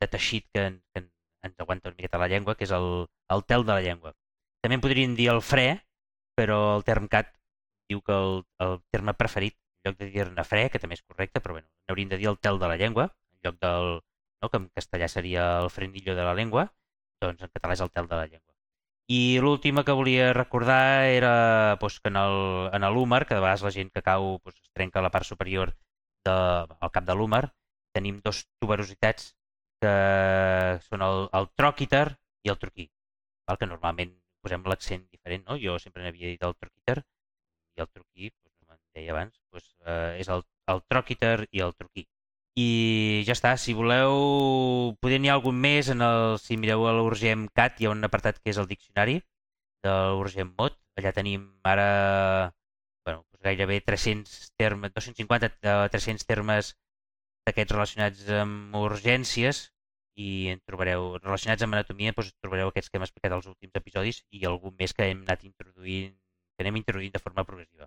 de 0.02 0.08
teixit 0.12 0.44
que, 0.52 0.66
que 0.92 1.04
ens 1.46 1.54
aguanta 1.62 1.88
una 1.88 1.96
miqueta 1.96 2.20
la 2.20 2.28
llengua, 2.28 2.56
que 2.58 2.66
és 2.68 2.74
el, 2.76 3.06
el 3.32 3.44
tel 3.48 3.64
de 3.64 3.72
la 3.72 3.80
llengua. 3.80 4.12
També 4.60 4.76
podríem 4.82 5.14
dir 5.16 5.30
el 5.32 5.40
fre, 5.40 5.78
però 6.38 6.58
el 6.76 6.84
termcat 6.86 7.32
diu 7.90 8.02
que 8.04 8.14
el, 8.14 8.42
el 8.64 8.76
terme 8.94 9.14
preferit, 9.18 9.56
en 9.82 9.90
lloc 9.90 10.02
de 10.02 10.10
dir-ne 10.14 10.44
fre, 10.44 10.66
que 10.72 10.80
també 10.82 10.98
és 10.98 11.04
correcte, 11.04 11.42
però 11.42 11.56
bueno, 11.56 11.68
n'hauríem 11.88 12.12
de 12.12 12.18
dir 12.20 12.28
el 12.30 12.38
tel 12.44 12.60
de 12.62 12.68
la 12.70 12.76
llengua, 12.80 13.08
en 13.32 13.48
lloc 13.48 13.58
del, 13.64 13.88
no, 14.42 14.50
que 14.50 14.60
en 14.60 14.68
castellà 14.76 15.08
seria 15.08 15.48
el 15.62 15.70
frenillo 15.74 16.14
de 16.18 16.26
la 16.26 16.34
llengua, 16.38 16.68
doncs 17.22 17.42
en 17.42 17.50
català 17.54 17.74
és 17.74 17.82
el 17.86 17.90
tel 17.90 18.10
de 18.10 18.20
la 18.20 18.26
llengua. 18.26 18.54
I 19.08 19.40
l'última 19.40 19.86
que 19.88 19.96
volia 19.96 20.34
recordar 20.36 21.08
era 21.08 21.32
doncs, 21.80 21.96
que 22.04 22.12
en 22.12 22.88
l'húmer, 22.92 23.24
que 23.24 23.34
de 23.34 23.40
vegades 23.40 23.64
la 23.64 23.72
gent 23.72 23.90
que 23.94 24.04
cau 24.04 24.36
doncs, 24.44 24.60
es 24.60 24.70
trenca 24.76 25.02
la 25.02 25.10
part 25.14 25.24
superior 25.24 25.72
de, 26.28 26.34
al 26.34 26.92
cap 26.92 27.08
de 27.08 27.16
l'húmer, 27.16 27.46
tenim 27.96 28.20
dos 28.24 28.44
tuberositats 28.60 29.32
que 29.80 29.94
són 30.90 31.02
el, 31.06 31.26
el 31.32 31.48
tròquiter 31.56 32.06
i 32.44 32.52
el 32.52 32.58
truquí, 32.60 32.90
val? 33.48 33.56
que 33.56 33.70
normalment 33.70 34.12
posem 34.48 34.64
l'accent 34.72 35.04
diferent, 35.12 35.44
no? 35.46 35.56
Jo 35.60 35.78
sempre 35.82 36.02
n'havia 36.04 36.32
dit 36.32 36.44
el 36.46 36.54
truquiter 36.56 37.02
i 37.76 37.82
el 37.84 37.88
truquí, 37.92 38.30
doncs, 38.32 38.54
com 38.64 38.76
em 38.76 38.80
deia 38.96 39.12
abans, 39.14 39.34
doncs, 39.52 39.74
eh, 39.84 40.20
és 40.22 40.30
el, 40.32 40.44
el 40.72 40.80
troquiter 40.88 41.36
i 41.52 41.64
el 41.66 41.74
truquí. 41.76 42.06
I 42.58 42.68
ja 43.28 43.36
està, 43.36 43.52
si 43.60 43.74
voleu, 43.76 44.94
poder 45.02 45.20
n'hi 45.20 45.30
ha 45.30 45.36
algun 45.38 45.58
més, 45.62 45.92
en 45.94 46.02
el, 46.02 46.38
si 46.42 46.56
mireu 46.58 46.88
a 46.88 46.94
l'Urgem 46.96 47.46
Cat 47.54 47.78
hi 47.78 47.86
ha 47.86 47.92
un 47.94 48.02
apartat 48.08 48.40
que 48.40 48.50
és 48.50 48.58
el 48.58 48.66
diccionari 48.70 49.20
de 49.86 49.94
l'Urgem 50.16 50.50
Mot, 50.58 50.74
allà 50.98 51.12
tenim 51.14 51.44
ara 51.62 51.88
bueno, 53.06 53.22
doncs 53.30 53.44
gairebé 53.44 53.78
300 53.86 54.50
termes, 54.58 54.92
250 54.96 55.52
a 55.70 55.88
300 55.92 56.26
termes 56.26 56.72
d'aquests 57.46 57.76
relacionats 57.76 58.24
amb 58.40 58.74
urgències 58.80 59.68
i 60.18 60.48
en 60.50 60.60
trobareu, 60.66 61.12
relacionats 61.22 61.62
amb 61.62 61.76
anatomia, 61.76 62.12
doncs 62.16 62.34
trobareu 62.42 62.72
aquests 62.72 62.90
que 62.90 62.98
hem 62.98 63.06
explicat 63.06 63.36
als 63.36 63.46
últims 63.46 63.78
episodis 63.78 64.22
i 64.34 64.42
algun 64.48 64.74
més 64.78 64.94
que 64.96 65.06
hem 65.06 65.22
anat 65.22 65.44
introduint, 65.46 66.14
que 66.56 66.64
anem 66.66 66.80
introduint 66.80 67.14
de 67.14 67.22
forma 67.22 67.44
progressiva. 67.46 67.86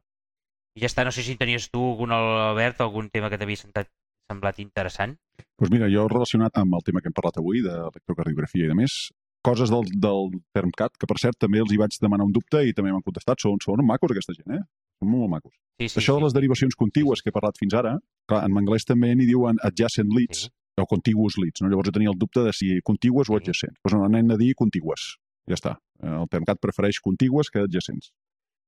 I 0.80 0.86
ja 0.86 0.88
està, 0.88 1.04
no 1.04 1.12
sé 1.12 1.26
si 1.28 1.36
tenies 1.36 1.68
tu 1.74 1.82
algun, 1.92 2.14
Albert, 2.16 2.80
algun 2.80 3.10
tema 3.12 3.30
que 3.30 3.40
t'havia 3.42 3.60
semblat 3.60 4.62
interessant. 4.64 5.18
Doncs 5.36 5.58
pues 5.60 5.74
mira, 5.74 5.90
jo 5.92 6.08
relacionat 6.08 6.56
amb 6.62 6.78
el 6.80 6.86
tema 6.88 7.02
que 7.02 7.12
hem 7.12 7.18
parlat 7.18 7.42
avui, 7.42 7.60
de 7.66 7.74
electrocardiografia 7.90 8.64
i 8.64 8.72
de 8.72 8.78
més, 8.80 8.96
coses 9.44 9.74
del, 9.74 9.92
del 10.06 10.32
TermCat, 10.56 10.96
que 11.02 11.10
per 11.10 11.20
cert 11.20 11.36
també 11.42 11.60
els 11.60 11.74
hi 11.74 11.82
vaig 11.82 11.98
demanar 12.00 12.30
un 12.30 12.32
dubte 12.32 12.64
i 12.64 12.72
també 12.78 12.94
m'han 12.94 13.04
contestat, 13.04 13.44
són, 13.44 13.60
són 13.60 13.84
macos 13.84 14.16
aquesta 14.16 14.38
gent, 14.38 14.56
eh? 14.56 14.64
Són 15.02 15.12
molt 15.12 15.34
macos. 15.34 15.52
Sí, 15.82 15.90
sí, 15.90 16.00
Això 16.00 16.16
sí. 16.16 16.22
de 16.22 16.28
les 16.30 16.36
derivacions 16.38 16.80
contigües 16.80 17.20
que 17.20 17.34
he 17.34 17.36
parlat 17.36 17.60
fins 17.60 17.76
ara, 17.76 17.98
clar, 18.30 18.46
en 18.48 18.56
anglès 18.62 18.88
també 18.88 19.12
n'hi 19.18 19.28
diuen 19.28 19.60
adjacent 19.68 20.16
leads, 20.16 20.48
Sí. 20.48 20.56
O 20.80 20.86
contiguous 20.88 21.36
leads, 21.38 21.62
no? 21.62 21.70
Llavors 21.70 21.90
jo 21.90 21.94
tenia 21.98 22.10
el 22.14 22.18
dubte 22.18 22.44
de 22.46 22.54
si 22.56 22.80
contigues 22.84 23.30
o 23.30 23.36
adjacents. 23.38 23.78
Doncs 23.84 23.98
no, 23.98 24.06
anem 24.08 24.32
a 24.32 24.38
dir 24.40 24.54
contigues. 24.56 25.18
Ja 25.50 25.58
està. 25.58 25.74
El 26.02 26.28
TermCat 26.32 26.62
prefereix 26.62 27.00
contigues 27.04 27.50
que 27.52 27.60
adjacents. 27.66 28.12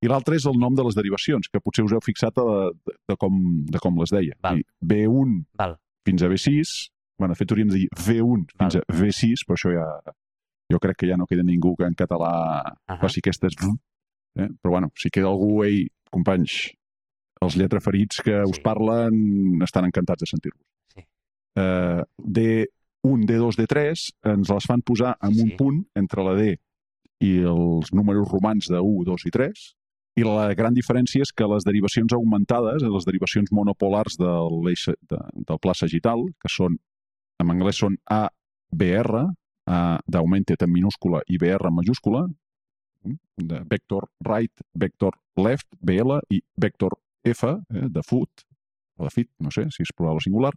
I 0.03 0.09
l'altre 0.11 0.35
és 0.35 0.45
el 0.45 0.57
nom 0.59 0.75
de 0.75 0.83
les 0.83 0.95
derivacions, 0.97 1.47
que 1.47 1.61
potser 1.63 1.85
us 1.85 1.93
heu 1.95 2.01
fixat 2.03 2.35
de, 2.35 2.43
de, 2.89 2.95
de, 3.07 3.15
com, 3.17 3.37
de 3.71 3.79
com 3.79 3.95
les 4.01 4.11
deia. 4.11 4.35
Val. 4.43 4.59
I 4.59 4.65
B1 4.83 5.37
Val. 5.57 5.77
fins 6.05 6.23
a 6.25 6.27
B6, 6.27 6.73
bueno, 7.17 7.31
de 7.33 7.39
fet 7.39 7.53
hauríem 7.55 7.69
de 7.71 7.77
dir 7.85 7.87
V1 7.95 8.43
fins 8.57 8.75
Val. 8.75 8.83
a 8.83 8.93
V6, 8.99 9.45
però 9.47 9.55
això 9.59 9.71
ja... 9.77 9.87
Jo 10.71 10.79
crec 10.79 10.97
que 10.97 11.07
ja 11.07 11.15
no 11.19 11.27
queda 11.29 11.43
ningú 11.43 11.75
que 11.77 11.85
en 11.85 11.93
català 11.95 12.33
Uh 12.89 12.99
faci 12.99 13.19
aquestes... 13.23 13.53
Eh? 14.35 14.47
Però 14.61 14.71
bueno, 14.71 14.89
si 14.97 15.09
queda 15.13 15.27
algú, 15.29 15.63
ei, 15.63 15.85
companys, 16.11 16.71
els 17.43 17.55
lletraferits 17.59 18.21
que 18.25 18.39
us 18.47 18.57
Sí. 18.57 18.63
parlen 18.63 19.61
estan 19.61 19.85
encantats 19.85 20.23
de 20.23 20.29
sentir-vos. 20.31 20.63
Eh, 21.55 22.03
D1, 22.17 23.25
D2, 23.27 23.57
D3 23.59 24.03
ens 24.33 24.49
les 24.49 24.65
fan 24.67 24.81
posar 24.81 25.15
en 25.21 25.29
un 25.35 25.49
Sí. 25.51 25.55
punt 25.57 25.85
entre 25.95 26.23
la 26.23 26.33
D 26.35 26.57
i 27.21 27.37
els 27.43 27.91
números 27.93 28.27
romans 28.31 28.67
de 28.67 28.79
1, 28.79 29.03
2 29.05 29.25
i 29.27 29.31
3, 29.31 29.75
i 30.17 30.23
la 30.23 30.53
gran 30.53 30.73
diferència 30.73 31.21
és 31.21 31.31
que 31.31 31.45
les 31.47 31.63
derivacions 31.63 32.13
augmentades, 32.13 32.83
les 32.83 33.05
derivacions 33.05 33.49
monopolars 33.51 34.17
del, 34.19 34.59
l'eix 34.65 34.85
de, 35.09 35.17
del 35.47 35.59
pla 35.59 35.73
sagital, 35.73 36.21
que 36.39 36.49
són, 36.49 36.75
en 37.39 37.49
anglès 37.49 37.79
són 37.81 37.97
A, 38.09 38.27
BR, 38.71 39.23
A 39.65 39.99
d'augmented 40.05 40.61
en 40.61 40.71
minúscula 40.73 41.21
i 41.31 41.37
BR 41.37 41.69
en 41.69 41.73
majúscula, 41.75 42.25
mm, 43.05 43.15
de 43.37 43.61
vector 43.69 44.09
right, 44.27 44.51
vector 44.75 45.15
left, 45.37 45.67
BL, 45.79 46.19
i 46.29 46.41
vector 46.57 46.97
F, 47.23 47.43
eh, 47.47 47.87
de 47.89 48.03
foot, 48.03 48.43
o 48.97 49.05
de 49.05 49.09
fit, 49.09 49.29
no 49.39 49.49
sé 49.49 49.69
si 49.71 49.83
és 49.83 49.93
plural 49.95 50.17
o 50.17 50.19
singular, 50.19 50.51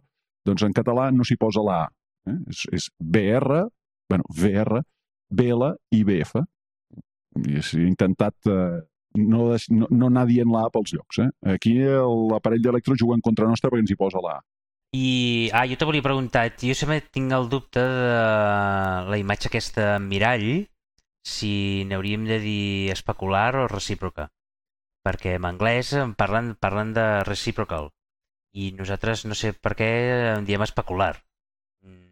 doncs 0.45 0.63
en 0.67 0.73
català 0.75 1.09
no 1.11 1.23
s'hi 1.27 1.37
posa 1.39 1.63
la 1.65 1.79
A. 1.85 1.87
Eh? 2.29 2.37
És, 2.51 2.65
és 2.73 2.89
BR, 2.99 3.63
bueno, 4.09 4.23
VR, 4.29 4.81
BL 5.29 5.71
i 5.95 6.03
BF. 6.07 6.43
I 7.47 7.61
s'ha 7.61 7.81
intentat 7.83 8.47
eh, 8.49 8.77
no, 9.17 9.49
no, 9.69 9.87
no 9.89 10.07
anar 10.11 10.25
dient 10.29 10.51
la 10.51 10.65
A 10.67 10.71
pels 10.73 10.93
llocs. 10.95 11.19
Eh? 11.25 11.29
Aquí 11.55 11.77
el- 11.81 12.27
l'aparell 12.31 12.63
d'electro 12.63 12.95
juga 12.99 13.15
en 13.17 13.21
contra 13.25 13.47
nostra 13.49 13.69
perquè 13.69 13.85
ens 13.85 13.91
hi 13.91 13.99
posa 13.99 14.23
la 14.23 14.37
A. 14.37 14.45
I, 14.95 15.49
ah, 15.53 15.65
jo 15.67 15.75
te 15.75 15.85
volia 15.85 16.01
preguntar, 16.01 16.45
jo 16.61 16.73
sempre 16.73 17.01
tinc 17.11 17.33
el 17.35 17.49
dubte 17.51 17.81
de 17.83 18.21
la 19.11 19.17
imatge 19.19 19.49
aquesta 19.49 19.97
en 19.97 20.07
mirall, 20.07 20.47
si 21.27 21.83
n'hauríem 21.89 22.23
de 22.25 22.39
dir 22.39 22.91
especular 22.93 23.51
o 23.59 23.67
recíproca. 23.67 24.29
Perquè 25.03 25.35
en 25.35 25.45
anglès 25.45 25.91
en 25.93 26.15
parlen, 26.15 26.53
parlen 26.59 26.93
de 26.95 27.05
reciprocal 27.27 27.91
i 28.53 28.71
nosaltres 28.77 29.25
no 29.25 29.35
sé 29.35 29.53
per 29.53 29.73
què 29.79 29.89
en 30.37 30.45
diem 30.47 30.61
especular. 30.65 31.15
Mm, 31.83 32.05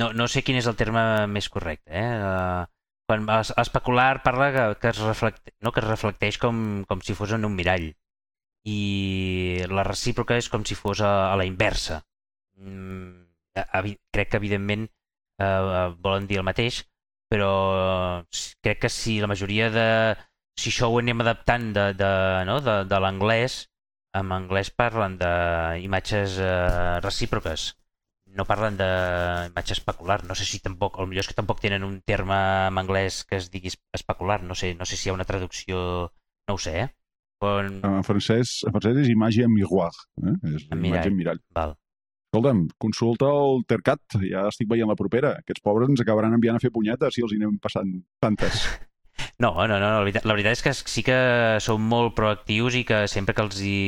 No, 0.00 0.12
no 0.14 0.28
sé 0.28 0.42
quin 0.46 0.56
és 0.60 0.66
el 0.70 0.76
terme 0.78 1.02
més 1.26 1.48
correcte. 1.50 1.90
Eh? 1.90 2.10
Uh, 2.22 2.66
quan 3.10 3.24
es- 3.40 3.52
especular 3.58 4.22
parla 4.22 4.50
que, 4.54 4.66
que, 4.80 4.88
es, 4.94 4.98
reflecte, 5.02 5.54
no, 5.60 5.72
que 5.72 5.80
es 5.82 5.88
reflecteix 5.88 6.38
com, 6.38 6.84
com 6.88 7.00
si 7.02 7.14
fos 7.18 7.32
en 7.34 7.44
un 7.48 7.56
mirall 7.56 7.88
i 8.68 9.64
la 9.70 9.84
recíproca 9.88 10.36
és 10.38 10.48
com 10.52 10.64
si 10.68 10.76
fos 10.78 11.00
a, 11.02 11.32
a 11.32 11.36
la 11.40 11.46
inversa. 11.48 12.02
Mm, 12.60 13.26
crec 14.12 14.30
que 14.30 14.38
evidentment 14.40 14.86
eh, 15.40 15.94
volen 15.98 16.26
dir 16.30 16.38
el 16.40 16.46
mateix, 16.46 16.82
però 17.30 17.50
crec 18.62 18.80
que 18.84 18.88
si 18.92 19.20
la 19.20 19.30
majoria 19.30 19.70
de... 19.74 19.86
Si 20.60 20.68
això 20.72 20.90
ho 20.92 20.98
anem 21.00 21.22
adaptant 21.24 21.70
de, 21.72 21.84
de, 21.96 22.08
no? 22.44 22.58
de, 22.60 22.74
de 22.90 22.98
l'anglès, 23.00 23.54
en 24.14 24.32
anglès 24.34 24.70
parlen 24.74 25.16
d'imatges 25.20 26.38
eh, 26.42 27.00
recíproques, 27.04 27.74
no 28.34 28.44
parlen 28.46 28.76
d'imatge 28.78 29.74
especular. 29.76 30.24
No 30.26 30.34
sé 30.38 30.44
si 30.46 30.60
tampoc, 30.62 30.98
o 30.98 31.06
millor 31.06 31.24
és 31.26 31.30
que 31.30 31.36
tampoc 31.38 31.60
tenen 31.62 31.84
un 31.86 32.00
terme 32.06 32.36
en 32.68 32.78
anglès 32.78 33.24
que 33.26 33.36
es 33.38 33.50
digui 33.50 33.68
es- 33.72 33.78
especular. 33.94 34.42
No 34.42 34.54
sé, 34.54 34.74
no 34.74 34.84
sé 34.86 34.96
si 34.96 35.08
hi 35.08 35.10
ha 35.10 35.16
una 35.18 35.24
traducció... 35.28 36.10
No 36.48 36.54
ho 36.54 36.58
sé, 36.58 36.72
eh? 36.82 36.88
Però, 37.40 37.60
En 37.64 38.02
francès, 38.04 38.58
en 38.66 38.72
francès 38.74 38.98
és 39.04 39.08
imatge 39.14 39.44
en 39.46 39.52
miroir. 39.54 39.90
Eh? 40.26 40.34
És 40.56 40.66
En 40.70 40.84
imatge 40.84 41.08
en 41.08 41.16
mirall. 41.16 41.38
mirall. 41.40 41.40
val. 41.56 41.76
Escolta'm, 42.30 42.66
consulta 42.78 43.26
el 43.34 43.64
Tercat, 43.66 44.18
ja 44.22 44.44
estic 44.50 44.68
veient 44.70 44.86
la 44.90 44.94
propera. 44.98 45.32
Aquests 45.40 45.62
pobres 45.64 45.88
ens 45.90 46.02
acabaran 46.04 46.34
enviant 46.36 46.58
a 46.58 46.62
fer 46.62 46.70
punyetes 46.74 47.14
si 47.16 47.22
els 47.24 47.32
hi 47.34 47.40
anem 47.40 47.56
passant 47.62 47.90
tantes. 48.22 48.66
No, 49.40 49.54
no, 49.66 49.78
no. 49.80 49.88
La, 49.88 50.00
veritat, 50.04 50.26
la 50.28 50.36
veritat 50.36 50.58
és 50.58 50.62
que 50.62 50.72
sí 50.76 51.02
que 51.06 51.18
som 51.64 51.80
molt 51.80 52.12
proactius 52.16 52.76
i 52.76 52.84
que 52.84 53.06
sempre 53.08 53.34
que 53.36 53.44
els 53.46 53.60
hi 53.64 53.80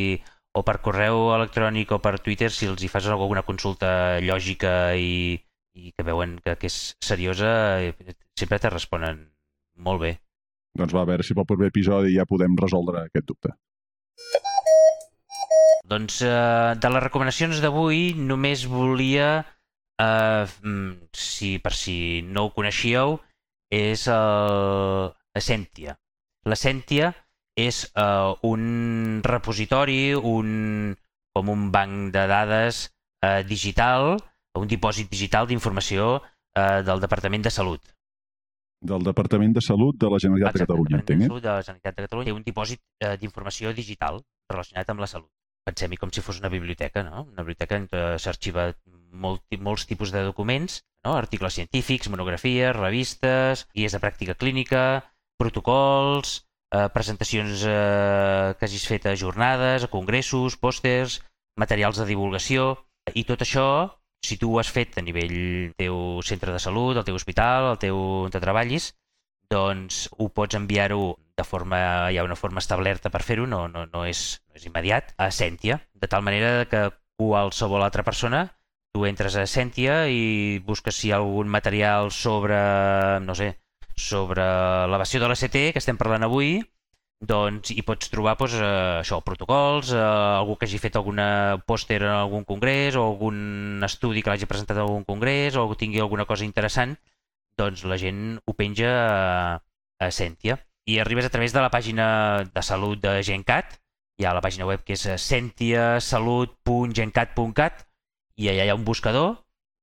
o 0.57 0.63
per 0.65 0.79
correu 0.85 1.31
electrònic 1.35 1.93
o 1.93 2.01
per 2.05 2.19
Twitter, 2.25 2.51
si 2.53 2.69
els 2.69 2.83
hi 2.83 2.89
fas 2.93 3.09
alguna 3.09 3.45
consulta 3.45 4.19
lògica 4.25 4.95
i, 4.97 5.37
i 5.77 5.93
que 5.93 6.05
veuen 6.09 6.39
que, 6.45 6.57
que 6.61 6.69
és 6.69 6.79
seriosa, 7.05 7.53
eh, 7.85 8.17
sempre 8.39 8.61
te 8.61 8.73
responen 8.73 9.23
molt 9.77 10.03
bé. 10.05 10.15
doncs 10.77 10.93
va, 10.97 11.05
a 11.05 11.09
veure 11.09 11.25
si 11.25 11.37
pel 11.37 11.49
proper 11.49 11.69
episodi 11.69 12.17
ja 12.17 12.29
podem 12.29 12.57
resoldre 12.57 13.05
aquest 13.05 13.29
dubte. 13.29 13.53
Doncs 15.89 16.21
eh, 16.25 16.73
de 16.81 16.93
les 16.97 17.05
recomanacions 17.05 17.61
d'avui 17.61 18.13
només 18.17 18.65
volia, 18.69 19.33
eh, 20.01 20.45
mm, 20.65 21.11
si, 21.13 21.59
per 21.61 21.77
si 21.77 21.97
no 22.29 22.47
ho 22.47 22.55
coneixíeu, 22.57 23.19
és 23.73 24.07
el 24.13 25.13
Essentia. 25.35 25.97
L'Essentia 26.49 27.13
és 27.59 27.85
eh, 27.95 28.33
un 28.49 29.21
repositori, 29.25 30.15
un, 30.15 30.95
com 31.37 31.51
un 31.53 31.71
banc 31.73 32.13
de 32.15 32.27
dades 32.29 32.85
eh, 33.25 33.43
digital, 33.49 34.17
un 34.59 34.69
dipòsit 34.69 35.11
digital 35.11 35.49
d'informació 35.49 36.15
eh, 36.19 36.83
del 36.87 37.01
Departament 37.01 37.45
de 37.47 37.53
Salut. 37.55 37.83
Del 38.83 39.05
Departament 39.07 39.55
de 39.55 39.63
Salut 39.63 39.97
de 40.01 40.11
la 40.11 40.19
Generalitat 40.19 40.57
de 40.57 40.65
Exacte, 40.65 40.67
Catalunya, 40.67 40.97
Departament 40.97 41.07
de 41.07 41.13
entenc, 41.13 41.23
eh? 41.23 41.31
Salut 41.31 41.45
de 41.45 41.53
la 41.53 41.67
Generalitat 41.69 41.97
de 41.97 42.09
Catalunya 42.09 42.31
té 42.33 42.37
un 42.37 42.49
dipòsit 42.49 42.83
eh, 42.83 43.15
d'informació 43.21 43.77
digital 43.77 44.21
relacionat 44.51 44.91
amb 44.91 45.05
la 45.05 45.11
salut. 45.11 45.31
Pensem-hi 45.63 46.01
com 46.01 46.11
si 46.11 46.25
fos 46.27 46.41
una 46.43 46.51
biblioteca, 46.51 47.05
no? 47.07 47.29
Una 47.31 47.45
biblioteca 47.47 47.79
on 47.79 47.87
s'arxiva 48.19 48.73
molt, 49.13 49.45
molts 49.63 49.87
tipus 49.87 50.11
de 50.11 50.25
documents, 50.27 50.81
no? 51.05 51.15
articles 51.15 51.55
científics, 51.55 52.11
monografies, 52.11 52.75
revistes, 52.77 53.69
guies 53.77 53.95
de 53.95 54.01
pràctica 54.03 54.35
clínica, 54.35 55.05
protocols, 55.41 56.43
eh, 56.75 56.89
presentacions 56.95 57.65
eh, 57.67 58.55
que 58.59 58.69
hagis 58.69 58.87
fet 58.89 59.07
a 59.07 59.17
jornades, 59.17 59.85
a 59.85 59.93
congressos, 59.93 60.57
pòsters, 60.57 61.21
materials 61.61 62.01
de 62.01 62.09
divulgació, 62.09 62.73
i 63.15 63.25
tot 63.29 63.43
això 63.45 63.67
si 64.23 64.39
tu 64.39 64.53
ho 64.53 64.61
has 64.61 64.71
fet 64.71 64.97
a 64.99 65.03
nivell 65.03 65.73
teu 65.77 66.23
centre 66.23 66.53
de 66.55 66.61
salut, 66.63 66.97
al 66.97 67.05
teu 67.05 67.19
hospital, 67.19 67.73
al 67.73 67.81
teu 67.83 67.99
on 67.99 68.31
te 68.31 68.41
treballis, 68.41 68.93
doncs 69.51 70.07
ho 70.17 70.29
pots 70.31 70.57
enviar-ho 70.57 71.17
de 71.37 71.45
forma, 71.45 71.79
hi 72.11 72.19
ha 72.19 72.25
una 72.25 72.39
forma 72.39 72.63
establerta 72.63 73.11
per 73.11 73.23
fer-ho, 73.27 73.47
no, 73.51 73.67
no, 73.69 73.85
no, 73.91 74.05
és, 74.07 74.41
no 74.49 74.61
és 74.61 74.67
immediat, 74.69 75.13
a 75.19 75.31
Sentia, 75.35 75.81
de 75.95 76.09
tal 76.09 76.23
manera 76.23 76.69
que 76.71 76.91
qualsevol 77.19 77.83
altra 77.83 78.07
persona, 78.07 78.47
tu 78.95 79.07
entres 79.09 79.37
a 79.37 79.47
Sentia 79.49 80.05
i 80.13 80.61
busques 80.65 80.97
si 80.97 81.09
hi 81.09 81.13
ha 81.13 81.21
algun 81.21 81.51
material 81.51 82.13
sobre, 82.15 82.59
no 83.27 83.35
sé, 83.35 83.57
sobre 84.03 84.45
l'evasió 84.91 85.21
de 85.23 85.29
l'ST, 85.29 85.57
que 85.73 85.83
estem 85.83 85.99
parlant 86.01 86.27
avui, 86.27 86.57
doncs 87.23 87.71
hi 87.71 87.85
pots 87.87 88.11
trobar 88.11 88.35
doncs, 88.39 88.55
eh, 88.59 89.01
això, 89.01 89.21
protocols, 89.23 89.93
eh, 89.95 89.99
algú 90.03 90.57
que 90.59 90.67
hagi 90.67 90.79
fet 90.83 90.97
algun 90.99 91.19
pòster 91.67 92.03
en 92.03 92.15
algun 92.17 92.45
congrés 92.45 92.97
o 92.99 93.03
algun 93.07 93.81
estudi 93.87 94.23
que 94.23 94.31
l'hagi 94.31 94.47
presentat 94.51 94.77
en 94.77 94.83
algun 94.83 95.05
congrés 95.05 95.57
o 95.57 95.75
tingui 95.79 96.01
alguna 96.01 96.25
cosa 96.27 96.45
interessant, 96.45 96.97
doncs 97.57 97.85
la 97.85 97.97
gent 98.01 98.41
ho 98.45 98.53
penja 98.59 98.91
a, 98.91 99.61
a 100.03 100.11
Sentia. 100.11 100.59
I 100.87 100.99
arribes 100.99 101.25
a 101.27 101.31
través 101.31 101.53
de 101.55 101.61
la 101.63 101.71
pàgina 101.71 102.43
de 102.43 102.63
salut 102.63 102.99
de 102.99 103.23
GenCat, 103.23 103.79
hi 104.19 104.25
ha 104.27 104.35
la 104.35 104.43
pàgina 104.43 104.67
web 104.67 104.83
que 104.83 104.93
és 104.99 105.07
eh, 105.07 105.19
sentiasalut.gencat.cat 105.19 107.87
i 108.43 108.49
allà 108.51 108.65
hi 108.67 108.71
ha 108.73 108.79
un 108.79 108.85
buscador 108.85 109.37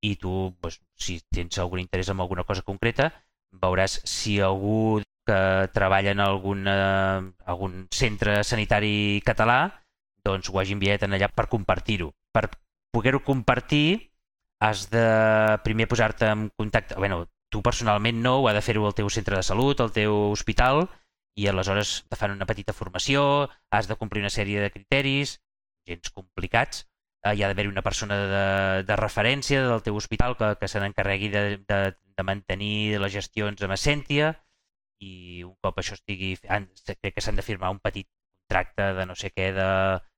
i 0.04 0.16
tu, 0.20 0.52
doncs, 0.60 0.80
si 1.00 1.24
tens 1.32 1.58
algun 1.60 1.80
interès 1.80 2.10
en 2.12 2.20
alguna 2.20 2.44
cosa 2.44 2.62
concreta, 2.68 3.14
veuràs 3.52 4.00
si 4.06 4.40
algú 4.42 5.02
que 5.30 5.70
treballa 5.74 6.12
en 6.16 6.22
alguna, 6.26 6.78
algun 7.46 7.86
centre 7.94 8.44
sanitari 8.44 9.22
català 9.26 9.60
doncs 10.26 10.50
ho 10.50 10.60
hagi 10.60 10.76
enviat 10.76 11.06
en 11.06 11.16
allà 11.16 11.30
per 11.32 11.48
compartir-ho. 11.52 12.12
Per 12.34 12.50
poder-ho 12.94 13.22
compartir 13.24 14.12
has 14.60 14.90
de 14.92 15.06
primer 15.64 15.88
posar-te 15.88 16.28
en 16.28 16.50
contacte... 16.58 16.96
bueno, 16.96 17.28
tu 17.50 17.62
personalment 17.66 18.22
no, 18.22 18.40
ho 18.40 18.48
ha 18.50 18.54
de 18.54 18.62
fer-ho 18.62 18.86
el 18.88 18.98
teu 18.98 19.10
centre 19.10 19.38
de 19.38 19.46
salut, 19.46 19.80
el 19.80 19.94
teu 19.96 20.16
hospital, 20.30 20.84
i 21.40 21.48
aleshores 21.48 22.04
te 22.10 22.20
fan 22.20 22.36
una 22.36 22.46
petita 22.50 22.76
formació, 22.76 23.50
has 23.72 23.88
de 23.90 23.98
complir 23.98 24.22
una 24.22 24.34
sèrie 24.34 24.62
de 24.62 24.72
criteris, 24.74 25.40
gens 25.88 26.12
complicats, 26.14 26.84
eh, 27.24 27.34
hi 27.34 27.44
ha 27.44 27.50
d'haver 27.50 27.70
una 27.70 27.86
persona 27.86 28.20
de, 28.34 28.44
de 28.86 29.00
referència 29.00 29.64
del 29.66 29.82
teu 29.86 29.98
hospital 29.98 30.36
que, 30.38 30.52
que 30.60 30.68
se 30.68 30.84
n'encarregui 30.84 31.32
de, 31.34 31.44
de, 31.64 31.80
de 32.20 32.28
mantenir 32.28 33.00
les 33.00 33.16
gestions 33.16 33.64
amb 33.64 33.76
Essentia 33.78 34.34
i 35.00 35.44
un 35.48 35.56
cop 35.64 35.80
això 35.80 35.96
estigui... 35.96 36.36
Crec 36.44 37.16
que 37.16 37.24
s'han 37.24 37.40
de 37.40 37.46
firmar 37.46 37.72
un 37.72 37.80
petit 37.80 38.08
contracte 38.50 38.94
de 38.98 39.06
no 39.08 39.16
sé 39.16 39.32
què, 39.32 39.52
de, 39.56 39.70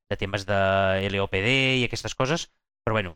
de 0.09 0.17
temes 0.17 0.47
de 0.49 0.61
LOPD 1.13 1.49
i 1.81 1.85
aquestes 1.85 2.15
coses, 2.17 2.47
però 2.85 2.97
bueno, 2.97 3.15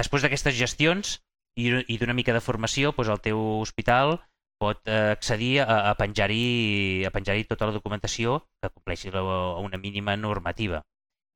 després 0.00 0.24
d'aquestes 0.24 0.56
gestions 0.58 1.18
i, 1.60 1.70
i 1.70 1.98
d'una 2.00 2.16
mica 2.16 2.34
de 2.34 2.42
formació, 2.42 2.94
doncs 2.96 3.12
el 3.14 3.22
teu 3.28 3.42
hospital 3.60 4.18
pot 4.62 4.80
eh, 4.88 5.12
accedir 5.12 5.60
a, 5.62 5.90
a 5.90 5.94
penjar-hi 5.98 7.04
a 7.06 7.12
penjar 7.14 7.36
tota 7.50 7.68
la 7.68 7.76
documentació 7.76 8.40
que 8.62 8.72
compleixi 8.72 9.12
la, 9.14 9.22
una 9.60 9.78
mínima 9.78 10.16
normativa. 10.16 10.82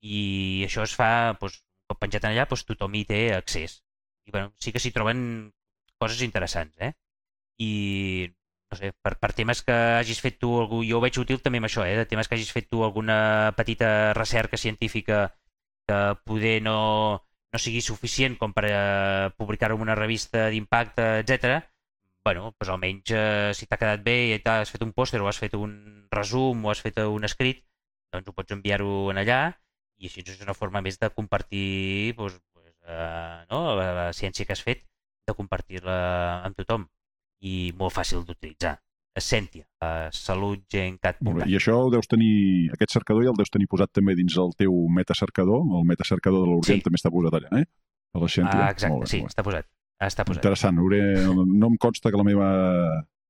I 0.02 0.64
això 0.66 0.84
es 0.86 0.94
fa, 0.94 1.34
doncs, 1.40 1.60
un 1.60 1.94
cop 1.94 2.02
penjat 2.02 2.26
allà, 2.28 2.46
doncs 2.48 2.66
tothom 2.66 2.94
hi 2.94 3.04
té 3.08 3.22
accés. 3.36 3.80
I 4.28 4.34
bueno, 4.34 4.52
sí 4.60 4.72
que 4.72 4.82
s'hi 4.82 4.94
troben 4.94 5.50
coses 5.98 6.22
interessants, 6.26 6.74
eh? 6.80 6.92
I 7.58 8.32
no 8.70 8.76
sé, 8.76 8.92
per, 9.02 9.16
per 9.20 9.32
temes 9.32 9.62
que 9.64 9.74
hagis 9.98 10.20
fet 10.20 10.38
tu, 10.42 10.50
algú, 10.60 10.82
jo 10.86 10.98
ho 10.98 11.04
veig 11.04 11.16
útil 11.20 11.40
també 11.44 11.60
amb 11.62 11.68
això, 11.70 11.84
eh? 11.88 11.96
de 11.96 12.06
temes 12.08 12.28
que 12.28 12.36
hagis 12.36 12.52
fet 12.52 12.68
tu 12.68 12.82
alguna 12.84 13.54
petita 13.56 14.12
recerca 14.16 14.60
científica 14.60 15.22
que 15.88 15.98
poder 16.28 16.60
no, 16.62 16.78
no 17.52 17.58
sigui 17.62 17.80
suficient 17.80 18.36
com 18.40 18.52
per 18.56 18.66
eh, 18.68 19.30
publicar-ho 19.40 19.78
en 19.78 19.86
una 19.88 19.96
revista 19.96 20.48
d'impacte, 20.52 21.06
etc. 21.22 21.62
bueno, 22.24 22.52
doncs 22.52 22.72
almenys 22.74 23.14
eh, 23.16 23.54
si 23.56 23.66
t'ha 23.66 23.80
quedat 23.80 24.04
bé 24.04 24.18
i 24.28 24.36
has 24.44 24.74
fet 24.74 24.84
un 24.84 24.92
pòster 24.92 25.22
o 25.22 25.30
has 25.30 25.40
fet 25.40 25.56
un 25.56 25.72
resum 26.12 26.66
o 26.66 26.70
has 26.70 26.84
fet 26.84 27.00
un 27.00 27.24
escrit, 27.24 27.64
doncs 28.12 28.28
ho 28.28 28.36
pots 28.36 28.52
enviar-ho 28.52 29.08
en 29.12 29.22
allà 29.24 29.40
i 29.98 30.10
així 30.10 30.22
és 30.26 30.44
una 30.44 30.54
forma 30.54 30.84
més 30.84 31.00
de 31.00 31.08
compartir 31.10 32.12
doncs, 32.20 32.36
doncs, 32.52 32.76
eh, 32.84 33.40
no? 33.48 33.62
la, 33.80 33.88
la 34.02 34.06
ciència 34.12 34.44
que 34.44 34.52
has 34.52 34.64
fet, 34.64 34.84
de 35.28 35.36
compartir-la 35.36 35.96
amb 36.48 36.58
tothom 36.58 36.86
i 37.44 37.70
molt 37.78 37.94
fàcil 37.94 38.24
d'utilitzar. 38.26 38.78
Essentia, 39.18 39.64
a 39.82 40.10
salutgencat. 40.14 41.18
Molt 41.26 41.40
bé. 41.40 41.48
I 41.50 41.56
això 41.58 41.74
ho 41.82 41.88
deus 41.90 42.06
tenir, 42.06 42.70
aquest 42.76 42.94
cercador 42.94 43.24
ja 43.26 43.32
el 43.32 43.40
deus 43.40 43.50
tenir 43.50 43.66
posat 43.70 43.90
també 43.90 44.14
dins 44.14 44.36
el 44.38 44.52
teu 44.58 44.74
metacercador, 44.94 45.64
el 45.80 45.88
metacercador 45.88 46.44
de 46.44 46.52
l'Urgent 46.52 46.78
sí. 46.78 46.86
també 46.86 47.00
està 47.00 47.10
posat 47.10 47.34
allà, 47.40 47.50
eh? 47.58 47.66
A 48.14 48.22
l'Essentia. 48.22 48.68
Ah, 48.68 48.72
exacte, 48.76 49.00
bé, 49.02 49.10
sí, 49.10 49.22
està 49.26 49.42
posat. 49.46 49.66
Està 49.98 50.24
posat. 50.28 50.38
Interessant. 50.38 50.78
Hauré... 50.78 51.00
No 51.26 51.72
em 51.72 51.78
consta 51.82 52.12
que 52.14 52.20
la 52.20 52.26
meva 52.28 52.48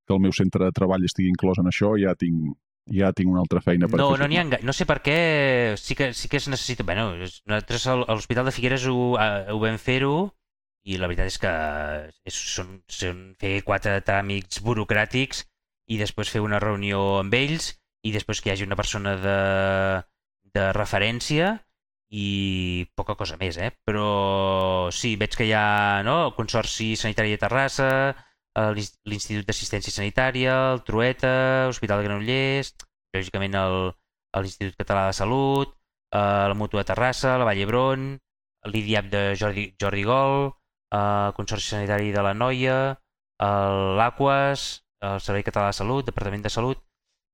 que 0.09 0.17
el 0.17 0.25
meu 0.25 0.33
centre 0.37 0.65
de 0.65 0.75
treball 0.77 1.05
estigui 1.05 1.31
inclòs 1.33 1.61
en 1.61 1.69
això, 1.69 1.93
ja 2.01 2.15
tinc, 2.19 2.57
ja 2.93 3.13
tinc 3.17 3.33
una 3.33 3.43
altra 3.45 3.61
feina 3.65 3.89
per 3.89 4.01
no, 4.01 4.11
fer. 4.13 4.23
No, 4.23 4.29
n'hi 4.29 4.41
ha, 4.41 4.61
no 4.65 4.75
sé 4.77 4.87
per 4.89 4.99
què, 5.05 5.19
sí 5.81 5.97
que, 5.97 6.13
sí 6.17 6.29
que 6.33 6.41
es 6.41 6.49
necessita... 6.49 6.87
Bueno, 6.89 7.11
nosaltres 7.17 7.87
a 7.89 7.97
l'Hospital 8.01 8.49
de 8.49 8.55
Figueres 8.57 8.89
ho, 8.89 8.99
ho 9.17 9.61
vam 9.63 9.81
fer-ho 9.81 10.15
i 10.89 10.97
la 10.97 11.09
veritat 11.11 11.29
és 11.29 11.39
que 11.43 11.53
és, 12.31 12.37
són, 12.55 12.79
són 12.89 13.23
fer 13.41 13.59
quatre 13.67 13.99
tràmits 14.07 14.63
burocràtics 14.65 15.45
i 15.93 15.99
després 16.01 16.33
fer 16.33 16.43
una 16.45 16.61
reunió 16.63 17.01
amb 17.21 17.35
ells 17.37 17.73
i 18.09 18.13
després 18.15 18.41
que 18.41 18.51
hi 18.51 18.55
hagi 18.55 18.67
una 18.69 18.79
persona 18.79 19.17
de, 19.21 19.39
de 20.55 20.69
referència 20.77 21.57
i 22.09 22.87
poca 22.97 23.17
cosa 23.21 23.37
més, 23.41 23.59
eh? 23.61 23.71
Però 23.85 24.89
sí, 24.95 25.17
veig 25.21 25.37
que 25.37 25.45
hi 25.49 25.53
ha 25.53 26.01
no? 26.07 26.17
el 26.29 26.35
Consorci 26.37 26.95
Sanitari 26.97 27.35
de 27.35 27.41
Terrassa, 27.43 27.89
l'Institut 28.57 29.45
d'Assistència 29.47 29.93
Sanitària, 29.93 30.55
el 30.73 30.81
Trueta, 30.87 31.33
l'Hospital 31.69 32.01
de 32.01 32.09
Granollers, 32.09 32.73
lògicament 33.15 33.59
l'Institut 33.59 34.79
Català 34.81 35.09
de 35.11 35.19
Salut, 35.21 35.77
eh, 36.15 36.47
la 36.53 36.57
Mutua 36.57 36.83
de 36.83 36.91
Terrassa, 36.95 37.37
la 37.37 37.47
Vall 37.49 37.61
d'Hebron, 37.61 38.09
l'IDIAP 38.73 39.13
de 39.13 39.23
Jordi, 39.39 39.69
Jordi 39.81 40.07
Gol, 40.09 40.49
el 40.95 41.33
Consorci 41.37 41.75
Sanitari 41.75 42.13
de 42.13 42.23
la 42.25 42.35
Noia, 42.35 42.79
l'Aquas, 43.39 44.69
el 45.05 45.21
Servei 45.21 45.45
Català 45.47 45.71
de 45.71 45.79
Salut, 45.81 46.07
Departament 46.07 46.45
de 46.45 46.51
Salut... 46.51 46.85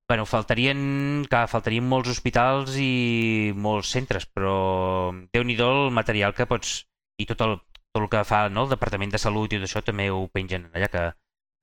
bueno, 0.09 0.27
faltarien, 0.29 1.25
que 1.33 1.39
faltarien 1.49 1.87
molts 1.89 2.11
hospitals 2.13 2.75
i 2.77 3.53
molts 3.57 3.89
centres, 3.95 4.27
però 4.29 5.15
déu 5.33 5.45
nhi 5.49 5.57
el 5.57 5.91
material 5.91 6.35
que 6.35 6.47
pots... 6.47 6.85
i 7.19 7.25
tot 7.25 7.41
el, 7.41 7.57
tot 7.95 8.03
el 8.03 8.09
que 8.13 8.25
fa 8.29 8.49
no, 8.51 8.65
el 8.65 8.75
Departament 8.75 9.15
de 9.15 9.23
Salut 9.23 9.53
i 9.53 9.61
tot 9.63 9.65
això 9.69 9.81
també 9.81 10.11
ho 10.11 10.27
pengen 10.29 10.69
allà, 10.75 10.91
que, 10.93 11.05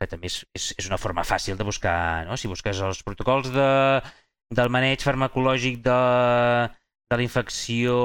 que 0.01 0.07
també 0.09 0.31
és, 0.31 0.41
és, 0.57 0.73
és 0.79 0.89
una 0.89 0.97
forma 0.97 1.27
fàcil 1.27 1.57
de 1.57 1.67
buscar, 1.67 2.25
no? 2.25 2.37
si 2.37 2.49
busques 2.49 2.81
els 2.81 3.03
protocols 3.05 3.51
de, 3.53 3.69
del 4.49 4.73
maneig 4.73 5.05
farmacològic 5.05 5.83
de, 5.85 5.99
de 7.11 7.17
la 7.19 7.25
infecció 7.25 7.95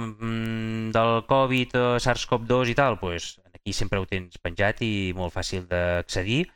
mm, 0.00 0.92
del 0.94 1.18
Covid 1.28 1.76
o 1.76 1.88
SARS-CoV-2 2.00 2.72
i 2.72 2.76
tal, 2.78 2.96
pues, 2.98 3.34
aquí 3.52 3.74
sempre 3.76 4.00
ho 4.00 4.06
tens 4.08 4.40
penjat 4.40 4.80
i 4.84 5.12
molt 5.16 5.34
fàcil 5.34 5.66
d'accedir 5.68 6.46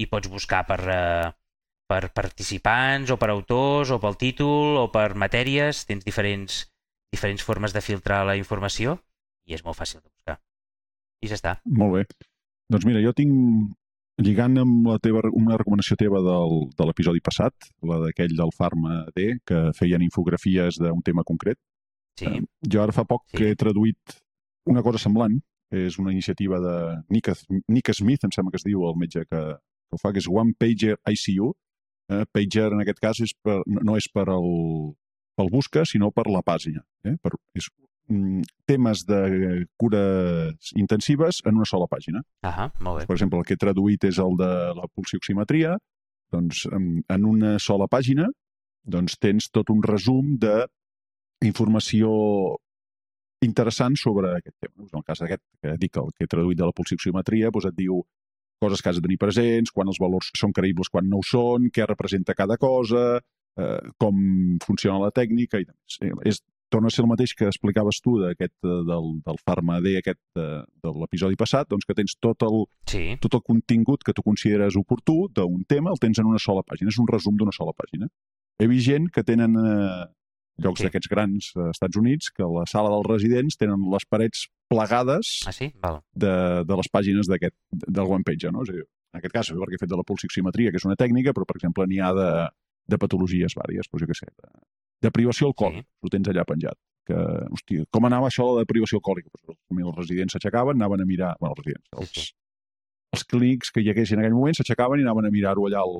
i 0.00 0.06
pots 0.08 0.30
buscar 0.32 0.62
per, 0.68 0.80
eh, 0.88 1.28
per 1.88 2.02
participants 2.16 3.12
o 3.12 3.18
per 3.20 3.30
autors 3.34 3.92
o 3.92 4.00
pel 4.00 4.16
títol 4.16 4.80
o 4.80 4.86
per 4.94 5.12
matèries, 5.20 5.84
tens 5.88 6.04
diferents, 6.08 6.64
diferents 7.12 7.44
formes 7.44 7.76
de 7.76 7.84
filtrar 7.84 8.24
la 8.24 8.38
informació 8.40 8.98
i 9.48 9.56
és 9.56 9.64
molt 9.64 9.76
fàcil 9.76 10.00
de 10.00 10.08
buscar. 10.08 10.38
I 11.20 11.28
ja 11.28 11.36
està. 11.36 11.58
Molt 11.64 11.96
bé. 11.98 12.04
Doncs 12.72 12.84
mira, 12.88 13.00
jo 13.04 13.12
tinc, 13.16 13.32
lligant 14.22 14.58
amb 14.60 14.88
la 14.90 14.98
teva, 15.02 15.22
una 15.36 15.58
recomanació 15.60 15.96
teva 15.98 16.20
del, 16.24 16.64
de 16.78 16.86
l'episodi 16.88 17.22
passat, 17.24 17.68
la 17.86 18.00
d'aquell 18.02 18.34
del 18.38 18.54
Pharma 18.56 19.04
D, 19.16 19.38
que 19.46 19.68
feien 19.78 20.04
infografies 20.04 20.80
d'un 20.82 21.02
tema 21.06 21.24
concret, 21.26 21.58
sí. 22.18 22.26
eh, 22.26 22.42
jo 22.66 22.82
ara 22.82 22.94
fa 22.94 23.06
poc 23.08 23.26
sí. 23.28 23.38
que 23.38 23.52
he 23.52 23.58
traduït 23.58 24.18
una 24.68 24.82
cosa 24.84 25.00
semblant, 25.02 25.38
és 25.70 25.98
una 26.00 26.12
iniciativa 26.12 26.60
de 26.64 26.74
Nick, 27.12 27.32
Nick 27.68 27.92
Smith, 27.94 28.24
em 28.24 28.32
sembla 28.34 28.54
que 28.54 28.60
es 28.60 28.66
diu 28.66 28.86
el 28.88 28.96
metge 29.00 29.24
que, 29.28 29.42
que 29.58 29.96
ho 29.96 30.00
fa, 30.00 30.12
que 30.12 30.22
és 30.22 30.28
One 30.28 30.56
Pager 30.58 30.96
ICU. 31.04 31.52
Eh, 32.08 32.24
pager, 32.32 32.70
en 32.72 32.80
aquest 32.80 33.02
cas, 33.04 33.18
és 33.20 33.34
per, 33.44 33.58
no 33.68 33.98
és 34.00 34.06
per 34.08 34.24
el, 34.32 34.46
pel 35.36 35.50
busca, 35.52 35.84
sinó 35.84 36.08
per 36.14 36.24
la 36.32 36.40
pàgina. 36.40 36.80
Eh? 37.04 37.18
Per, 37.20 37.34
és 37.58 37.68
temes 38.68 39.04
de 39.08 39.20
cures 39.76 40.72
intensives 40.80 41.42
en 41.44 41.60
una 41.60 41.68
sola 41.68 41.86
pàgina. 41.90 42.22
Ah, 42.42 42.70
molt 42.80 43.02
bé. 43.02 43.06
Per 43.06 43.16
exemple, 43.16 43.40
el 43.40 43.46
que 43.48 43.56
he 43.56 43.60
traduït 43.60 44.04
és 44.08 44.18
el 44.22 44.36
de 44.40 44.50
la 44.78 44.88
pulsioximetria, 44.94 45.76
doncs 46.32 46.66
en 46.72 47.24
una 47.24 47.56
sola 47.62 47.86
pàgina 47.88 48.28
doncs 48.88 49.18
tens 49.20 49.50
tot 49.52 49.70
un 49.70 49.82
resum 49.84 50.36
de 50.40 50.64
informació 51.44 52.10
interessant 53.44 53.94
sobre 54.00 54.32
aquest 54.38 54.56
tema. 54.58 54.74
Doncs 54.80 54.94
en 54.94 55.00
el 55.02 55.06
cas 55.06 55.22
d'aquest, 55.22 55.44
que 55.62 55.74
dic 55.78 55.98
el 56.00 56.08
que 56.14 56.26
he 56.26 56.30
traduït 56.30 56.58
de 56.58 56.66
la 56.66 56.74
pulsioximetria, 56.74 57.52
doncs 57.54 57.68
et 57.70 57.76
diu 57.78 58.00
coses 58.58 58.82
que 58.82 58.90
has 58.90 58.98
de 58.98 59.04
tenir 59.04 59.20
presents, 59.22 59.70
quan 59.70 59.90
els 59.92 60.00
valors 60.02 60.32
són 60.34 60.54
creïbles, 60.56 60.90
quan 60.90 61.06
no 61.06 61.20
ho 61.20 61.26
són, 61.26 61.68
què 61.70 61.86
representa 61.86 62.34
cada 62.34 62.56
cosa, 62.58 63.20
eh, 63.60 63.80
com 64.02 64.16
funciona 64.64 65.04
la 65.04 65.12
tècnica 65.14 65.60
i 65.60 65.68
demés. 65.68 66.00
Eh, 66.02 66.10
és 66.32 66.42
torna 66.68 66.88
a 66.88 66.94
ser 66.94 67.04
el 67.04 67.10
mateix 67.10 67.34
que 67.36 67.48
explicaves 67.48 68.00
tu 68.04 68.18
d'aquest 68.20 68.54
eh, 68.64 68.80
del, 68.88 69.08
del 69.24 69.40
Pharma 69.44 69.78
D 69.84 69.96
aquest 69.98 70.20
de, 70.36 70.44
eh, 70.44 70.60
de 70.84 70.92
l'episodi 71.00 71.38
passat, 71.40 71.68
doncs 71.70 71.88
que 71.88 71.96
tens 71.96 72.16
tot 72.20 72.44
el, 72.46 72.64
sí. 72.90 73.04
tot 73.22 73.38
el 73.38 73.44
contingut 73.46 74.04
que 74.04 74.14
tu 74.16 74.24
consideres 74.26 74.76
oportú 74.80 75.26
d'un 75.34 75.64
tema, 75.68 75.94
el 75.94 76.02
tens 76.02 76.20
en 76.20 76.28
una 76.30 76.42
sola 76.42 76.64
pàgina, 76.66 76.92
és 76.92 77.00
un 77.00 77.08
resum 77.10 77.38
d'una 77.40 77.54
sola 77.54 77.74
pàgina. 77.76 78.10
He 78.58 78.68
vist 78.70 78.88
gent 78.88 79.08
que 79.14 79.24
tenen 79.24 79.56
eh, 79.58 80.04
llocs 80.64 80.82
sí. 80.82 80.88
d'aquests 80.88 81.10
grans 81.12 81.50
eh, 81.56 81.70
Estats 81.72 81.98
Units 82.00 82.32
que 82.34 82.44
a 82.44 82.52
la 82.52 82.66
sala 82.70 82.92
dels 82.94 83.08
residents 83.08 83.58
tenen 83.60 83.88
les 83.92 84.06
parets 84.10 84.46
plegades 84.68 85.38
ah, 85.48 85.54
sí? 85.54 85.70
Val. 85.80 86.02
de, 86.12 86.32
de 86.68 86.80
les 86.80 86.90
pàgines 86.92 87.30
d'aquest 87.30 87.56
del 87.72 88.16
OnePage, 88.18 88.52
no? 88.52 88.66
És 88.66 88.74
a 88.74 88.78
dir, 88.78 88.86
en 89.14 89.22
aquest 89.22 89.34
cas, 89.34 89.52
perquè 89.54 89.78
he 89.78 89.84
fet 89.84 89.92
de 89.92 89.98
la 89.98 90.06
pulsioximetria, 90.06 90.72
que 90.72 90.80
és 90.80 90.88
una 90.88 90.98
tècnica, 91.00 91.32
però, 91.32 91.46
per 91.48 91.56
exemple, 91.56 91.86
n'hi 91.88 92.02
ha 92.04 92.10
de, 92.16 92.28
de 92.92 92.98
patologies 93.00 93.56
vàries, 93.56 93.88
doncs 93.88 94.04
jo 94.04 94.10
què 94.10 94.18
sé, 94.18 94.28
de, 94.34 94.50
de 95.02 95.10
privació 95.14 95.48
alcohòlica, 95.52 95.86
sí. 95.86 95.98
ho 96.02 96.12
tens 96.12 96.30
allà 96.32 96.44
penjat. 96.48 96.78
Que, 97.08 97.16
hòstia, 97.54 97.86
com 97.94 98.04
anava 98.04 98.28
això 98.28 98.50
de 98.58 98.66
privació 98.68 98.98
alcohòlica? 99.00 99.30
Pues, 99.32 99.56
els 99.80 99.96
residents 99.96 100.36
s'aixecaven, 100.36 100.76
anaven 100.76 101.04
a 101.04 101.08
mirar... 101.08 101.34
Bueno, 101.40 101.54
els 101.56 101.64
residents, 101.64 101.88
els, 102.02 102.10
sí. 102.28 102.34
els 103.16 103.24
clínics 103.24 103.70
que 103.72 103.84
hi 103.84 103.92
haguessin 103.92 104.18
en 104.18 104.26
aquell 104.26 104.36
moment 104.36 104.58
s'aixecaven 104.58 105.00
i 105.00 105.06
anaven 105.06 105.28
a 105.28 105.32
mirar-ho 105.32 105.64
allà 105.68 105.80
al, 105.86 105.94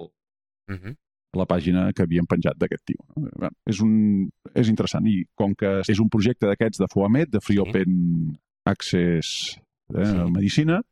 uh 0.68 0.76
-huh. 0.76 0.94
la 1.40 1.46
pàgina 1.46 1.92
que 1.94 2.02
havien 2.02 2.26
penjat 2.26 2.58
d'aquest 2.58 2.84
tio. 2.84 3.00
No? 3.16 3.30
Bé, 3.40 3.48
És, 3.66 3.80
un, 3.80 4.28
és 4.54 4.68
interessant 4.68 5.06
i 5.06 5.24
com 5.34 5.54
que 5.54 5.80
és 5.88 5.98
un 5.98 6.08
projecte 6.08 6.46
d'aquests 6.46 6.78
de 6.78 6.88
FOAMED, 6.92 7.28
de 7.30 7.40
Free 7.40 7.56
Sí. 7.56 7.60
Open 7.60 8.38
Access 8.64 9.58
eh, 9.94 10.04
Sí. 10.04 10.16
a 10.16 10.28
Medicina, 10.28 10.82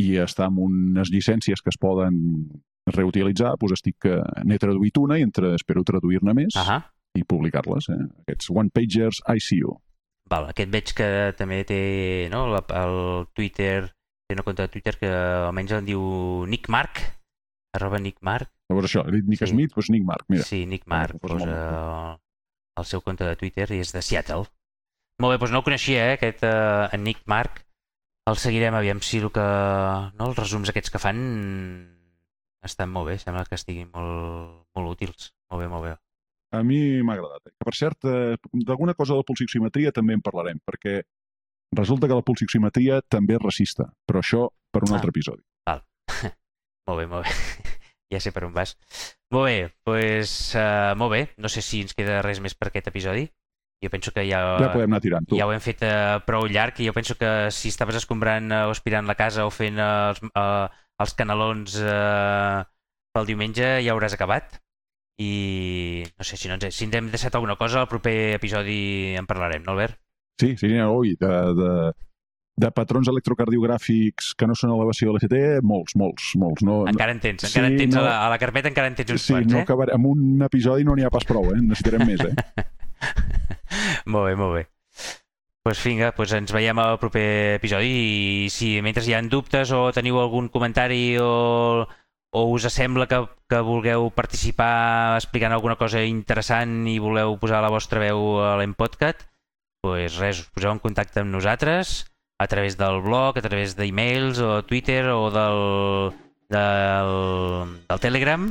i 0.00 0.16
està 0.16 0.46
amb 0.46 0.58
unes 0.58 1.10
llicències 1.12 1.60
que 1.62 1.70
es 1.70 1.78
poden 1.78 2.48
reutilitzar, 2.86 3.54
doncs 3.60 3.72
estic, 3.78 4.04
eh, 4.06 4.18
n'he 4.44 4.58
traduït 4.58 4.98
una 4.98 5.18
i 5.18 5.22
entre, 5.22 5.54
espero 5.54 5.84
traduir-ne 5.84 6.34
més 6.34 6.56
Ahà. 6.56 6.80
I 7.18 7.24
publicar-les. 7.28 7.88
Eh? 7.92 8.02
Aquests 8.24 8.50
one-pagers 8.52 9.22
ICU. 9.36 9.74
Val, 10.32 10.46
aquest 10.48 10.70
veig 10.72 10.92
que 10.96 11.08
també 11.36 11.62
té 11.68 11.80
no, 12.32 12.46
la, 12.52 12.62
el 12.80 13.26
Twitter, 13.36 13.90
té 14.28 14.36
una 14.36 14.44
compte 14.46 14.64
de 14.64 14.72
Twitter 14.72 14.94
que 15.00 15.10
almenys 15.12 15.74
en 15.76 15.88
diu 15.88 16.00
Nick 16.48 16.70
Mark, 16.72 17.02
arroba 17.76 18.00
Nick 18.00 18.22
Mark. 18.24 18.48
Llavors 18.70 18.88
això, 18.88 19.02
he 19.08 19.18
dit 19.18 19.28
Nick 19.28 19.42
Sí. 19.44 19.50
Smith, 19.52 19.74
doncs 19.74 19.90
Nick 19.92 20.06
Mark, 20.08 20.24
mira. 20.32 20.46
Sí, 20.48 20.64
Nick 20.66 20.86
Mark 20.88 21.18
Doncs 21.18 21.42
posa 21.44 22.18
el 22.80 22.86
seu 22.88 23.02
compte 23.04 23.26
de 23.28 23.36
Twitter 23.36 23.66
i 23.76 23.82
és 23.84 23.92
de 23.92 24.00
Seattle. 24.00 24.46
Molt 25.20 25.34
bé, 25.34 25.38
doncs 25.42 25.52
no 25.52 25.60
el 25.60 25.66
coneixia, 25.66 26.06
eh, 26.08 26.14
aquest 26.16 26.46
eh, 26.48 26.98
Nick 26.98 27.26
Mark. 27.28 27.66
El 28.30 28.38
seguirem, 28.38 28.74
aviam 28.78 29.02
si 29.02 29.18
el 29.18 29.28
que... 29.34 29.44
No, 30.16 30.30
els 30.30 30.38
resums 30.38 30.70
aquests 30.70 30.94
que 30.94 31.00
fan 31.02 31.20
estan 32.62 32.88
molt 32.94 33.10
bé, 33.10 33.18
sembla 33.18 33.44
que 33.48 33.58
estiguin 33.58 33.90
molt, 33.92 34.62
molt 34.78 34.92
útils. 34.94 35.32
Molt 35.50 35.64
bé, 35.64 35.68
molt 35.68 35.84
bé. 35.88 35.94
A 36.52 36.62
mi 36.62 36.78
m'ha 37.02 37.14
agradat. 37.16 37.46
Eh? 37.48 37.54
Per 37.64 37.72
cert, 37.74 38.04
eh, 38.04 38.36
d'alguna 38.52 38.94
cosa 38.94 39.14
de 39.14 39.22
la 39.22 39.26
pulsioximetria 39.28 39.92
també 39.92 40.12
en 40.14 40.20
parlarem, 40.24 40.58
perquè 40.68 41.00
resulta 41.76 42.06
que 42.10 42.18
la 42.18 42.24
pulsioximetria 42.26 43.00
també 43.08 43.38
és 43.38 43.42
racista, 43.42 43.86
però 44.06 44.20
això 44.20 44.48
per 44.72 44.82
un 44.84 44.92
Ah. 44.92 44.98
altre 45.00 45.10
episodi. 45.14 45.42
Molt 46.88 46.98
bé, 46.98 47.06
molt 47.06 47.24
bé. 47.24 47.30
ja 48.12 48.18
sé 48.20 48.32
per 48.34 48.44
on 48.44 48.52
vas. 48.52 48.74
Molt 49.32 49.46
bé, 49.46 49.70
doncs 49.86 50.32
uh, 50.58 50.92
molt 50.98 51.12
bé. 51.14 51.20
No 51.38 51.48
sé 51.48 51.62
si 51.62 51.80
ens 51.80 51.94
queda 51.94 52.20
res 52.26 52.40
més 52.42 52.54
per 52.58 52.68
aquest 52.68 52.88
episodi. 52.90 53.28
Jo 53.82 53.88
penso 53.90 54.12
que 54.12 54.24
ja, 54.28 54.40
Ja 54.60 54.72
podem 54.74 54.90
anar 54.92 55.00
tirant, 55.02 55.24
tu. 55.26 55.38
ja 55.38 55.46
ho 55.46 55.52
hem 55.54 55.62
fet 55.62 55.80
uh, 55.86 56.18
prou 56.26 56.44
llarg 56.50 56.76
i 56.82 56.86
jo 56.86 56.92
penso 56.94 57.14
que 57.18 57.30
si 57.54 57.70
estaves 57.72 57.96
escombrant 57.98 58.50
uh, 58.52 58.66
o 58.68 58.74
aspirant 58.74 59.06
la 59.08 59.16
casa 59.18 59.46
o 59.46 59.50
fent 59.50 59.78
uh, 59.78 60.10
els, 60.12 60.20
uh, 60.34 60.68
els 61.02 61.14
canelons 61.18 61.78
uh, 61.82 62.60
pel 63.14 63.26
diumenge 63.30 63.72
ja 63.82 63.94
hauràs 63.94 64.14
acabat. 64.18 64.60
I 65.20 66.04
no 66.18 66.24
sé, 66.24 66.36
si, 66.36 66.48
no 66.48 66.54
ens, 66.56 66.72
si 66.74 66.86
ens 66.86 66.94
hem 66.96 67.10
deixat 67.12 67.34
alguna 67.36 67.56
cosa, 67.60 67.82
al 67.82 67.88
proper 67.90 68.34
episodi 68.38 69.14
en 69.18 69.26
parlarem, 69.28 69.62
no, 69.66 69.72
Albert? 69.76 69.98
Sí, 70.40 70.56
sí, 70.56 70.72
no, 70.72 70.88
ui, 70.98 71.12
de, 71.20 71.28
de, 71.58 71.70
de 72.56 72.70
patrons 72.74 73.08
electrocardiogràfics 73.12 74.32
que 74.34 74.48
no 74.48 74.56
són 74.58 74.72
elevació 74.74 75.12
de 75.12 75.18
l'ECT, 75.18 75.36
molts, 75.68 75.94
molts, 76.00 76.32
molts. 76.40 76.64
No, 76.66 76.82
Encara 76.90 77.12
en 77.14 77.20
tens, 77.22 77.44
encara 77.46 77.68
Sí, 77.68 77.74
en 77.76 77.78
tens 77.84 77.94
no- 77.94 78.02
a, 78.02 78.08
la, 78.08 78.16
a 78.26 78.30
la 78.32 78.40
carpeta 78.42 78.72
encara 78.72 78.88
en 78.90 78.96
tens 78.98 79.12
uns 79.14 79.28
sí, 79.28 79.34
quants, 79.36 79.52
no 79.52 79.60
eh? 79.60 79.66
acabaré, 79.68 79.94
amb 79.94 80.08
un 80.10 80.42
episodi 80.48 80.88
no 80.88 80.96
n'hi 80.96 81.04
ha 81.06 81.12
pas 81.12 81.28
prou, 81.28 81.52
eh? 81.52 81.60
necessitarem 81.60 82.08
més. 82.08 82.24
Eh? 82.26 82.66
molt 84.12 84.30
bé, 84.30 84.36
molt 84.36 84.56
bé. 84.58 84.64
Doncs 85.62 85.78
pues 85.78 85.84
vinga, 85.86 86.08
pues 86.16 86.32
ens 86.34 86.50
veiem 86.50 86.78
al 86.82 86.96
proper 86.98 87.54
episodi 87.60 87.90
i 87.94 88.48
si 88.50 88.72
mentre 88.82 89.04
hi 89.06 89.12
ha 89.14 89.20
dubtes 89.30 89.70
o 89.70 89.84
teniu 89.94 90.18
algun 90.18 90.48
comentari 90.50 91.14
o, 91.22 91.84
o 92.32 92.48
us 92.50 92.64
sembla 92.72 93.06
que, 93.06 93.20
que 93.48 93.60
vulgueu 93.60 94.08
participar 94.16 95.18
explicant 95.20 95.52
alguna 95.52 95.76
cosa 95.76 96.00
interessant 96.02 96.88
i 96.88 96.96
voleu 96.98 97.36
posar 97.38 97.60
la 97.60 97.70
vostra 97.72 98.00
veu 98.00 98.40
a 98.40 98.56
l'Empodcat, 98.56 99.28
pues 99.84 100.16
res, 100.16 100.40
us 100.40 100.48
poseu 100.48 100.72
en 100.72 100.80
contacte 100.80 101.20
amb 101.20 101.34
nosaltres 101.34 102.06
a 102.40 102.48
través 102.48 102.78
del 102.80 103.02
blog, 103.04 103.36
a 103.36 103.44
través 103.44 103.76
d'emails 103.76 104.40
o 104.40 104.62
Twitter 104.64 105.04
o 105.12 105.28
del, 105.30 106.16
del, 106.48 107.12
del 107.86 108.00
Telegram 108.00 108.48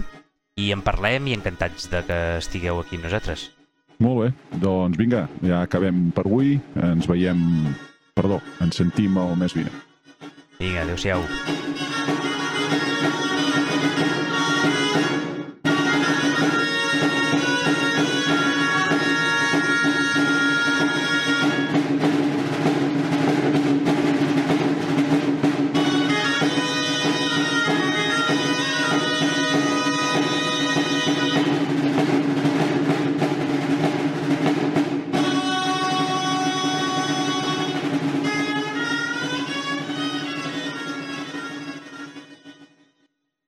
i 0.62 0.70
en 0.76 0.86
parlem 0.86 1.32
i 1.32 1.36
encantats 1.36 1.90
de 1.90 2.04
que 2.06 2.20
estigueu 2.38 2.80
aquí 2.80 3.00
amb 3.00 3.10
nosaltres. 3.10 3.50
Molt 4.02 4.22
bé, 4.22 4.58
doncs 4.62 4.98
vinga, 4.98 5.28
ja 5.46 5.62
acabem 5.66 6.10
per 6.16 6.26
avui. 6.26 6.56
Ens 6.82 7.10
veiem, 7.10 7.42
perdó, 8.18 8.42
ens 8.62 8.82
sentim 8.82 9.18
el 9.22 9.38
mes 9.42 9.58
vinent. 9.58 9.78
Vinga, 10.62 10.86
adeu-siau. 10.86 11.26